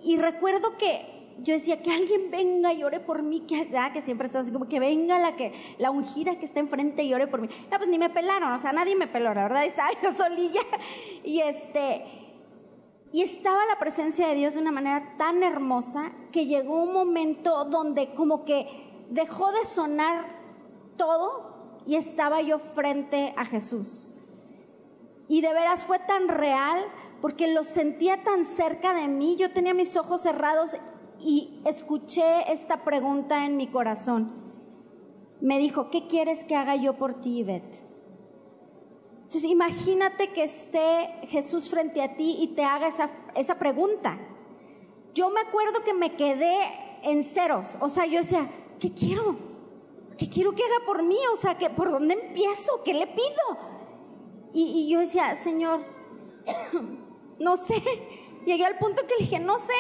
Y 0.03 0.19
recuerdo 0.19 0.77
que 0.77 1.37
yo 1.39 1.55
decía 1.55 1.81
que 1.81 1.91
alguien 1.91 2.31
venga 2.31 2.75
y 2.75 2.85
ore 2.85 3.01
por 3.01 3.23
mí, 3.23 3.47
que, 3.47 3.71
ah, 3.79 3.91
que 3.91 4.03
siempre 4.03 4.27
está 4.27 4.41
así 4.41 4.53
como 4.53 4.69
que 4.69 4.79
venga 4.79 5.19
la 5.19 5.35
que 5.35 5.55
la 5.79 5.91
ungida 5.91 6.39
que 6.39 6.45
está 6.45 6.61
enfrente 6.61 7.05
y 7.05 7.15
ore 7.15 7.27
por 7.27 7.41
mí. 7.41 7.49
No, 7.71 7.79
pues 7.79 7.89
ni 7.89 7.99
me 7.99 8.11
pelaron, 8.11 8.53
o 8.53 8.59
sea, 8.59 8.75
nadie 8.75 8.95
me 8.95 9.07
peló, 9.07 9.33
la 9.33 9.45
verdad, 9.45 9.65
estaba 9.65 9.89
yo 10.03 10.13
solilla 10.13 10.61
y 11.25 11.41
este 11.41 12.05
y 13.15 13.23
estaba 13.23 13.65
la 13.65 13.79
presencia 13.79 14.29
de 14.29 14.35
Dios 14.35 14.53
de 14.53 14.61
una 14.61 14.73
manera 14.73 15.15
tan 15.17 15.43
hermosa 15.43 16.13
que 16.33 16.45
llegó 16.45 16.83
un 16.83 16.93
momento 16.93 17.65
donde 17.65 18.13
como 18.13 18.45
que 18.45 19.07
dejó 19.09 19.51
de 19.53 19.65
sonar 19.65 20.37
todo 20.99 21.48
y 21.89 21.97
estaba 21.97 22.43
yo 22.43 22.59
frente 22.59 23.33
a 23.39 23.47
Jesús. 23.47 24.13
Y 25.27 25.41
de 25.41 25.55
veras 25.55 25.87
fue 25.87 25.99
tan 25.99 26.29
real 26.29 26.85
porque 27.23 27.49
lo 27.49 27.65
sentía 27.65 28.23
tan 28.23 28.45
cerca 28.45 28.93
de 28.93 29.09
mí, 29.09 29.37
yo 29.37 29.53
tenía 29.53 29.73
mis 29.73 29.97
ojos 29.97 30.21
cerrados 30.21 30.77
y 31.19 31.63
escuché 31.65 32.53
esta 32.53 32.85
pregunta 32.85 33.47
en 33.47 33.57
mi 33.57 33.69
corazón. 33.69 34.31
Me 35.41 35.59
dijo, 35.59 35.89
¿qué 35.89 36.07
quieres 36.07 36.45
que 36.45 36.57
haga 36.57 36.77
yo 36.77 36.99
por 36.99 37.23
ti, 37.23 37.39
Ivette? 37.39 37.83
Entonces 39.25 39.47
imagínate 39.47 40.29
que 40.35 40.45
esté 40.45 41.09
Jesús 41.29 41.71
frente 41.71 42.03
a 42.03 42.17
ti 42.17 42.37
y 42.39 42.49
te 42.49 42.65
haga 42.65 42.89
esa, 42.89 43.09
esa 43.35 43.59
pregunta. 43.59 44.19
Yo 45.15 45.31
me 45.31 45.41
acuerdo 45.41 45.83
que 45.85 45.95
me 45.95 46.17
quedé 46.17 46.55
en 47.03 47.25
ceros, 47.25 47.79
o 47.81 47.89
sea, 47.89 48.05
yo 48.05 48.19
decía, 48.19 48.47
¿qué 48.79 48.93
quiero? 48.93 49.48
¿Qué 50.19 50.29
quiero 50.29 50.53
que 50.53 50.65
haga 50.65 50.85
por 50.85 51.03
mí? 51.05 51.17
O 51.33 51.37
sea, 51.37 51.57
¿que, 51.57 51.71
¿por 51.71 51.93
dónde 51.93 52.15
empiezo? 52.15 52.83
¿Qué 52.85 52.93
le 52.93 53.07
pido? 53.07 53.59
Y, 54.53 54.65
y 54.65 54.91
yo 54.91 54.99
decía, 54.99 55.37
Señor, 55.37 55.81
no 57.39 57.57
sé. 57.57 57.81
Llegué 58.45 58.67
al 58.67 58.79
punto 58.79 59.03
que 59.07 59.15
le 59.15 59.25
dije, 59.25 59.39
no 59.39 59.59
sé, 59.59 59.73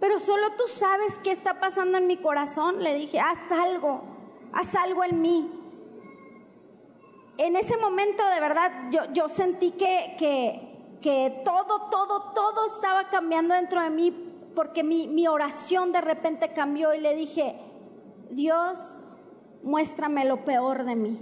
pero 0.00 0.18
solo 0.18 0.52
tú 0.56 0.64
sabes 0.66 1.18
qué 1.20 1.30
está 1.30 1.60
pasando 1.60 1.96
en 1.96 2.06
mi 2.06 2.18
corazón. 2.18 2.82
Le 2.82 2.94
dije, 2.94 3.20
haz 3.20 3.50
algo, 3.50 4.02
haz 4.52 4.74
algo 4.74 5.02
en 5.04 5.22
mí. 5.22 5.50
En 7.38 7.56
ese 7.56 7.76
momento 7.76 8.24
de 8.26 8.40
verdad 8.40 8.90
yo, 8.90 9.00
yo 9.12 9.28
sentí 9.28 9.70
que, 9.70 10.16
que, 10.18 10.98
que 11.00 11.42
todo, 11.44 11.88
todo, 11.88 12.32
todo 12.34 12.66
estaba 12.66 13.08
cambiando 13.08 13.54
dentro 13.54 13.80
de 13.80 13.90
mí 13.90 14.50
porque 14.54 14.82
mi, 14.82 15.06
mi 15.06 15.28
oración 15.28 15.92
de 15.92 16.00
repente 16.00 16.52
cambió 16.52 16.92
y 16.92 17.00
le 17.00 17.14
dije, 17.14 17.56
Dios, 18.30 18.98
muéstrame 19.62 20.24
lo 20.24 20.44
peor 20.44 20.84
de 20.84 20.96
mí. 20.96 21.20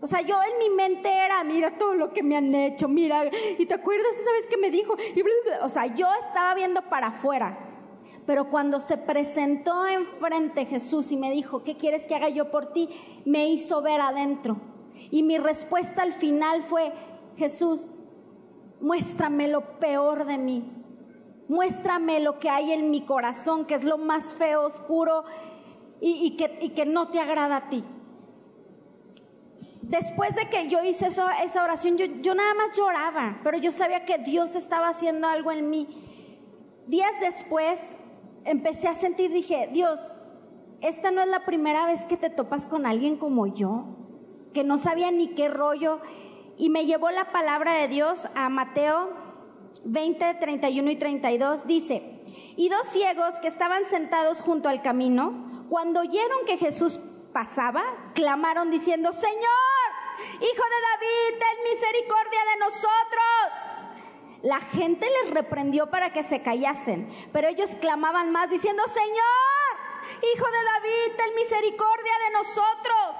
O 0.00 0.06
sea, 0.06 0.20
yo 0.20 0.36
en 0.42 0.58
mi 0.58 0.74
mente 0.76 1.08
era, 1.08 1.42
mira 1.42 1.76
todo 1.76 1.94
lo 1.94 2.12
que 2.12 2.22
me 2.22 2.36
han 2.36 2.54
hecho, 2.54 2.88
mira, 2.88 3.24
y 3.58 3.66
te 3.66 3.74
acuerdas 3.74 4.16
esa 4.18 4.30
vez 4.30 4.46
que 4.46 4.56
me 4.56 4.70
dijo, 4.70 4.96
o 5.62 5.68
sea, 5.68 5.86
yo 5.86 6.06
estaba 6.26 6.54
viendo 6.54 6.82
para 6.82 7.08
afuera. 7.08 7.58
Pero 8.24 8.50
cuando 8.50 8.78
se 8.78 8.96
presentó 8.98 9.86
enfrente 9.86 10.66
Jesús 10.66 11.10
y 11.12 11.16
me 11.16 11.30
dijo, 11.30 11.64
¿qué 11.64 11.76
quieres 11.76 12.06
que 12.06 12.14
haga 12.14 12.28
yo 12.28 12.50
por 12.50 12.72
ti? 12.72 12.90
Me 13.24 13.48
hizo 13.48 13.82
ver 13.82 14.00
adentro. 14.00 14.58
Y 15.10 15.22
mi 15.22 15.38
respuesta 15.38 16.02
al 16.02 16.12
final 16.12 16.62
fue, 16.62 16.92
Jesús, 17.36 17.90
muéstrame 18.80 19.48
lo 19.48 19.78
peor 19.80 20.26
de 20.26 20.38
mí. 20.38 20.70
Muéstrame 21.48 22.20
lo 22.20 22.38
que 22.38 22.50
hay 22.50 22.72
en 22.72 22.90
mi 22.90 23.06
corazón, 23.06 23.64
que 23.64 23.74
es 23.74 23.82
lo 23.82 23.96
más 23.96 24.34
feo, 24.34 24.66
oscuro 24.66 25.24
y, 26.00 26.36
que, 26.36 26.86
no 26.86 27.08
te 27.08 27.20
agrada 27.20 27.56
a 27.56 27.68
ti. 27.68 27.84
Después 29.82 30.34
de 30.34 30.48
que 30.48 30.68
yo 30.68 30.82
hice 30.84 31.06
esa 31.06 31.64
oración, 31.64 31.96
yo, 31.96 32.06
yo 32.20 32.34
nada 32.34 32.54
más 32.54 32.76
lloraba, 32.76 33.40
pero 33.42 33.58
yo 33.58 33.72
sabía 33.72 34.04
que 34.04 34.18
Dios 34.18 34.54
estaba 34.54 34.88
haciendo 34.88 35.26
algo 35.26 35.50
en 35.50 35.70
mí. 35.70 35.88
Días 36.86 37.12
después 37.20 37.80
empecé 38.44 38.88
a 38.88 38.94
sentir, 38.94 39.32
dije, 39.32 39.68
Dios, 39.72 40.18
esta 40.80 41.10
no 41.10 41.20
es 41.20 41.28
la 41.28 41.44
primera 41.44 41.86
vez 41.86 42.04
que 42.04 42.16
te 42.16 42.30
topas 42.30 42.66
con 42.66 42.86
alguien 42.86 43.16
como 43.16 43.46
yo, 43.46 43.84
que 44.54 44.64
no 44.64 44.78
sabía 44.78 45.10
ni 45.10 45.28
qué 45.28 45.48
rollo. 45.48 46.00
Y 46.56 46.70
me 46.70 46.86
llevó 46.86 47.10
la 47.10 47.30
palabra 47.30 47.74
de 47.74 47.88
Dios 47.88 48.28
a 48.34 48.48
Mateo 48.48 49.10
20, 49.84 50.34
31 50.34 50.90
y 50.90 50.96
32. 50.96 51.66
Dice, 51.66 52.02
y 52.56 52.68
dos 52.68 52.86
ciegos 52.86 53.38
que 53.40 53.48
estaban 53.48 53.84
sentados 53.84 54.40
junto 54.40 54.68
al 54.68 54.82
camino, 54.82 55.47
cuando 55.68 56.00
oyeron 56.00 56.44
que 56.46 56.56
Jesús 56.56 56.98
pasaba, 57.32 57.84
clamaron 58.14 58.70
diciendo, 58.70 59.12
Señor, 59.12 59.38
Hijo 60.40 60.42
de 60.42 60.80
David, 60.90 61.38
ten 61.38 61.64
misericordia 61.72 62.40
de 62.52 62.58
nosotros. 62.58 63.88
La 64.42 64.60
gente 64.60 65.06
les 65.22 65.32
reprendió 65.32 65.90
para 65.90 66.12
que 66.12 66.22
se 66.22 66.42
callasen, 66.42 67.08
pero 67.32 67.48
ellos 67.48 67.76
clamaban 67.80 68.30
más 68.30 68.50
diciendo, 68.50 68.82
Señor, 68.86 69.78
Hijo 70.34 70.46
de 70.46 70.64
David, 70.64 71.16
ten 71.16 71.34
misericordia 71.36 72.12
de 72.26 72.32
nosotros. 72.32 73.16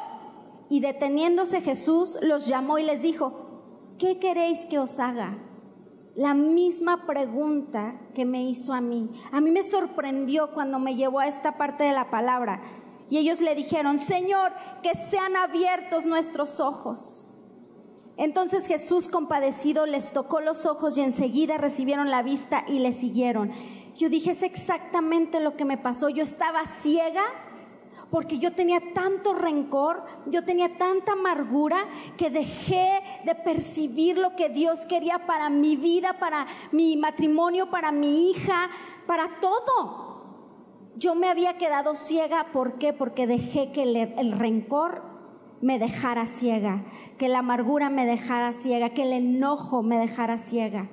Y 0.68 0.80
deteniéndose 0.80 1.60
Jesús 1.60 2.18
los 2.22 2.46
llamó 2.46 2.78
y 2.78 2.84
les 2.84 3.02
dijo, 3.02 3.94
¿qué 3.98 4.18
queréis 4.18 4.66
que 4.66 4.78
os 4.78 4.98
haga? 4.98 5.38
La 6.18 6.34
misma 6.34 7.06
pregunta 7.06 7.94
que 8.12 8.24
me 8.24 8.42
hizo 8.42 8.72
a 8.72 8.80
mí. 8.80 9.08
A 9.30 9.40
mí 9.40 9.52
me 9.52 9.62
sorprendió 9.62 10.50
cuando 10.52 10.80
me 10.80 10.96
llevó 10.96 11.20
a 11.20 11.28
esta 11.28 11.56
parte 11.56 11.84
de 11.84 11.92
la 11.92 12.10
palabra. 12.10 12.60
Y 13.08 13.18
ellos 13.18 13.40
le 13.40 13.54
dijeron, 13.54 14.00
Señor, 14.00 14.50
que 14.82 14.96
sean 14.96 15.36
abiertos 15.36 16.06
nuestros 16.06 16.58
ojos. 16.58 17.24
Entonces 18.16 18.66
Jesús 18.66 19.08
compadecido 19.08 19.86
les 19.86 20.10
tocó 20.10 20.40
los 20.40 20.66
ojos 20.66 20.98
y 20.98 21.02
enseguida 21.02 21.56
recibieron 21.56 22.10
la 22.10 22.24
vista 22.24 22.64
y 22.66 22.80
le 22.80 22.92
siguieron. 22.92 23.52
Yo 23.94 24.08
dije, 24.08 24.32
es 24.32 24.42
exactamente 24.42 25.38
lo 25.38 25.56
que 25.56 25.64
me 25.64 25.78
pasó. 25.78 26.08
Yo 26.08 26.24
estaba 26.24 26.66
ciega 26.66 27.22
porque 28.10 28.38
yo 28.38 28.52
tenía 28.52 28.80
tanto 28.94 29.34
rencor, 29.34 30.02
yo 30.26 30.44
tenía 30.44 30.76
tanta 30.78 31.12
amargura 31.12 31.78
que 32.16 32.30
dejé 32.30 33.02
de 33.24 33.34
percibir 33.34 34.16
lo 34.16 34.34
que 34.34 34.48
Dios 34.48 34.86
quería 34.86 35.26
para 35.26 35.50
mi 35.50 35.76
vida, 35.76 36.18
para 36.18 36.46
mi 36.72 36.96
matrimonio, 36.96 37.70
para 37.70 37.92
mi 37.92 38.30
hija, 38.30 38.70
para 39.06 39.40
todo. 39.40 40.08
Yo 40.96 41.14
me 41.14 41.28
había 41.28 41.58
quedado 41.58 41.94
ciega, 41.94 42.48
¿por 42.52 42.78
qué? 42.78 42.92
Porque 42.92 43.26
dejé 43.26 43.72
que 43.72 43.82
el, 43.82 44.32
rencor 44.32 45.02
me 45.60 45.78
dejara 45.78 46.26
ciega, 46.26 46.86
que 47.18 47.28
la 47.28 47.40
amargura 47.40 47.90
me 47.90 48.06
dejara 48.06 48.52
ciega, 48.52 48.90
que 48.90 49.02
el 49.02 49.12
enojo 49.12 49.82
me 49.82 49.98
dejara 49.98 50.38
ciega. 50.38 50.88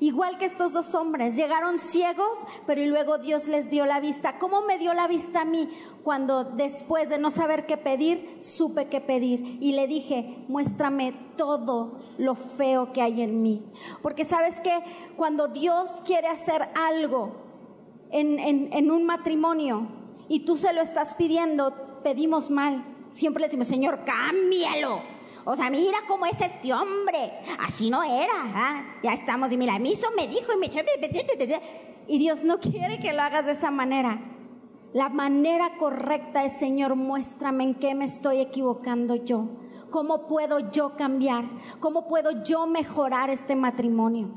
Igual 0.00 0.38
que 0.38 0.46
estos 0.46 0.72
dos 0.72 0.94
hombres, 0.94 1.36
llegaron 1.36 1.78
ciegos, 1.78 2.46
pero 2.66 2.80
y 2.80 2.86
luego 2.86 3.18
Dios 3.18 3.48
les 3.48 3.68
dio 3.68 3.84
la 3.84 4.00
vista. 4.00 4.38
¿Cómo 4.38 4.62
me 4.62 4.78
dio 4.78 4.94
la 4.94 5.06
vista 5.06 5.42
a 5.42 5.44
mí? 5.44 5.68
Cuando 6.02 6.44
después 6.44 7.10
de 7.10 7.18
no 7.18 7.30
saber 7.30 7.66
qué 7.66 7.76
pedir, 7.76 8.38
supe 8.40 8.88
qué 8.88 9.00
pedir. 9.00 9.58
Y 9.60 9.72
le 9.72 9.86
dije, 9.86 10.44
muéstrame 10.48 11.14
todo 11.36 12.00
lo 12.16 12.34
feo 12.34 12.92
que 12.92 13.02
hay 13.02 13.20
en 13.20 13.42
mí. 13.42 13.62
Porque 14.02 14.24
sabes 14.24 14.60
que 14.62 14.72
cuando 15.16 15.48
Dios 15.48 16.02
quiere 16.06 16.28
hacer 16.28 16.70
algo 16.74 17.32
en, 18.10 18.38
en 18.38 18.90
un 18.90 19.04
matrimonio 19.04 19.86
y 20.28 20.46
tú 20.46 20.56
se 20.56 20.72
lo 20.72 20.80
estás 20.80 21.14
pidiendo, 21.14 22.00
pedimos 22.02 22.50
mal 22.50 22.84
siempre 23.10 23.40
le 23.40 23.46
decimos, 23.46 23.68
Señor, 23.68 24.00
cámbialo. 24.04 25.02
O 25.44 25.56
sea, 25.56 25.70
mira 25.70 25.98
cómo 26.06 26.26
es 26.26 26.40
este 26.40 26.72
hombre. 26.72 27.32
Así 27.58 27.90
no 27.90 28.02
era. 28.02 28.32
¿ah? 28.34 28.98
Ya 29.02 29.12
estamos. 29.12 29.52
Y 29.52 29.56
mira, 29.56 29.78
mí 29.78 29.92
eso 29.92 30.08
me 30.16 30.28
dijo 30.28 30.52
y 30.52 30.58
me 30.58 30.66
echó. 30.66 30.80
Y 32.06 32.18
Dios 32.18 32.42
no 32.42 32.58
quiere 32.58 32.98
que 32.98 33.12
lo 33.12 33.22
hagas 33.22 33.46
de 33.46 33.52
esa 33.52 33.70
manera. 33.70 34.20
La 34.92 35.08
manera 35.08 35.76
correcta 35.78 36.44
es, 36.44 36.54
Señor, 36.54 36.96
muéstrame 36.96 37.64
en 37.64 37.74
qué 37.76 37.94
me 37.94 38.06
estoy 38.06 38.40
equivocando 38.40 39.14
yo. 39.14 39.46
¿Cómo 39.90 40.26
puedo 40.26 40.70
yo 40.70 40.96
cambiar? 40.96 41.44
¿Cómo 41.78 42.08
puedo 42.08 42.42
yo 42.42 42.66
mejorar 42.66 43.30
este 43.30 43.54
matrimonio? 43.54 44.28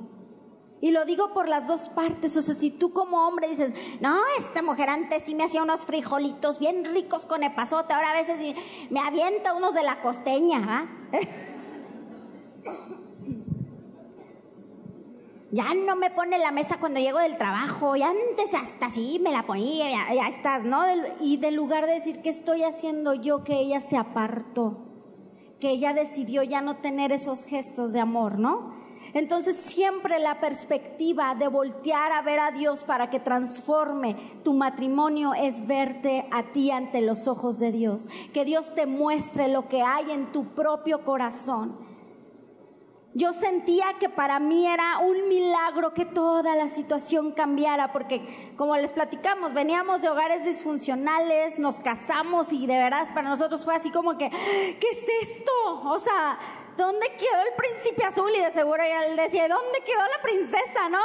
Y 0.83 0.91
lo 0.91 1.05
digo 1.05 1.31
por 1.31 1.47
las 1.47 1.65
dos 1.65 1.87
partes. 1.87 2.35
O 2.35 2.41
sea, 2.41 2.53
si 2.53 2.69
tú 2.69 2.91
como 2.91 3.25
hombre 3.25 3.47
dices, 3.47 3.73
no, 4.01 4.19
esta 4.37 4.61
mujer 4.61 4.89
antes 4.89 5.23
sí 5.23 5.33
me 5.33 5.45
hacía 5.45 5.63
unos 5.63 5.85
frijolitos 5.85 6.59
bien 6.59 6.83
ricos 6.83 7.25
con 7.25 7.41
epazote, 7.41 7.93
ahora 7.93 8.11
a 8.11 8.21
veces 8.21 8.53
me 8.89 8.99
avienta 8.99 9.53
unos 9.53 9.75
de 9.75 9.83
la 9.83 10.01
costeña, 10.01 10.61
¿ah? 10.67 10.85
ya 15.51 15.73
no 15.73 15.95
me 15.95 16.11
pone 16.11 16.37
la 16.37 16.51
mesa 16.51 16.81
cuando 16.81 16.99
llego 16.99 17.19
del 17.19 17.37
trabajo, 17.37 17.95
y 17.95 18.03
antes 18.03 18.53
hasta 18.53 18.87
así 18.87 19.21
me 19.23 19.31
la 19.31 19.43
ponía, 19.43 19.89
ya, 19.89 20.13
ya 20.13 20.27
estás, 20.27 20.65
¿no? 20.65 20.83
Y 21.21 21.37
del 21.37 21.55
lugar 21.55 21.85
de 21.85 21.93
decir, 21.93 22.21
¿qué 22.21 22.29
estoy 22.29 22.63
haciendo 22.63 23.13
yo? 23.13 23.45
Que 23.45 23.61
ella 23.61 23.79
se 23.79 23.95
apartó, 23.95 24.79
que 25.61 25.69
ella 25.69 25.93
decidió 25.93 26.43
ya 26.43 26.59
no 26.59 26.75
tener 26.75 27.13
esos 27.13 27.45
gestos 27.45 27.93
de 27.93 28.01
amor, 28.01 28.37
¿no? 28.37 28.72
Entonces 29.13 29.57
siempre 29.57 30.19
la 30.19 30.39
perspectiva 30.39 31.35
de 31.35 31.47
voltear 31.47 32.11
a 32.11 32.21
ver 32.21 32.39
a 32.39 32.51
Dios 32.51 32.83
para 32.83 33.09
que 33.09 33.19
transforme 33.19 34.15
tu 34.43 34.53
matrimonio 34.53 35.33
es 35.33 35.67
verte 35.67 36.27
a 36.31 36.51
ti 36.51 36.71
ante 36.71 37.01
los 37.01 37.27
ojos 37.27 37.59
de 37.59 37.71
Dios. 37.71 38.07
Que 38.33 38.45
Dios 38.45 38.73
te 38.73 38.85
muestre 38.85 39.47
lo 39.47 39.67
que 39.67 39.81
hay 39.81 40.11
en 40.11 40.31
tu 40.31 40.53
propio 40.53 41.03
corazón. 41.03 41.93
Yo 43.15 43.31
sentía 43.31 43.85
que 43.99 44.09
para 44.09 44.39
mí 44.39 44.65
era 44.65 44.97
un 44.97 45.27
milagro 45.27 45.93
que 45.93 46.03
toda 46.03 46.55
la 46.55 46.67
situación 46.67 47.31
cambiara, 47.31 47.91
porque 47.91 48.53
como 48.57 48.75
les 48.75 48.91
platicamos, 48.91 49.53
veníamos 49.53 50.01
de 50.01 50.09
hogares 50.09 50.45
disfuncionales, 50.45 51.59
nos 51.59 51.79
casamos 51.79 52.51
y 52.51 52.65
de 52.65 52.75
veras 52.75 53.11
para 53.11 53.29
nosotros 53.29 53.63
fue 53.63 53.75
así 53.75 53.91
como 53.91 54.17
que, 54.17 54.31
¿qué 54.31 54.87
es 54.91 55.29
esto? 55.29 55.51
O 55.83 55.99
sea, 55.99 56.39
¿dónde 56.77 57.07
quedó 57.11 57.41
el 57.41 57.55
príncipe 57.55 58.03
azul? 58.03 58.31
Y 58.35 58.41
de 58.41 58.51
seguro 58.51 58.83
él 58.83 59.15
decía, 59.15 59.47
¿dónde 59.47 59.79
quedó 59.85 60.01
la 60.01 60.21
princesa? 60.21 60.89
¿No? 60.89 61.03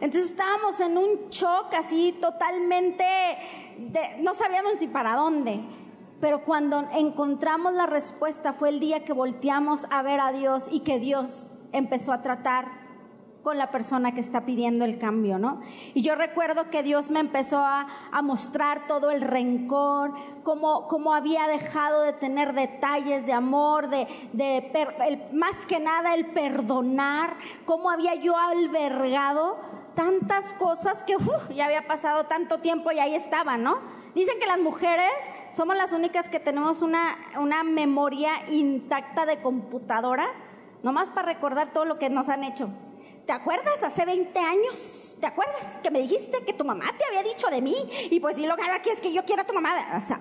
Entonces 0.00 0.30
estábamos 0.30 0.80
en 0.80 0.98
un 0.98 1.28
shock 1.30 1.72
así 1.74 2.12
totalmente, 2.20 3.04
no 4.20 4.34
sabíamos 4.34 4.80
ni 4.80 4.86
para 4.86 5.14
dónde. 5.14 5.60
Pero 6.20 6.44
cuando 6.44 6.88
encontramos 6.92 7.74
la 7.74 7.86
respuesta 7.86 8.52
fue 8.52 8.70
el 8.70 8.80
día 8.80 9.04
que 9.04 9.12
volteamos 9.12 9.86
a 9.90 10.02
ver 10.02 10.20
a 10.20 10.32
Dios 10.32 10.68
y 10.70 10.80
que 10.80 10.98
Dios 10.98 11.50
empezó 11.72 12.12
a 12.12 12.22
tratar 12.22 12.83
con 13.44 13.58
la 13.58 13.70
persona 13.70 14.14
que 14.14 14.20
está 14.20 14.46
pidiendo 14.46 14.86
el 14.86 14.98
cambio, 14.98 15.38
¿no? 15.38 15.60
Y 15.92 16.00
yo 16.00 16.14
recuerdo 16.14 16.70
que 16.70 16.82
Dios 16.82 17.10
me 17.10 17.20
empezó 17.20 17.58
a, 17.58 17.86
mostrar 18.22 18.86
todo 18.86 19.10
el 19.10 19.20
rencor, 19.20 20.12
cómo, 20.42 20.88
cómo, 20.88 21.14
había 21.14 21.46
dejado 21.46 22.00
de 22.00 22.14
tener 22.14 22.54
detalles 22.54 23.26
de 23.26 23.34
amor, 23.34 23.90
de, 23.90 24.06
de 24.32 25.28
más 25.32 25.66
que 25.66 25.78
nada 25.78 26.14
el 26.14 26.26
perdonar, 26.28 27.36
cómo 27.66 27.90
había 27.90 28.14
yo 28.14 28.34
albergado 28.34 29.58
tantas 29.94 30.54
cosas 30.54 31.02
que 31.02 31.14
ya 31.54 31.66
había 31.66 31.86
pasado 31.86 32.24
tanto 32.24 32.60
tiempo 32.60 32.92
y 32.92 32.98
ahí 32.98 33.14
estaba, 33.14 33.58
¿no? 33.58 33.76
Dicen 34.14 34.38
que 34.40 34.46
las 34.46 34.58
mujeres 34.58 35.12
somos 35.52 35.76
las 35.76 35.92
únicas 35.92 36.30
que 36.30 36.40
tenemos 36.40 36.80
una, 36.80 37.18
una 37.38 37.62
memoria 37.62 38.48
intacta 38.50 39.26
de 39.26 39.42
computadora, 39.42 40.28
nomás 40.82 41.10
para 41.10 41.26
recordar 41.26 41.74
todo 41.74 41.84
lo 41.84 41.98
que 41.98 42.08
nos 42.08 42.30
han 42.30 42.42
hecho. 42.42 42.70
¿Te 43.26 43.32
acuerdas 43.32 43.82
hace 43.82 44.04
20 44.04 44.38
años? 44.38 45.16
¿Te 45.18 45.26
acuerdas 45.26 45.80
que 45.82 45.90
me 45.90 46.00
dijiste 46.00 46.44
que 46.44 46.52
tu 46.52 46.64
mamá 46.64 46.84
te 46.98 47.04
había 47.06 47.22
dicho 47.22 47.48
de 47.48 47.62
mí? 47.62 47.74
Y 48.10 48.20
pues 48.20 48.36
sí, 48.36 48.46
lo 48.46 48.54
que 48.56 48.62
aquí 48.62 48.90
es 48.90 49.00
que 49.00 49.12
yo 49.12 49.24
quiero 49.24 49.42
a 49.42 49.46
tu 49.46 49.54
mamá. 49.54 49.96
O 49.96 50.00
sea, 50.00 50.20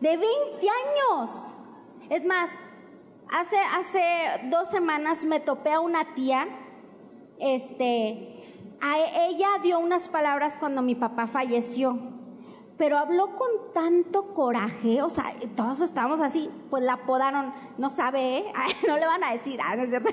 de 0.00 0.16
20 0.16 0.26
años. 0.68 1.54
Es 2.10 2.24
más, 2.26 2.50
hace, 3.30 3.56
hace 3.58 4.02
dos 4.50 4.68
semanas 4.68 5.24
me 5.24 5.40
topé 5.40 5.72
a 5.72 5.80
una 5.80 6.14
tía. 6.14 6.46
Este, 7.38 8.38
a 8.82 8.98
ella 9.28 9.48
dio 9.62 9.78
unas 9.78 10.08
palabras 10.08 10.56
cuando 10.58 10.82
mi 10.82 10.94
papá 10.94 11.26
falleció. 11.26 11.98
Pero 12.76 12.98
habló 12.98 13.34
con 13.36 13.48
tanto 13.72 14.34
coraje, 14.34 15.02
o 15.02 15.10
sea, 15.10 15.32
todos 15.54 15.80
estábamos 15.80 16.20
así, 16.20 16.50
pues 16.68 16.82
la 16.82 16.94
apodaron, 16.94 17.54
no 17.78 17.90
sabe, 17.90 18.38
¿eh? 18.38 18.52
no 18.88 18.96
le 18.96 19.06
van 19.06 19.22
a 19.22 19.32
decir, 19.32 19.60
ah, 19.62 19.76
¿no 19.76 19.84
es 19.84 19.90
cierto? 19.90 20.10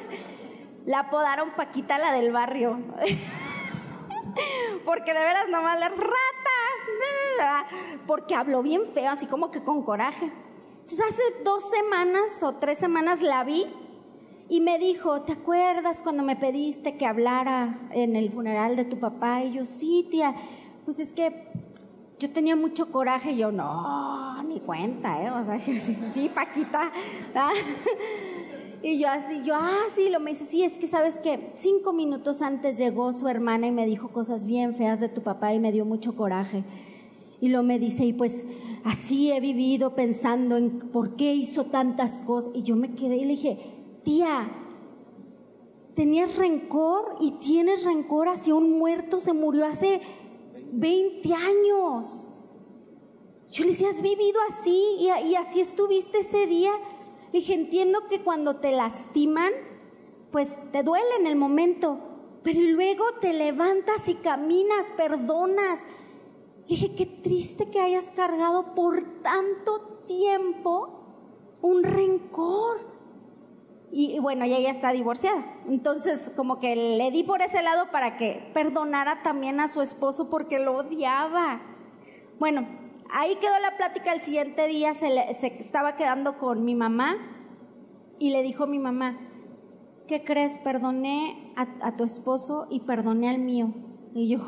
La 0.89 1.01
apodaron 1.01 1.51
Paquita 1.51 1.99
la 1.99 2.11
del 2.11 2.31
barrio. 2.31 2.79
Porque 4.85 5.13
de 5.13 5.19
veras 5.19 5.47
nomás 5.47 5.77
le 5.77 5.87
rata, 5.87 7.67
porque 8.07 8.33
habló 8.33 8.63
bien 8.63 8.87
feo, 8.91 9.11
así 9.11 9.27
como 9.27 9.51
que 9.51 9.63
con 9.63 9.83
coraje. 9.83 10.31
Entonces 10.81 11.01
hace 11.07 11.43
dos 11.43 11.69
semanas 11.69 12.41
o 12.41 12.53
tres 12.53 12.79
semanas 12.79 13.21
la 13.21 13.43
vi 13.43 13.67
y 14.49 14.61
me 14.61 14.79
dijo, 14.79 15.21
¿te 15.21 15.33
acuerdas 15.33 16.01
cuando 16.01 16.23
me 16.23 16.35
pediste 16.35 16.97
que 16.97 17.05
hablara 17.05 17.77
en 17.91 18.15
el 18.15 18.31
funeral 18.31 18.75
de 18.75 18.85
tu 18.85 18.97
papá? 18.99 19.43
Y 19.43 19.53
yo, 19.53 19.67
sí, 19.67 20.07
tía, 20.09 20.33
pues 20.85 20.97
es 20.97 21.13
que 21.13 21.51
yo 22.17 22.31
tenía 22.31 22.55
mucho 22.55 22.91
coraje 22.91 23.33
y 23.33 23.37
yo, 23.37 23.51
no, 23.51 24.41
ni 24.41 24.59
cuenta, 24.59 25.21
¿eh? 25.21 25.29
O 25.29 25.43
sea, 25.43 25.55
yo, 25.57 25.79
sí, 25.79 25.95
sí, 26.11 26.29
Paquita. 26.29 26.91
Y 28.81 28.97
yo 28.97 29.09
así, 29.09 29.43
yo, 29.43 29.55
ah, 29.55 29.87
sí, 29.93 30.09
lo 30.09 30.21
me 30.21 30.31
dice, 30.31 30.45
sí, 30.45 30.63
es 30.63 30.77
que 30.77 30.87
sabes 30.87 31.19
que 31.19 31.51
cinco 31.55 31.91
minutos 31.91 32.41
antes 32.41 32.77
llegó 32.77 33.11
su 33.11 33.27
hermana 33.27 33.67
y 33.67 33.71
me 33.71 33.85
dijo 33.85 34.09
cosas 34.09 34.45
bien 34.45 34.73
feas 34.75 35.01
de 35.01 35.09
tu 35.09 35.21
papá 35.21 35.53
y 35.53 35.59
me 35.59 35.73
dio 35.73 35.83
mucho 35.83 36.15
coraje. 36.15 36.63
Y 37.41 37.49
lo 37.49 37.61
me 37.61 37.77
dice, 37.77 38.05
y 38.05 38.13
pues 38.13 38.45
así 38.85 39.31
he 39.31 39.39
vivido 39.41 39.95
pensando 39.95 40.55
en 40.55 40.79
por 40.79 41.17
qué 41.17 41.33
hizo 41.33 41.65
tantas 41.65 42.21
cosas. 42.21 42.53
Y 42.55 42.63
yo 42.63 42.77
me 42.77 42.95
quedé 42.95 43.17
y 43.17 43.25
le 43.25 43.31
dije, 43.31 43.59
tía, 44.03 44.49
tenías 45.93 46.37
rencor 46.37 47.17
y 47.19 47.31
tienes 47.31 47.83
rencor 47.83 48.29
hacia 48.29 48.55
un 48.55 48.77
muerto, 48.77 49.19
se 49.19 49.33
murió 49.33 49.65
hace 49.65 49.99
20 50.71 51.33
años. 51.33 52.29
Yo 53.51 53.65
le 53.65 53.71
decía, 53.71 53.89
has 53.89 54.01
vivido 54.01 54.39
así 54.49 54.97
y, 54.99 55.07
y 55.27 55.35
así 55.35 55.59
estuviste 55.59 56.19
ese 56.19 56.45
día. 56.45 56.71
Le 57.31 57.39
dije, 57.39 57.53
entiendo 57.53 58.07
que 58.09 58.21
cuando 58.21 58.55
te 58.55 58.71
lastiman, 58.71 59.51
pues 60.31 60.49
te 60.71 60.83
duele 60.83 61.15
en 61.19 61.27
el 61.27 61.35
momento, 61.35 61.99
pero 62.43 62.59
luego 62.61 63.05
te 63.21 63.33
levantas 63.33 64.07
y 64.09 64.15
caminas, 64.15 64.91
perdonas. 64.97 65.83
Le 66.61 66.67
dije, 66.67 66.95
qué 66.95 67.05
triste 67.05 67.69
que 67.69 67.79
hayas 67.79 68.11
cargado 68.11 68.73
por 68.73 69.21
tanto 69.21 70.03
tiempo 70.07 70.99
un 71.61 71.83
rencor. 71.83 72.77
Y, 73.91 74.15
y 74.15 74.19
bueno, 74.19 74.45
ella 74.45 74.59
ya 74.59 74.69
está 74.69 74.91
divorciada. 74.91 75.43
Entonces, 75.67 76.31
como 76.35 76.59
que 76.59 76.75
le 76.75 77.11
di 77.11 77.23
por 77.23 77.41
ese 77.41 77.61
lado 77.61 77.91
para 77.91 78.17
que 78.17 78.49
perdonara 78.53 79.21
también 79.23 79.59
a 79.59 79.67
su 79.67 79.81
esposo 79.81 80.29
porque 80.29 80.59
lo 80.59 80.77
odiaba. 80.77 81.61
Bueno, 82.39 82.78
ahí 83.11 83.35
quedó 83.37 83.57
la 83.59 83.77
plática. 83.77 84.13
El 84.13 84.21
siguiente 84.21 84.67
día 84.67 84.93
se, 84.93 85.09
le, 85.09 85.33
se 85.35 85.47
estaba 85.59 85.95
quedando 85.95 86.37
con 86.37 86.63
mi 86.65 86.75
mamá 86.75 87.17
y 88.19 88.31
le 88.31 88.43
dijo 88.43 88.65
a 88.65 88.67
mi 88.67 88.79
mamá, 88.79 89.17
¿qué 90.07 90.23
crees? 90.23 90.57
Perdoné 90.59 91.53
a, 91.55 91.67
a, 91.87 91.95
tu 91.95 92.03
esposo 92.03 92.67
y 92.69 92.81
perdoné 92.81 93.29
al 93.29 93.39
mío. 93.39 93.73
Y 94.13 94.29
yo, 94.29 94.39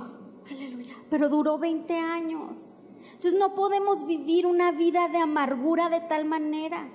aleluya, 0.50 0.96
pero 1.10 1.30
duró 1.30 1.58
20 1.58 1.94
años. 1.94 2.78
Entonces 3.14 3.40
no 3.40 3.54
podemos 3.54 4.06
vivir 4.06 4.46
una 4.46 4.72
vida 4.72 5.08
de 5.08 5.20
amargura 5.20 5.90
de 5.90 6.02
tal 6.02 6.26
manera. 6.26 6.90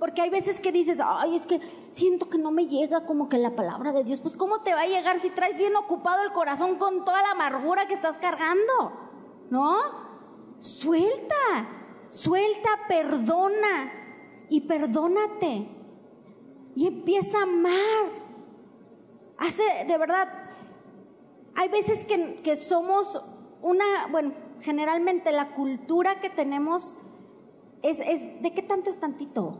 Porque 0.00 0.20
hay 0.20 0.30
veces 0.30 0.60
que 0.60 0.72
dices, 0.72 1.00
ay, 1.04 1.36
es 1.36 1.46
que 1.46 1.60
siento 1.90 2.28
que 2.28 2.38
no 2.38 2.50
me 2.50 2.66
llega 2.66 3.06
como 3.06 3.28
que 3.28 3.38
la 3.38 3.54
palabra 3.54 3.92
de 3.92 4.02
Dios. 4.02 4.20
Pues 4.20 4.34
¿cómo 4.34 4.62
te 4.62 4.74
va 4.74 4.80
a 4.80 4.86
llegar 4.86 5.18
si 5.18 5.30
traes 5.30 5.58
bien 5.58 5.76
ocupado 5.76 6.22
el 6.22 6.32
corazón 6.32 6.76
con 6.76 7.04
toda 7.04 7.22
la 7.22 7.30
amargura 7.32 7.86
que 7.86 7.94
estás 7.94 8.18
cargando? 8.18 8.92
¿No? 9.50 10.03
Suelta, 10.58 11.68
suelta, 12.08 12.70
perdona 12.88 13.92
y 14.48 14.62
perdónate. 14.62 15.68
Y 16.74 16.86
empieza 16.86 17.38
a 17.38 17.42
amar. 17.42 18.24
Hace, 19.38 19.62
de 19.86 19.98
verdad, 19.98 20.28
hay 21.54 21.68
veces 21.68 22.04
que, 22.04 22.40
que 22.42 22.56
somos 22.56 23.20
una, 23.62 24.06
bueno, 24.10 24.32
generalmente 24.60 25.32
la 25.32 25.54
cultura 25.54 26.20
que 26.20 26.30
tenemos 26.30 26.94
es, 27.82 28.00
es, 28.00 28.42
de 28.42 28.52
qué 28.54 28.62
tanto 28.62 28.90
es 28.90 28.98
tantito, 28.98 29.58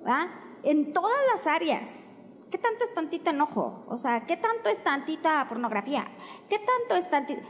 ¿verdad? 0.00 0.28
En 0.62 0.92
todas 0.92 1.18
las 1.34 1.46
áreas. 1.46 2.06
¿Qué 2.50 2.56
tanto 2.56 2.82
es 2.82 2.94
tantito 2.94 3.30
enojo? 3.30 3.84
O 3.88 3.98
sea, 3.98 4.24
¿qué 4.24 4.38
tanto 4.38 4.70
es 4.70 4.82
tantita 4.82 5.44
pornografía? 5.48 6.06
¿Qué 6.48 6.58
tanto 6.58 6.94
es 6.94 7.10
tantito? 7.10 7.42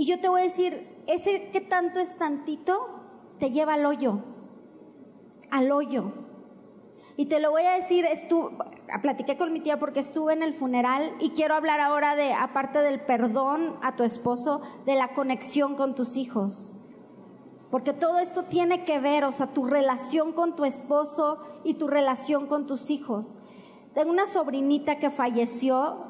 Y 0.00 0.06
yo 0.06 0.18
te 0.18 0.30
voy 0.30 0.40
a 0.40 0.44
decir, 0.44 0.88
ese 1.06 1.50
qué 1.52 1.60
tanto 1.60 2.00
es 2.00 2.16
tantito 2.16 2.88
te 3.38 3.50
lleva 3.50 3.74
al 3.74 3.84
hoyo, 3.84 4.20
al 5.50 5.70
hoyo. 5.70 6.12
Y 7.18 7.26
te 7.26 7.38
lo 7.38 7.50
voy 7.50 7.64
a 7.64 7.72
decir, 7.72 8.06
estuve, 8.06 8.56
platiqué 9.02 9.36
con 9.36 9.52
mi 9.52 9.60
tía 9.60 9.78
porque 9.78 10.00
estuve 10.00 10.32
en 10.32 10.42
el 10.42 10.54
funeral 10.54 11.12
y 11.20 11.32
quiero 11.32 11.54
hablar 11.54 11.80
ahora 11.80 12.16
de, 12.16 12.32
aparte 12.32 12.78
del 12.78 13.02
perdón 13.02 13.76
a 13.82 13.94
tu 13.94 14.02
esposo, 14.02 14.62
de 14.86 14.94
la 14.94 15.12
conexión 15.12 15.76
con 15.76 15.94
tus 15.94 16.16
hijos. 16.16 16.76
Porque 17.70 17.92
todo 17.92 18.20
esto 18.20 18.44
tiene 18.44 18.86
que 18.86 19.00
ver, 19.00 19.24
o 19.24 19.32
sea, 19.32 19.48
tu 19.48 19.66
relación 19.66 20.32
con 20.32 20.56
tu 20.56 20.64
esposo 20.64 21.42
y 21.62 21.74
tu 21.74 21.88
relación 21.88 22.46
con 22.46 22.66
tus 22.66 22.88
hijos. 22.88 23.38
Tengo 23.92 24.10
una 24.10 24.24
sobrinita 24.24 24.98
que 24.98 25.10
falleció, 25.10 26.06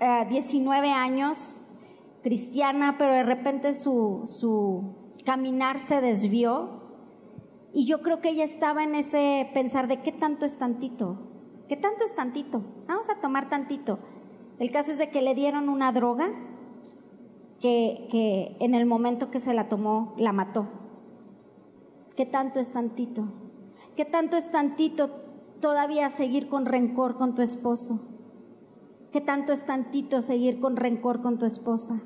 eh, 0.00 0.24
19 0.30 0.90
años, 0.90 1.58
cristiana, 2.24 2.96
pero 2.98 3.12
de 3.12 3.22
repente 3.22 3.74
su, 3.74 4.22
su 4.24 5.12
caminar 5.24 5.78
se 5.78 6.00
desvió. 6.00 6.82
Y 7.72 7.86
yo 7.86 8.02
creo 8.02 8.20
que 8.20 8.30
ella 8.30 8.44
estaba 8.44 8.82
en 8.82 8.94
ese 8.94 9.48
pensar 9.52 9.86
de 9.86 10.00
qué 10.00 10.10
tanto 10.10 10.46
es 10.46 10.56
tantito, 10.58 11.18
qué 11.68 11.76
tanto 11.76 12.04
es 12.04 12.14
tantito, 12.14 12.62
vamos 12.88 13.08
a 13.08 13.20
tomar 13.20 13.48
tantito. 13.48 13.98
El 14.58 14.70
caso 14.70 14.92
es 14.92 14.98
de 14.98 15.10
que 15.10 15.22
le 15.22 15.34
dieron 15.34 15.68
una 15.68 15.92
droga 15.92 16.30
que, 17.60 18.06
que 18.10 18.56
en 18.60 18.74
el 18.74 18.86
momento 18.86 19.30
que 19.30 19.40
se 19.40 19.52
la 19.54 19.68
tomó 19.68 20.14
la 20.16 20.32
mató. 20.32 20.68
¿Qué 22.16 22.26
tanto 22.26 22.60
es 22.60 22.72
tantito? 22.72 23.24
¿Qué 23.96 24.04
tanto 24.04 24.36
es 24.36 24.50
tantito 24.52 25.10
todavía 25.60 26.08
seguir 26.10 26.48
con 26.48 26.64
rencor 26.64 27.16
con 27.16 27.34
tu 27.34 27.42
esposo? 27.42 28.00
¿Qué 29.12 29.20
tanto 29.20 29.52
es 29.52 29.66
tantito 29.66 30.22
seguir 30.22 30.60
con 30.60 30.76
rencor 30.76 31.20
con 31.22 31.38
tu 31.38 31.46
esposa? 31.46 32.00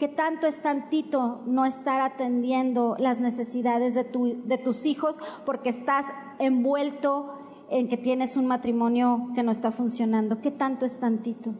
¿Qué 0.00 0.08
tanto 0.08 0.46
es 0.46 0.62
tantito 0.62 1.42
no 1.44 1.66
estar 1.66 2.00
atendiendo 2.00 2.96
las 2.98 3.20
necesidades 3.20 3.94
de, 3.94 4.02
tu, 4.02 4.42
de 4.46 4.56
tus 4.56 4.86
hijos 4.86 5.20
porque 5.44 5.68
estás 5.68 6.06
envuelto 6.38 7.34
en 7.68 7.86
que 7.86 7.98
tienes 7.98 8.38
un 8.38 8.46
matrimonio 8.46 9.28
que 9.34 9.42
no 9.42 9.52
está 9.52 9.70
funcionando? 9.70 10.40
¿Qué 10.40 10.50
tanto 10.50 10.86
es 10.86 10.98
tantito? 11.00 11.52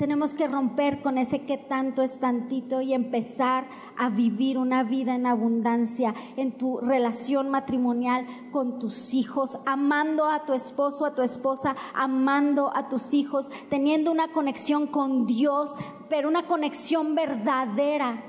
Tenemos 0.00 0.32
que 0.32 0.48
romper 0.48 1.02
con 1.02 1.18
ese 1.18 1.42
que 1.42 1.58
tanto 1.58 2.00
es 2.00 2.20
tantito 2.20 2.80
y 2.80 2.94
empezar 2.94 3.66
a 3.98 4.08
vivir 4.08 4.56
una 4.56 4.82
vida 4.82 5.14
en 5.14 5.26
abundancia 5.26 6.14
en 6.38 6.56
tu 6.56 6.80
relación 6.80 7.50
matrimonial 7.50 8.26
con 8.50 8.78
tus 8.78 9.12
hijos, 9.12 9.58
amando 9.66 10.26
a 10.26 10.46
tu 10.46 10.54
esposo, 10.54 11.04
a 11.04 11.14
tu 11.14 11.20
esposa, 11.20 11.76
amando 11.92 12.74
a 12.74 12.88
tus 12.88 13.12
hijos, 13.12 13.50
teniendo 13.68 14.10
una 14.10 14.28
conexión 14.28 14.86
con 14.86 15.26
Dios, 15.26 15.74
pero 16.08 16.30
una 16.30 16.46
conexión 16.46 17.14
verdadera 17.14 18.24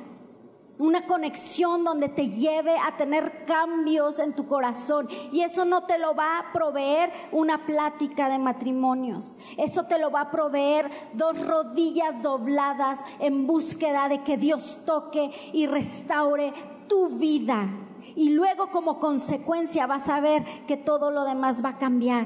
una 0.82 1.06
conexión 1.06 1.84
donde 1.84 2.10
te 2.10 2.30
lleve 2.30 2.76
a 2.76 2.98
tener 2.98 3.46
cambios 3.46 4.18
en 4.18 4.34
tu 4.34 4.48
corazón. 4.48 5.08
Y 5.32 5.42
eso 5.42 5.64
no 5.64 5.84
te 5.84 6.00
lo 6.00 6.16
va 6.16 6.40
a 6.40 6.52
proveer 6.52 7.12
una 7.32 7.68
plática 7.68 8.30
de 8.30 8.40
matrimonios. 8.40 9.38
Eso 9.58 9.86
te 9.86 10.00
lo 10.00 10.10
va 10.10 10.22
a 10.22 10.32
proveer 10.32 10.90
dos 11.14 11.46
rodillas 11.46 12.24
dobladas 12.24 13.00
en 13.20 13.46
búsqueda 13.46 14.10
de 14.10 14.24
que 14.24 14.38
Dios 14.38 14.82
toque 14.84 15.32
y 15.54 15.68
restaure 15.68 16.52
tu 16.88 17.10
vida. 17.10 17.70
Y 18.16 18.30
luego 18.30 18.72
como 18.72 19.00
consecuencia 19.00 19.86
vas 19.86 20.10
a 20.10 20.20
ver 20.20 20.44
que 20.66 20.78
todo 20.78 21.12
lo 21.12 21.26
demás 21.26 21.64
va 21.64 21.70
a 21.70 21.78
cambiar. 21.78 22.26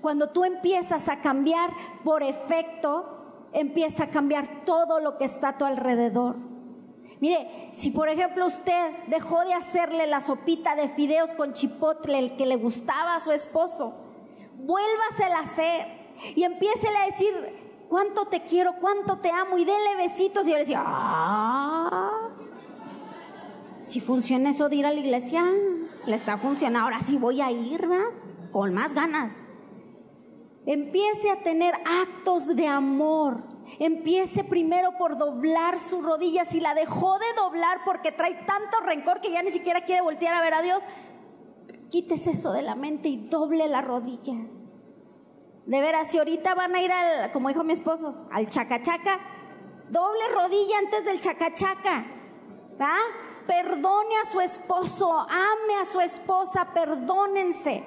Cuando 0.00 0.30
tú 0.30 0.44
empiezas 0.44 1.10
a 1.10 1.20
cambiar 1.20 1.70
por 2.04 2.22
efecto, 2.22 3.48
empieza 3.52 4.04
a 4.04 4.10
cambiar 4.10 4.64
todo 4.64 4.98
lo 4.98 5.18
que 5.18 5.26
está 5.26 5.50
a 5.50 5.58
tu 5.58 5.66
alrededor. 5.66 6.51
Mire, 7.22 7.70
si 7.70 7.92
por 7.92 8.08
ejemplo 8.08 8.44
usted 8.46 8.90
dejó 9.06 9.44
de 9.44 9.54
hacerle 9.54 10.08
la 10.08 10.20
sopita 10.20 10.74
de 10.74 10.88
fideos 10.88 11.34
con 11.34 11.52
chipotle, 11.52 12.18
el 12.18 12.36
que 12.36 12.46
le 12.46 12.56
gustaba 12.56 13.14
a 13.14 13.20
su 13.20 13.30
esposo, 13.30 13.94
vuélvasela 14.56 15.38
a 15.38 15.42
hacer 15.42 15.86
y 16.34 16.42
empiece 16.42 16.88
a 16.88 17.06
decir 17.06 17.86
cuánto 17.88 18.24
te 18.24 18.42
quiero, 18.42 18.74
cuánto 18.80 19.18
te 19.18 19.30
amo 19.30 19.56
y 19.56 19.64
dele 19.64 19.94
besitos 19.98 20.48
y 20.48 20.50
yo 20.50 20.56
le 20.56 20.62
decía, 20.62 20.82
ah, 20.84 22.28
si 23.82 24.00
funciona 24.00 24.50
eso 24.50 24.68
de 24.68 24.74
ir 24.74 24.86
a 24.86 24.90
la 24.90 24.98
iglesia, 24.98 25.44
le 26.04 26.16
está 26.16 26.38
funcionando, 26.38 26.86
ahora 26.86 26.98
sí 27.02 27.18
voy 27.18 27.40
a 27.40 27.52
ir, 27.52 27.86
¿verdad? 27.86 28.10
Con 28.50 28.74
más 28.74 28.94
ganas. 28.94 29.36
Empiece 30.66 31.30
a 31.30 31.40
tener 31.44 31.72
actos 32.02 32.56
de 32.56 32.66
amor 32.66 33.51
empiece 33.78 34.44
primero 34.44 34.96
por 34.98 35.16
doblar 35.16 35.78
sus 35.78 36.04
rodillas. 36.04 36.48
Si 36.48 36.60
la 36.60 36.74
dejó 36.74 37.18
de 37.18 37.32
doblar 37.36 37.80
porque 37.84 38.12
trae 38.12 38.34
tanto 38.44 38.80
rencor 38.80 39.20
que 39.20 39.30
ya 39.30 39.42
ni 39.42 39.50
siquiera 39.50 39.82
quiere 39.82 40.02
voltear 40.02 40.34
a 40.34 40.40
ver 40.40 40.54
a 40.54 40.62
Dios, 40.62 40.84
quítese 41.90 42.30
eso 42.30 42.52
de 42.52 42.62
la 42.62 42.74
mente 42.74 43.08
y 43.08 43.16
doble 43.28 43.68
la 43.68 43.82
rodilla. 43.82 44.34
De 45.66 45.80
veras, 45.80 46.10
si 46.10 46.18
ahorita 46.18 46.54
van 46.54 46.74
a 46.74 46.82
ir 46.82 46.90
al, 46.90 47.30
como 47.32 47.48
dijo 47.48 47.62
mi 47.62 47.72
esposo, 47.72 48.26
al 48.32 48.48
chacachaca, 48.48 49.20
doble 49.88 50.28
rodilla 50.34 50.78
antes 50.78 51.04
del 51.04 51.20
chacachaca. 51.20 52.06
¿Va? 52.80 52.96
Perdone 53.46 54.16
a 54.22 54.24
su 54.24 54.40
esposo, 54.40 55.12
ame 55.20 55.74
a 55.80 55.84
su 55.84 56.00
esposa, 56.00 56.68
perdónense. 56.72 57.84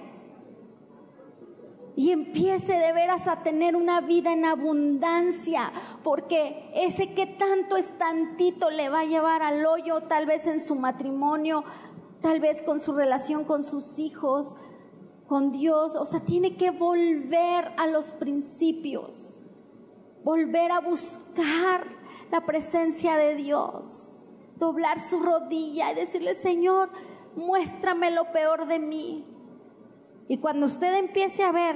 Y 1.95 2.11
empiece 2.11 2.77
de 2.77 2.91
veras 2.91 3.27
a 3.27 3.41
tener 3.41 3.75
una 3.75 4.01
vida 4.01 4.33
en 4.33 4.43
abundancia, 4.43 5.71
porque 6.03 6.69
ese 6.75 7.13
que 7.13 7.25
tanto 7.25 7.77
es 7.77 7.97
tantito 7.97 8.69
le 8.69 8.89
va 8.89 9.01
a 9.01 9.05
llevar 9.05 9.41
al 9.41 9.65
hoyo, 9.65 10.03
tal 10.03 10.25
vez 10.25 10.45
en 10.45 10.59
su 10.59 10.75
matrimonio, 10.75 11.63
tal 12.21 12.39
vez 12.39 12.61
con 12.61 12.79
su 12.79 12.93
relación 12.93 13.45
con 13.45 13.63
sus 13.63 13.99
hijos, 13.99 14.57
con 15.27 15.51
Dios. 15.51 15.95
O 15.95 16.05
sea, 16.05 16.19
tiene 16.19 16.57
que 16.57 16.71
volver 16.71 17.71
a 17.77 17.87
los 17.87 18.11
principios, 18.11 19.39
volver 20.23 20.71
a 20.71 20.79
buscar 20.79 21.85
la 22.31 22.45
presencia 22.45 23.15
de 23.15 23.35
Dios, 23.35 24.13
doblar 24.57 24.99
su 24.99 25.19
rodilla 25.19 25.91
y 25.91 25.95
decirle, 25.95 26.35
Señor, 26.35 26.89
muéstrame 27.35 28.11
lo 28.11 28.31
peor 28.31 28.67
de 28.67 28.79
mí. 28.79 29.34
Y 30.27 30.37
cuando 30.37 30.65
usted 30.65 30.97
empiece 30.97 31.43
a 31.43 31.51
ver 31.51 31.75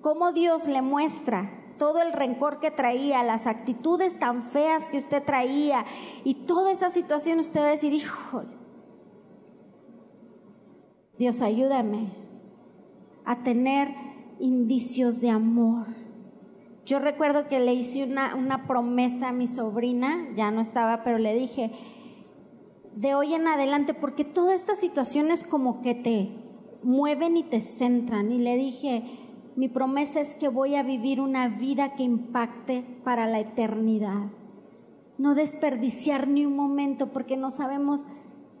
cómo 0.00 0.32
Dios 0.32 0.66
le 0.66 0.82
muestra 0.82 1.50
todo 1.78 2.00
el 2.00 2.12
rencor 2.12 2.60
que 2.60 2.70
traía, 2.70 3.22
las 3.22 3.46
actitudes 3.46 4.18
tan 4.18 4.42
feas 4.42 4.88
que 4.88 4.96
usted 4.96 5.22
traía 5.22 5.84
y 6.24 6.46
toda 6.46 6.72
esa 6.72 6.90
situación, 6.90 7.38
usted 7.38 7.60
va 7.60 7.66
a 7.66 7.70
decir, 7.70 7.92
híjole, 7.92 8.56
Dios 11.18 11.42
ayúdame 11.42 12.12
a 13.24 13.42
tener 13.42 13.88
indicios 14.38 15.20
de 15.20 15.30
amor. 15.30 15.86
Yo 16.84 16.98
recuerdo 16.98 17.48
que 17.48 17.58
le 17.58 17.74
hice 17.74 18.04
una, 18.04 18.36
una 18.36 18.66
promesa 18.66 19.28
a 19.28 19.32
mi 19.32 19.48
sobrina, 19.48 20.28
ya 20.36 20.50
no 20.50 20.60
estaba, 20.60 21.02
pero 21.02 21.18
le 21.18 21.34
dije, 21.34 21.72
de 22.94 23.14
hoy 23.14 23.34
en 23.34 23.48
adelante, 23.48 23.92
porque 23.92 24.24
todas 24.24 24.54
estas 24.60 24.78
situaciones 24.78 25.42
como 25.42 25.82
que 25.82 25.94
te 25.94 26.45
mueven 26.86 27.36
y 27.36 27.42
te 27.42 27.60
centran. 27.60 28.32
Y 28.32 28.38
le 28.38 28.56
dije, 28.56 29.02
mi 29.56 29.68
promesa 29.68 30.20
es 30.20 30.34
que 30.34 30.48
voy 30.48 30.76
a 30.76 30.82
vivir 30.82 31.20
una 31.20 31.48
vida 31.48 31.94
que 31.94 32.04
impacte 32.04 32.84
para 33.04 33.26
la 33.26 33.40
eternidad. 33.40 34.30
No 35.18 35.34
desperdiciar 35.34 36.28
ni 36.28 36.46
un 36.46 36.54
momento 36.54 37.12
porque 37.12 37.36
no 37.36 37.50
sabemos 37.50 38.06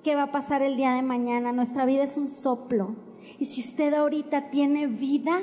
qué 0.02 0.14
va 0.14 0.24
a 0.24 0.32
pasar 0.32 0.62
el 0.62 0.76
día 0.76 0.94
de 0.94 1.02
mañana. 1.02 1.52
Nuestra 1.52 1.86
vida 1.86 2.02
es 2.02 2.16
un 2.16 2.28
soplo. 2.28 2.96
Y 3.38 3.44
si 3.46 3.60
usted 3.60 3.94
ahorita 3.94 4.50
tiene 4.50 4.86
vida 4.86 5.42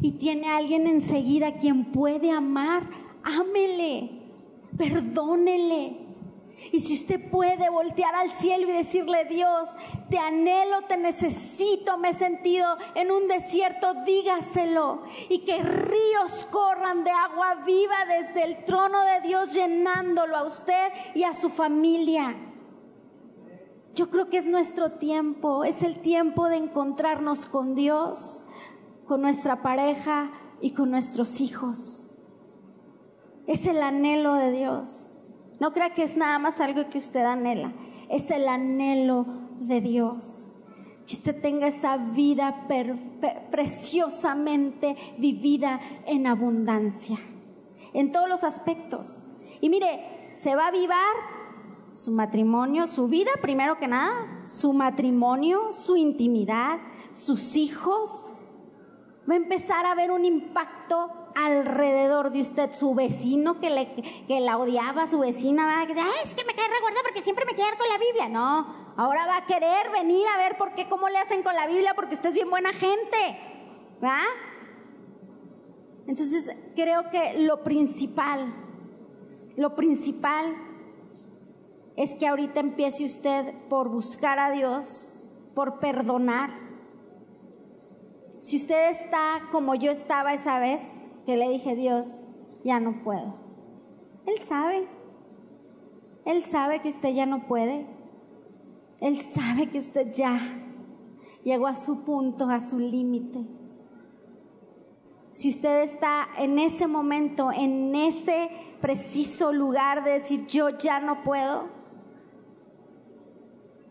y 0.00 0.12
tiene 0.12 0.48
a 0.48 0.56
alguien 0.56 0.86
enseguida 0.86 1.56
quien 1.56 1.92
puede 1.92 2.30
amar, 2.30 2.90
ámele, 3.22 4.10
perdónele. 4.76 6.09
Y 6.72 6.80
si 6.80 6.94
usted 6.94 7.30
puede 7.30 7.70
voltear 7.70 8.14
al 8.14 8.30
cielo 8.30 8.68
y 8.68 8.72
decirle, 8.72 9.24
Dios, 9.24 9.74
te 10.08 10.18
anhelo, 10.18 10.82
te 10.82 10.96
necesito, 10.96 11.96
me 11.96 12.10
he 12.10 12.14
sentido 12.14 12.76
en 12.94 13.10
un 13.10 13.28
desierto, 13.28 13.94
dígaselo. 14.04 15.02
Y 15.28 15.40
que 15.44 15.62
ríos 15.62 16.46
corran 16.50 17.02
de 17.02 17.10
agua 17.10 17.56
viva 17.66 17.96
desde 18.06 18.44
el 18.44 18.64
trono 18.64 19.00
de 19.02 19.20
Dios 19.22 19.54
llenándolo 19.54 20.36
a 20.36 20.44
usted 20.44 20.92
y 21.14 21.24
a 21.24 21.34
su 21.34 21.48
familia. 21.48 22.36
Yo 23.94 24.08
creo 24.08 24.28
que 24.30 24.38
es 24.38 24.46
nuestro 24.46 24.92
tiempo, 24.92 25.64
es 25.64 25.82
el 25.82 26.00
tiempo 26.00 26.48
de 26.48 26.56
encontrarnos 26.56 27.46
con 27.46 27.74
Dios, 27.74 28.44
con 29.06 29.22
nuestra 29.22 29.62
pareja 29.62 30.30
y 30.60 30.72
con 30.72 30.90
nuestros 30.90 31.40
hijos. 31.40 32.04
Es 33.46 33.66
el 33.66 33.82
anhelo 33.82 34.34
de 34.34 34.52
Dios. 34.52 35.09
No 35.60 35.72
crea 35.74 35.92
que 35.92 36.02
es 36.02 36.16
nada 36.16 36.38
más 36.38 36.58
algo 36.60 36.88
que 36.88 36.98
usted 36.98 37.20
anhela, 37.20 37.72
es 38.08 38.30
el 38.30 38.48
anhelo 38.48 39.26
de 39.60 39.82
Dios. 39.82 40.52
Que 41.06 41.14
usted 41.14 41.40
tenga 41.40 41.66
esa 41.66 41.98
vida 41.98 42.66
preciosamente 43.50 44.96
vivida 45.18 45.80
en 46.06 46.26
abundancia, 46.26 47.18
en 47.92 48.10
todos 48.10 48.28
los 48.28 48.42
aspectos. 48.42 49.28
Y 49.60 49.68
mire, 49.68 50.34
se 50.36 50.56
va 50.56 50.64
a 50.64 50.68
avivar 50.68 51.14
su 51.94 52.10
matrimonio, 52.12 52.86
su 52.86 53.08
vida 53.08 53.30
primero 53.42 53.78
que 53.78 53.88
nada, 53.88 54.42
su 54.46 54.72
matrimonio, 54.72 55.72
su 55.72 55.96
intimidad, 55.96 56.78
sus 57.12 57.56
hijos. 57.56 58.24
Va 59.28 59.34
a 59.34 59.36
empezar 59.36 59.84
a 59.84 59.92
haber 59.92 60.10
un 60.10 60.24
impacto 60.24 61.10
alrededor 61.46 62.30
de 62.30 62.40
usted, 62.40 62.72
su 62.72 62.94
vecino 62.94 63.60
que, 63.60 63.70
le, 63.70 63.94
que 64.26 64.40
la 64.40 64.58
odiaba, 64.58 65.06
su 65.06 65.18
vecina 65.20 65.66
va 65.66 65.82
a 65.82 65.86
decir, 65.86 66.02
es 66.22 66.34
que 66.34 66.44
me 66.44 66.54
cae 66.54 66.68
recuerdo 66.68 66.98
porque 67.02 67.22
siempre 67.22 67.44
me 67.44 67.54
queda 67.54 67.76
con 67.78 67.88
la 67.88 67.98
Biblia. 67.98 68.28
No, 68.28 68.94
ahora 68.96 69.26
va 69.26 69.38
a 69.38 69.46
querer 69.46 69.90
venir 69.92 70.26
a 70.28 70.38
ver 70.38 70.56
por 70.58 70.74
qué, 70.74 70.88
cómo 70.88 71.08
le 71.08 71.18
hacen 71.18 71.42
con 71.42 71.54
la 71.54 71.66
Biblia, 71.66 71.94
porque 71.94 72.14
usted 72.14 72.30
es 72.30 72.34
bien 72.34 72.50
buena 72.50 72.72
gente. 72.72 73.38
¿Va? 74.02 74.20
Entonces, 76.06 76.48
creo 76.74 77.10
que 77.10 77.34
lo 77.38 77.62
principal, 77.62 78.52
lo 79.56 79.76
principal 79.76 80.56
es 81.96 82.14
que 82.14 82.26
ahorita 82.26 82.60
empiece 82.60 83.04
usted 83.04 83.54
por 83.68 83.88
buscar 83.88 84.38
a 84.38 84.50
Dios, 84.50 85.12
por 85.54 85.78
perdonar. 85.78 86.50
Si 88.38 88.56
usted 88.56 88.90
está 88.90 89.48
como 89.52 89.74
yo 89.74 89.90
estaba 89.90 90.32
esa 90.32 90.58
vez, 90.58 90.80
que 91.26 91.36
le 91.36 91.48
dije, 91.48 91.74
Dios, 91.74 92.28
ya 92.64 92.80
no 92.80 93.02
puedo. 93.02 93.34
Él 94.26 94.38
sabe. 94.46 94.88
Él 96.24 96.42
sabe 96.42 96.80
que 96.80 96.88
usted 96.88 97.10
ya 97.14 97.26
no 97.26 97.46
puede. 97.46 97.86
Él 99.00 99.16
sabe 99.16 99.70
que 99.70 99.78
usted 99.78 100.12
ya 100.12 100.38
llegó 101.44 101.66
a 101.66 101.74
su 101.74 102.04
punto, 102.04 102.48
a 102.48 102.60
su 102.60 102.78
límite. 102.78 103.46
Si 105.32 105.48
usted 105.48 105.82
está 105.82 106.28
en 106.38 106.58
ese 106.58 106.86
momento, 106.86 107.50
en 107.50 107.94
ese 107.94 108.50
preciso 108.80 109.52
lugar 109.52 110.04
de 110.04 110.12
decir, 110.12 110.46
yo 110.46 110.70
ya 110.78 111.00
no 111.00 111.22
puedo, 111.22 111.68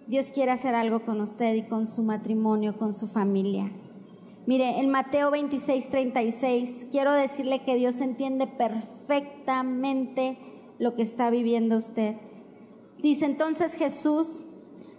Dios 0.05 0.31
quiere 0.31 0.51
hacer 0.51 0.75
algo 0.75 1.05
con 1.05 1.21
usted 1.21 1.55
y 1.55 1.67
con 1.67 1.87
su 1.87 2.03
matrimonio, 2.03 2.77
con 2.77 2.93
su 2.93 3.07
familia. 3.07 3.71
Mire, 4.49 4.79
en 4.79 4.89
Mateo 4.89 5.29
26, 5.29 5.91
36, 5.91 6.87
quiero 6.91 7.13
decirle 7.13 7.61
que 7.61 7.75
Dios 7.75 8.01
entiende 8.01 8.47
perfectamente 8.47 10.39
lo 10.79 10.95
que 10.95 11.03
está 11.03 11.29
viviendo 11.29 11.77
usted. 11.77 12.15
Dice 12.97 13.25
entonces 13.25 13.75
Jesús 13.75 14.45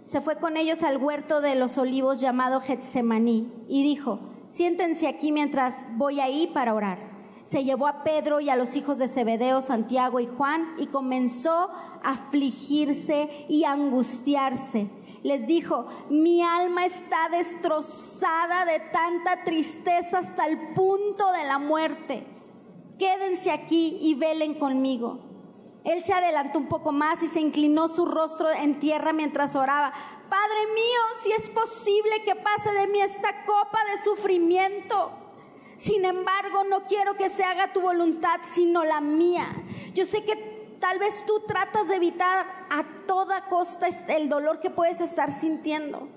se 0.05 0.21
fue 0.21 0.37
con 0.37 0.55
ellos 0.55 0.83
al 0.83 0.95
huerto 0.95 1.41
de 1.41 1.55
los 1.55 1.77
olivos 1.77 2.21
llamado 2.21 2.61
Getsemaní 2.61 3.51
y 3.67 3.83
dijo, 3.83 4.21
siéntense 4.47 5.09
aquí 5.09 5.33
mientras 5.33 5.85
voy 5.97 6.21
ahí 6.21 6.49
para 6.53 6.73
orar. 6.73 7.11
Se 7.43 7.65
llevó 7.65 7.87
a 7.87 8.05
Pedro 8.05 8.39
y 8.39 8.49
a 8.49 8.55
los 8.55 8.77
hijos 8.77 8.99
de 8.99 9.09
Zebedeo, 9.09 9.61
Santiago 9.61 10.21
y 10.21 10.27
Juan 10.27 10.75
y 10.77 10.87
comenzó 10.87 11.51
a 11.51 12.11
afligirse 12.13 13.45
y 13.49 13.65
a 13.65 13.73
angustiarse 13.73 14.87
les 15.23 15.45
dijo, 15.45 15.87
mi 16.09 16.41
alma 16.41 16.85
está 16.85 17.29
destrozada 17.29 18.65
de 18.65 18.79
tanta 18.91 19.43
tristeza 19.43 20.19
hasta 20.19 20.47
el 20.47 20.73
punto 20.73 21.31
de 21.31 21.43
la 21.43 21.59
muerte. 21.59 22.25
Quédense 22.97 23.51
aquí 23.51 23.97
y 24.01 24.15
velen 24.15 24.55
conmigo. 24.55 25.31
Él 25.83 26.03
se 26.03 26.13
adelantó 26.13 26.59
un 26.59 26.67
poco 26.67 26.91
más 26.91 27.21
y 27.23 27.27
se 27.27 27.39
inclinó 27.39 27.87
su 27.87 28.05
rostro 28.05 28.49
en 28.49 28.79
tierra 28.79 29.13
mientras 29.13 29.55
oraba. 29.55 29.91
Padre 30.29 30.73
mío, 30.73 30.99
si 31.21 31.31
es 31.31 31.49
posible 31.49 32.23
que 32.23 32.35
pase 32.35 32.71
de 32.71 32.87
mí 32.87 33.01
esta 33.01 33.45
copa 33.45 33.79
de 33.91 34.01
sufrimiento. 34.01 35.11
Sin 35.77 36.05
embargo, 36.05 36.63
no 36.63 36.85
quiero 36.85 37.15
que 37.15 37.29
se 37.29 37.43
haga 37.43 37.73
tu 37.73 37.81
voluntad, 37.81 38.39
sino 38.51 38.83
la 38.83 39.01
mía. 39.01 39.47
Yo 39.93 40.05
sé 40.05 40.23
que 40.23 40.50
Tal 40.81 40.97
vez 40.97 41.23
tú 41.27 41.41
tratas 41.41 41.89
de 41.89 41.95
evitar 41.95 42.47
a 42.69 42.83
toda 43.05 43.45
costa 43.45 43.87
el 44.07 44.27
dolor 44.27 44.59
que 44.59 44.71
puedes 44.71 44.99
estar 44.99 45.31
sintiendo. 45.31 46.09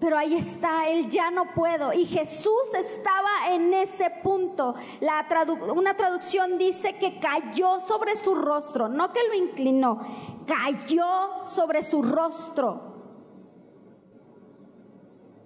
Pero 0.00 0.16
ahí 0.16 0.34
está, 0.34 0.88
él 0.88 1.10
ya 1.10 1.30
no 1.30 1.52
puedo. 1.54 1.92
Y 1.92 2.06
Jesús 2.06 2.72
estaba 2.74 3.50
en 3.50 3.74
ese 3.74 4.08
punto. 4.22 4.74
La 5.00 5.26
una 5.74 5.94
traducción 5.94 6.56
dice 6.56 6.96
que 6.96 7.20
cayó 7.20 7.80
sobre 7.80 8.16
su 8.16 8.34
rostro, 8.34 8.88
no 8.88 9.12
que 9.12 9.20
lo 9.28 9.34
inclinó, 9.34 10.00
cayó 10.46 11.44
sobre 11.44 11.82
su 11.82 12.02
rostro. 12.02 12.94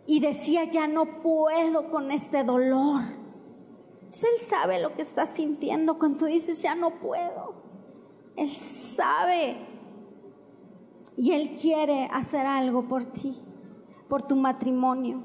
Y 0.06 0.20
decía, 0.20 0.64
ya 0.64 0.86
no 0.86 1.20
puedo 1.20 1.90
con 1.90 2.12
este 2.12 2.44
dolor. 2.44 3.02
él 3.02 4.46
sabe 4.48 4.80
lo 4.80 4.94
que 4.94 5.02
está 5.02 5.26
sintiendo 5.26 5.98
cuando 5.98 6.26
dices, 6.26 6.62
ya 6.62 6.76
no 6.76 7.00
puedo. 7.00 7.53
Él 8.36 8.50
sabe. 8.50 9.56
Y 11.16 11.32
Él 11.32 11.54
quiere 11.60 12.08
hacer 12.12 12.46
algo 12.46 12.88
por 12.88 13.06
ti, 13.06 13.40
por 14.08 14.24
tu 14.24 14.36
matrimonio. 14.36 15.22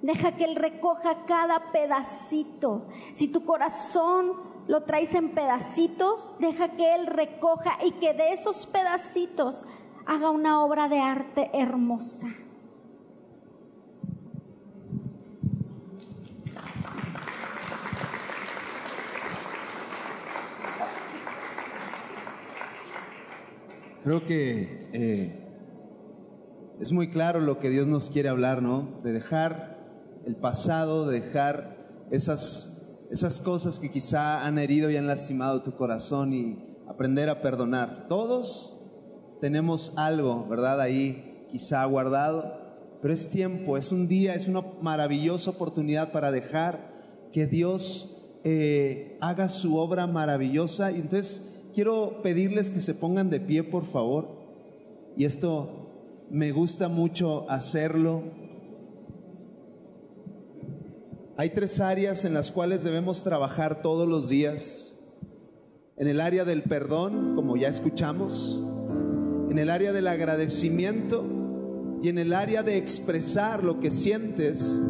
Deja 0.00 0.32
que 0.36 0.44
Él 0.44 0.56
recoja 0.56 1.24
cada 1.26 1.72
pedacito. 1.72 2.86
Si 3.12 3.28
tu 3.28 3.44
corazón 3.44 4.32
lo 4.68 4.84
traes 4.84 5.14
en 5.14 5.34
pedacitos, 5.34 6.36
deja 6.38 6.76
que 6.76 6.94
Él 6.94 7.06
recoja 7.06 7.78
y 7.84 7.92
que 7.92 8.14
de 8.14 8.32
esos 8.32 8.66
pedacitos 8.66 9.64
haga 10.06 10.30
una 10.30 10.64
obra 10.64 10.88
de 10.88 11.00
arte 11.00 11.50
hermosa. 11.52 12.28
Creo 24.04 24.24
que 24.24 24.88
eh, 24.92 25.32
es 26.80 26.90
muy 26.90 27.10
claro 27.10 27.38
lo 27.38 27.60
que 27.60 27.70
Dios 27.70 27.86
nos 27.86 28.10
quiere 28.10 28.28
hablar, 28.28 28.60
¿no? 28.60 29.00
De 29.04 29.12
dejar 29.12 29.78
el 30.26 30.34
pasado, 30.34 31.06
de 31.06 31.20
dejar 31.20 32.06
esas, 32.10 32.98
esas 33.12 33.38
cosas 33.38 33.78
que 33.78 33.92
quizá 33.92 34.44
han 34.44 34.58
herido 34.58 34.90
y 34.90 34.96
han 34.96 35.06
lastimado 35.06 35.62
tu 35.62 35.76
corazón 35.76 36.32
y 36.32 36.58
aprender 36.88 37.28
a 37.28 37.42
perdonar. 37.42 38.08
Todos 38.08 38.82
tenemos 39.40 39.96
algo, 39.96 40.48
¿verdad? 40.48 40.80
Ahí 40.80 41.46
quizá 41.52 41.84
guardado, 41.84 42.58
pero 43.00 43.14
es 43.14 43.30
tiempo, 43.30 43.76
es 43.76 43.92
un 43.92 44.08
día, 44.08 44.34
es 44.34 44.48
una 44.48 44.62
maravillosa 44.80 45.50
oportunidad 45.50 46.10
para 46.10 46.32
dejar 46.32 46.90
que 47.32 47.46
Dios 47.46 48.32
eh, 48.42 49.16
haga 49.20 49.48
su 49.48 49.76
obra 49.76 50.08
maravillosa. 50.08 50.90
Y 50.90 50.96
entonces 50.96 51.51
quiero 51.74 52.22
pedirles 52.22 52.70
que 52.70 52.80
se 52.80 52.94
pongan 52.94 53.30
de 53.30 53.40
pie, 53.40 53.62
por 53.64 53.84
favor. 53.84 54.28
Y 55.16 55.24
esto 55.24 56.26
me 56.30 56.52
gusta 56.52 56.88
mucho 56.88 57.48
hacerlo. 57.50 58.22
Hay 61.36 61.50
tres 61.50 61.80
áreas 61.80 62.24
en 62.24 62.34
las 62.34 62.52
cuales 62.52 62.84
debemos 62.84 63.24
trabajar 63.24 63.82
todos 63.82 64.08
los 64.08 64.28
días. 64.28 65.00
En 65.96 66.08
el 66.08 66.20
área 66.20 66.44
del 66.44 66.62
perdón, 66.62 67.34
como 67.34 67.56
ya 67.56 67.68
escuchamos, 67.68 68.62
en 69.50 69.58
el 69.58 69.70
área 69.70 69.92
del 69.92 70.08
agradecimiento 70.08 71.24
y 72.02 72.08
en 72.08 72.18
el 72.18 72.32
área 72.32 72.62
de 72.62 72.76
expresar 72.76 73.62
lo 73.62 73.80
que 73.80 73.90
sientes 73.90 74.80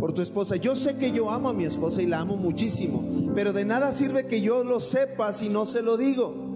por 0.00 0.12
tu 0.12 0.22
esposa. 0.22 0.56
Yo 0.56 0.76
sé 0.76 0.96
que 0.96 1.12
yo 1.12 1.30
amo 1.30 1.48
a 1.48 1.52
mi 1.52 1.64
esposa 1.64 2.02
y 2.02 2.06
la 2.06 2.20
amo 2.20 2.36
muchísimo, 2.36 3.02
pero 3.34 3.52
de 3.52 3.64
nada 3.64 3.92
sirve 3.92 4.26
que 4.26 4.40
yo 4.40 4.64
lo 4.64 4.80
sepa 4.80 5.32
si 5.32 5.48
no 5.48 5.66
se 5.66 5.82
lo 5.82 5.96
digo. 5.96 6.46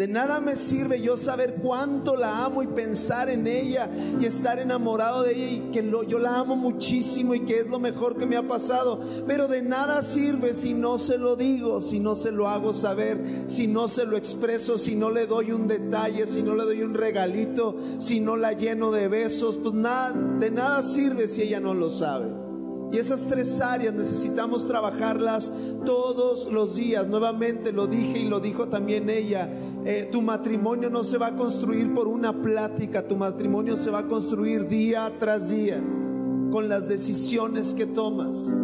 De 0.00 0.08
nada 0.08 0.40
me 0.40 0.56
sirve 0.56 1.02
yo 1.02 1.18
saber 1.18 1.56
cuánto 1.56 2.16
la 2.16 2.42
amo 2.46 2.62
y 2.62 2.66
pensar 2.68 3.28
en 3.28 3.46
ella 3.46 3.90
y 4.18 4.24
estar 4.24 4.58
enamorado 4.58 5.24
de 5.24 5.34
ella 5.34 5.46
y 5.46 5.70
que 5.72 5.92
yo 6.08 6.18
la 6.18 6.38
amo 6.38 6.56
muchísimo 6.56 7.34
y 7.34 7.40
que 7.40 7.58
es 7.58 7.66
lo 7.66 7.78
mejor 7.78 8.16
que 8.16 8.24
me 8.24 8.38
ha 8.38 8.48
pasado. 8.48 8.98
Pero 9.26 9.46
de 9.46 9.60
nada 9.60 10.00
sirve 10.00 10.54
si 10.54 10.72
no 10.72 10.96
se 10.96 11.18
lo 11.18 11.36
digo, 11.36 11.82
si 11.82 12.00
no 12.00 12.14
se 12.14 12.32
lo 12.32 12.48
hago 12.48 12.72
saber, 12.72 13.42
si 13.44 13.66
no 13.66 13.88
se 13.88 14.06
lo 14.06 14.16
expreso, 14.16 14.78
si 14.78 14.96
no 14.96 15.10
le 15.10 15.26
doy 15.26 15.52
un 15.52 15.68
detalle, 15.68 16.26
si 16.26 16.42
no 16.42 16.54
le 16.54 16.64
doy 16.64 16.82
un 16.82 16.94
regalito, 16.94 17.76
si 17.98 18.20
no 18.20 18.36
la 18.36 18.54
lleno 18.54 18.92
de 18.92 19.06
besos. 19.08 19.58
Pues 19.58 19.74
nada, 19.74 20.12
de 20.12 20.50
nada 20.50 20.82
sirve 20.82 21.28
si 21.28 21.42
ella 21.42 21.60
no 21.60 21.74
lo 21.74 21.90
sabe. 21.90 22.39
Y 22.92 22.98
esas 22.98 23.26
tres 23.26 23.60
áreas 23.60 23.94
necesitamos 23.94 24.66
trabajarlas 24.66 25.50
todos 25.84 26.50
los 26.50 26.76
días. 26.76 27.06
Nuevamente 27.06 27.72
lo 27.72 27.86
dije 27.86 28.18
y 28.18 28.28
lo 28.28 28.40
dijo 28.40 28.68
también 28.68 29.08
ella. 29.08 29.48
Eh, 29.84 30.08
tu 30.10 30.22
matrimonio 30.22 30.90
no 30.90 31.04
se 31.04 31.16
va 31.16 31.28
a 31.28 31.36
construir 31.36 31.94
por 31.94 32.08
una 32.08 32.42
plática, 32.42 33.06
tu 33.06 33.16
matrimonio 33.16 33.76
se 33.76 33.90
va 33.90 34.00
a 34.00 34.08
construir 34.08 34.66
día 34.66 35.10
tras 35.18 35.50
día 35.50 35.80
con 36.50 36.68
las 36.68 36.88
decisiones 36.88 37.74
que 37.74 37.86
tomas. 37.86 38.54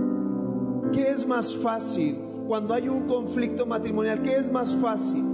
¿Qué 0.92 1.08
es 1.08 1.26
más 1.26 1.56
fácil 1.56 2.16
cuando 2.48 2.74
hay 2.74 2.88
un 2.88 3.06
conflicto 3.06 3.64
matrimonial? 3.64 4.22
¿Qué 4.22 4.36
es 4.36 4.50
más 4.50 4.74
fácil? 4.74 5.24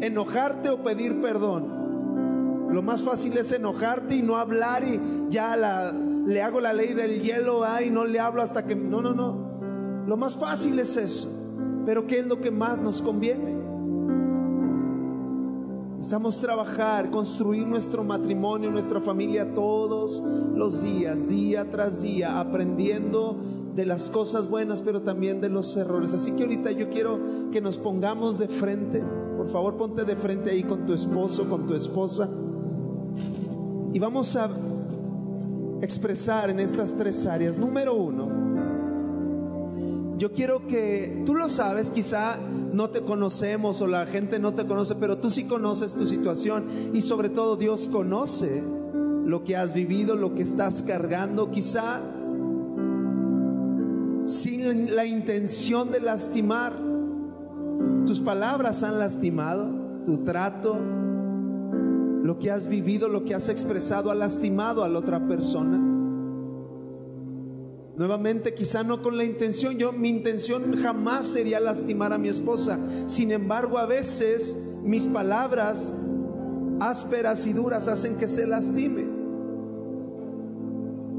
¿Enojarte 0.00 0.70
o 0.70 0.82
pedir 0.82 1.20
perdón? 1.20 1.78
Lo 2.70 2.82
más 2.82 3.02
fácil 3.02 3.36
es 3.36 3.52
enojarte 3.52 4.16
y 4.16 4.22
no 4.22 4.36
hablar 4.36 4.82
y 4.84 5.00
ya 5.28 5.56
la, 5.56 5.92
le 6.26 6.42
hago 6.42 6.60
la 6.60 6.72
ley 6.72 6.92
del 6.94 7.20
hielo 7.20 7.62
y 7.84 7.90
no 7.90 8.04
le 8.04 8.20
hablo 8.20 8.42
hasta 8.42 8.64
que... 8.66 8.74
No, 8.74 9.00
no, 9.02 9.14
no. 9.14 10.04
Lo 10.06 10.16
más 10.16 10.36
fácil 10.36 10.78
es 10.78 10.96
eso. 10.96 11.28
Pero 11.86 12.06
¿qué 12.06 12.20
es 12.20 12.26
lo 12.26 12.40
que 12.40 12.50
más 12.50 12.80
nos 12.80 13.00
conviene? 13.02 13.58
Necesitamos 15.96 16.40
trabajar, 16.40 17.10
construir 17.10 17.66
nuestro 17.66 18.02
matrimonio, 18.04 18.70
nuestra 18.70 19.00
familia 19.00 19.52
todos 19.52 20.22
los 20.54 20.82
días, 20.82 21.28
día 21.28 21.70
tras 21.70 22.00
día, 22.00 22.40
aprendiendo 22.40 23.36
de 23.74 23.84
las 23.84 24.08
cosas 24.08 24.48
buenas, 24.48 24.80
pero 24.80 25.02
también 25.02 25.40
de 25.40 25.50
los 25.50 25.76
errores. 25.76 26.14
Así 26.14 26.32
que 26.32 26.44
ahorita 26.44 26.70
yo 26.70 26.88
quiero 26.88 27.50
que 27.52 27.60
nos 27.60 27.76
pongamos 27.76 28.38
de 28.38 28.48
frente. 28.48 29.02
Por 29.36 29.48
favor, 29.48 29.76
ponte 29.76 30.04
de 30.04 30.16
frente 30.16 30.50
ahí 30.50 30.62
con 30.62 30.86
tu 30.86 30.94
esposo, 30.94 31.48
con 31.48 31.66
tu 31.66 31.74
esposa. 31.74 32.28
Y 33.92 33.98
vamos 33.98 34.36
a 34.36 34.48
expresar 35.82 36.50
en 36.50 36.60
estas 36.60 36.96
tres 36.96 37.26
áreas. 37.26 37.58
Número 37.58 37.94
uno, 37.94 38.28
yo 40.18 40.32
quiero 40.32 40.66
que 40.66 41.22
tú 41.24 41.34
lo 41.34 41.48
sabes, 41.48 41.90
quizá 41.90 42.36
no 42.72 42.90
te 42.90 43.00
conocemos 43.00 43.80
o 43.80 43.86
la 43.86 44.06
gente 44.06 44.38
no 44.38 44.52
te 44.54 44.66
conoce, 44.66 44.94
pero 44.96 45.18
tú 45.18 45.30
sí 45.30 45.44
conoces 45.44 45.94
tu 45.94 46.06
situación 46.06 46.90
y 46.92 47.00
sobre 47.00 47.30
todo 47.30 47.56
Dios 47.56 47.88
conoce 47.88 48.62
lo 49.24 49.44
que 49.44 49.56
has 49.56 49.72
vivido, 49.72 50.16
lo 50.16 50.34
que 50.34 50.42
estás 50.42 50.82
cargando, 50.82 51.50
quizá 51.50 52.00
sin 54.26 54.94
la 54.94 55.06
intención 55.06 55.90
de 55.90 56.00
lastimar. 56.00 56.76
Tus 58.06 58.20
palabras 58.20 58.82
han 58.82 58.98
lastimado, 58.98 59.68
tu 60.04 60.18
trato, 60.18 60.78
lo 62.22 62.38
que 62.38 62.50
has 62.50 62.68
vivido, 62.68 63.08
lo 63.08 63.24
que 63.24 63.34
has 63.34 63.48
expresado 63.48 64.10
ha 64.10 64.14
lastimado 64.14 64.84
a 64.84 64.88
la 64.88 64.98
otra 64.98 65.26
persona. 65.26 65.78
Nuevamente, 67.96 68.54
quizá 68.54 68.82
no 68.82 69.02
con 69.02 69.16
la 69.16 69.24
intención, 69.24 69.76
yo 69.76 69.92
mi 69.92 70.08
intención 70.08 70.76
jamás 70.76 71.26
sería 71.26 71.60
lastimar 71.60 72.12
a 72.12 72.18
mi 72.18 72.28
esposa. 72.28 72.78
Sin 73.06 73.30
embargo, 73.30 73.78
a 73.78 73.86
veces 73.86 74.56
mis 74.82 75.06
palabras 75.06 75.92
ásperas 76.80 77.46
y 77.46 77.52
duras 77.52 77.88
hacen 77.88 78.16
que 78.16 78.26
se 78.26 78.46
lastime. 78.46 79.06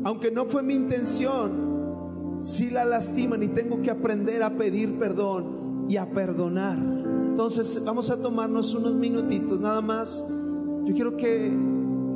Aunque 0.04 0.32
no 0.32 0.46
fue 0.46 0.64
mi 0.64 0.74
intención, 0.74 2.40
si 2.42 2.72
la 2.72 2.84
lastiman 2.86 3.44
y 3.44 3.50
tengo 3.50 3.82
que 3.84 3.92
aprender 3.92 4.42
a 4.42 4.50
pedir 4.50 4.98
perdón 4.98 5.86
y 5.88 5.98
a 5.98 6.10
perdonar. 6.10 6.80
Entonces, 6.80 7.84
vamos 7.86 8.10
a 8.10 8.20
tomarnos 8.20 8.74
unos 8.74 8.96
minutitos 8.96 9.60
nada 9.60 9.82
más 9.82 10.24
yo 10.92 10.96
quiero 10.96 11.16
que 11.16 11.50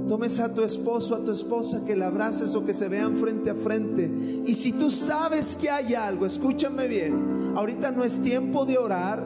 tomes 0.06 0.38
a 0.42 0.54
tu 0.54 0.62
esposo, 0.62 1.16
a 1.16 1.24
tu 1.24 1.32
esposa, 1.32 1.86
que 1.86 1.96
la 1.96 2.08
abraces 2.08 2.56
o 2.56 2.66
que 2.66 2.74
se 2.74 2.90
vean 2.90 3.16
frente 3.16 3.50
a 3.50 3.56
frente. 3.56 4.12
Y 4.46 4.54
si 4.54 4.74
tú 4.74 4.92
sabes 4.92 5.56
que 5.56 5.70
hay 5.70 5.94
algo, 5.94 6.26
escúchame 6.26 6.90
bien, 6.90 7.54
ahorita 7.56 7.92
no 7.92 8.04
es 8.04 8.20
tiempo 8.20 8.66
de 8.66 8.78
orar, 8.78 9.26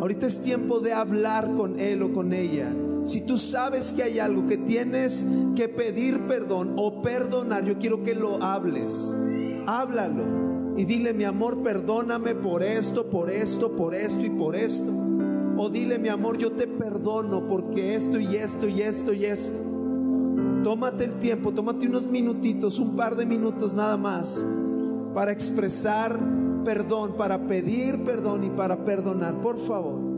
ahorita 0.00 0.26
es 0.26 0.40
tiempo 0.40 0.80
de 0.80 0.94
hablar 0.94 1.54
con 1.54 1.78
él 1.78 2.02
o 2.02 2.14
con 2.14 2.32
ella. 2.32 2.72
Si 3.04 3.20
tú 3.20 3.36
sabes 3.36 3.92
que 3.92 4.04
hay 4.04 4.18
algo 4.18 4.46
que 4.46 4.56
tienes 4.56 5.26
que 5.54 5.68
pedir 5.68 6.26
perdón 6.26 6.72
o 6.76 7.02
perdonar, 7.02 7.66
yo 7.66 7.78
quiero 7.78 8.02
que 8.02 8.14
lo 8.14 8.42
hables. 8.42 9.14
Háblalo 9.66 10.74
y 10.78 10.86
dile, 10.86 11.12
mi 11.12 11.24
amor, 11.24 11.62
perdóname 11.62 12.34
por 12.34 12.62
esto, 12.62 13.10
por 13.10 13.30
esto, 13.30 13.76
por 13.76 13.94
esto 13.94 14.24
y 14.24 14.30
por 14.30 14.56
esto. 14.56 15.09
O 15.62 15.68
dile, 15.68 15.98
mi 15.98 16.08
amor, 16.08 16.38
yo 16.38 16.52
te 16.52 16.66
perdono 16.66 17.46
porque 17.46 17.94
esto 17.94 18.18
y 18.18 18.34
esto 18.34 18.66
y 18.66 18.80
esto 18.80 19.12
y 19.12 19.26
esto. 19.26 19.58
Tómate 20.64 21.04
el 21.04 21.18
tiempo, 21.18 21.52
tómate 21.52 21.86
unos 21.86 22.06
minutitos, 22.06 22.78
un 22.78 22.96
par 22.96 23.14
de 23.14 23.26
minutos 23.26 23.74
nada 23.74 23.98
más, 23.98 24.42
para 25.12 25.32
expresar 25.32 26.18
perdón, 26.64 27.12
para 27.12 27.46
pedir 27.46 28.02
perdón 28.04 28.44
y 28.44 28.48
para 28.48 28.86
perdonar. 28.86 29.34
Por 29.42 29.58
favor. 29.58 30.09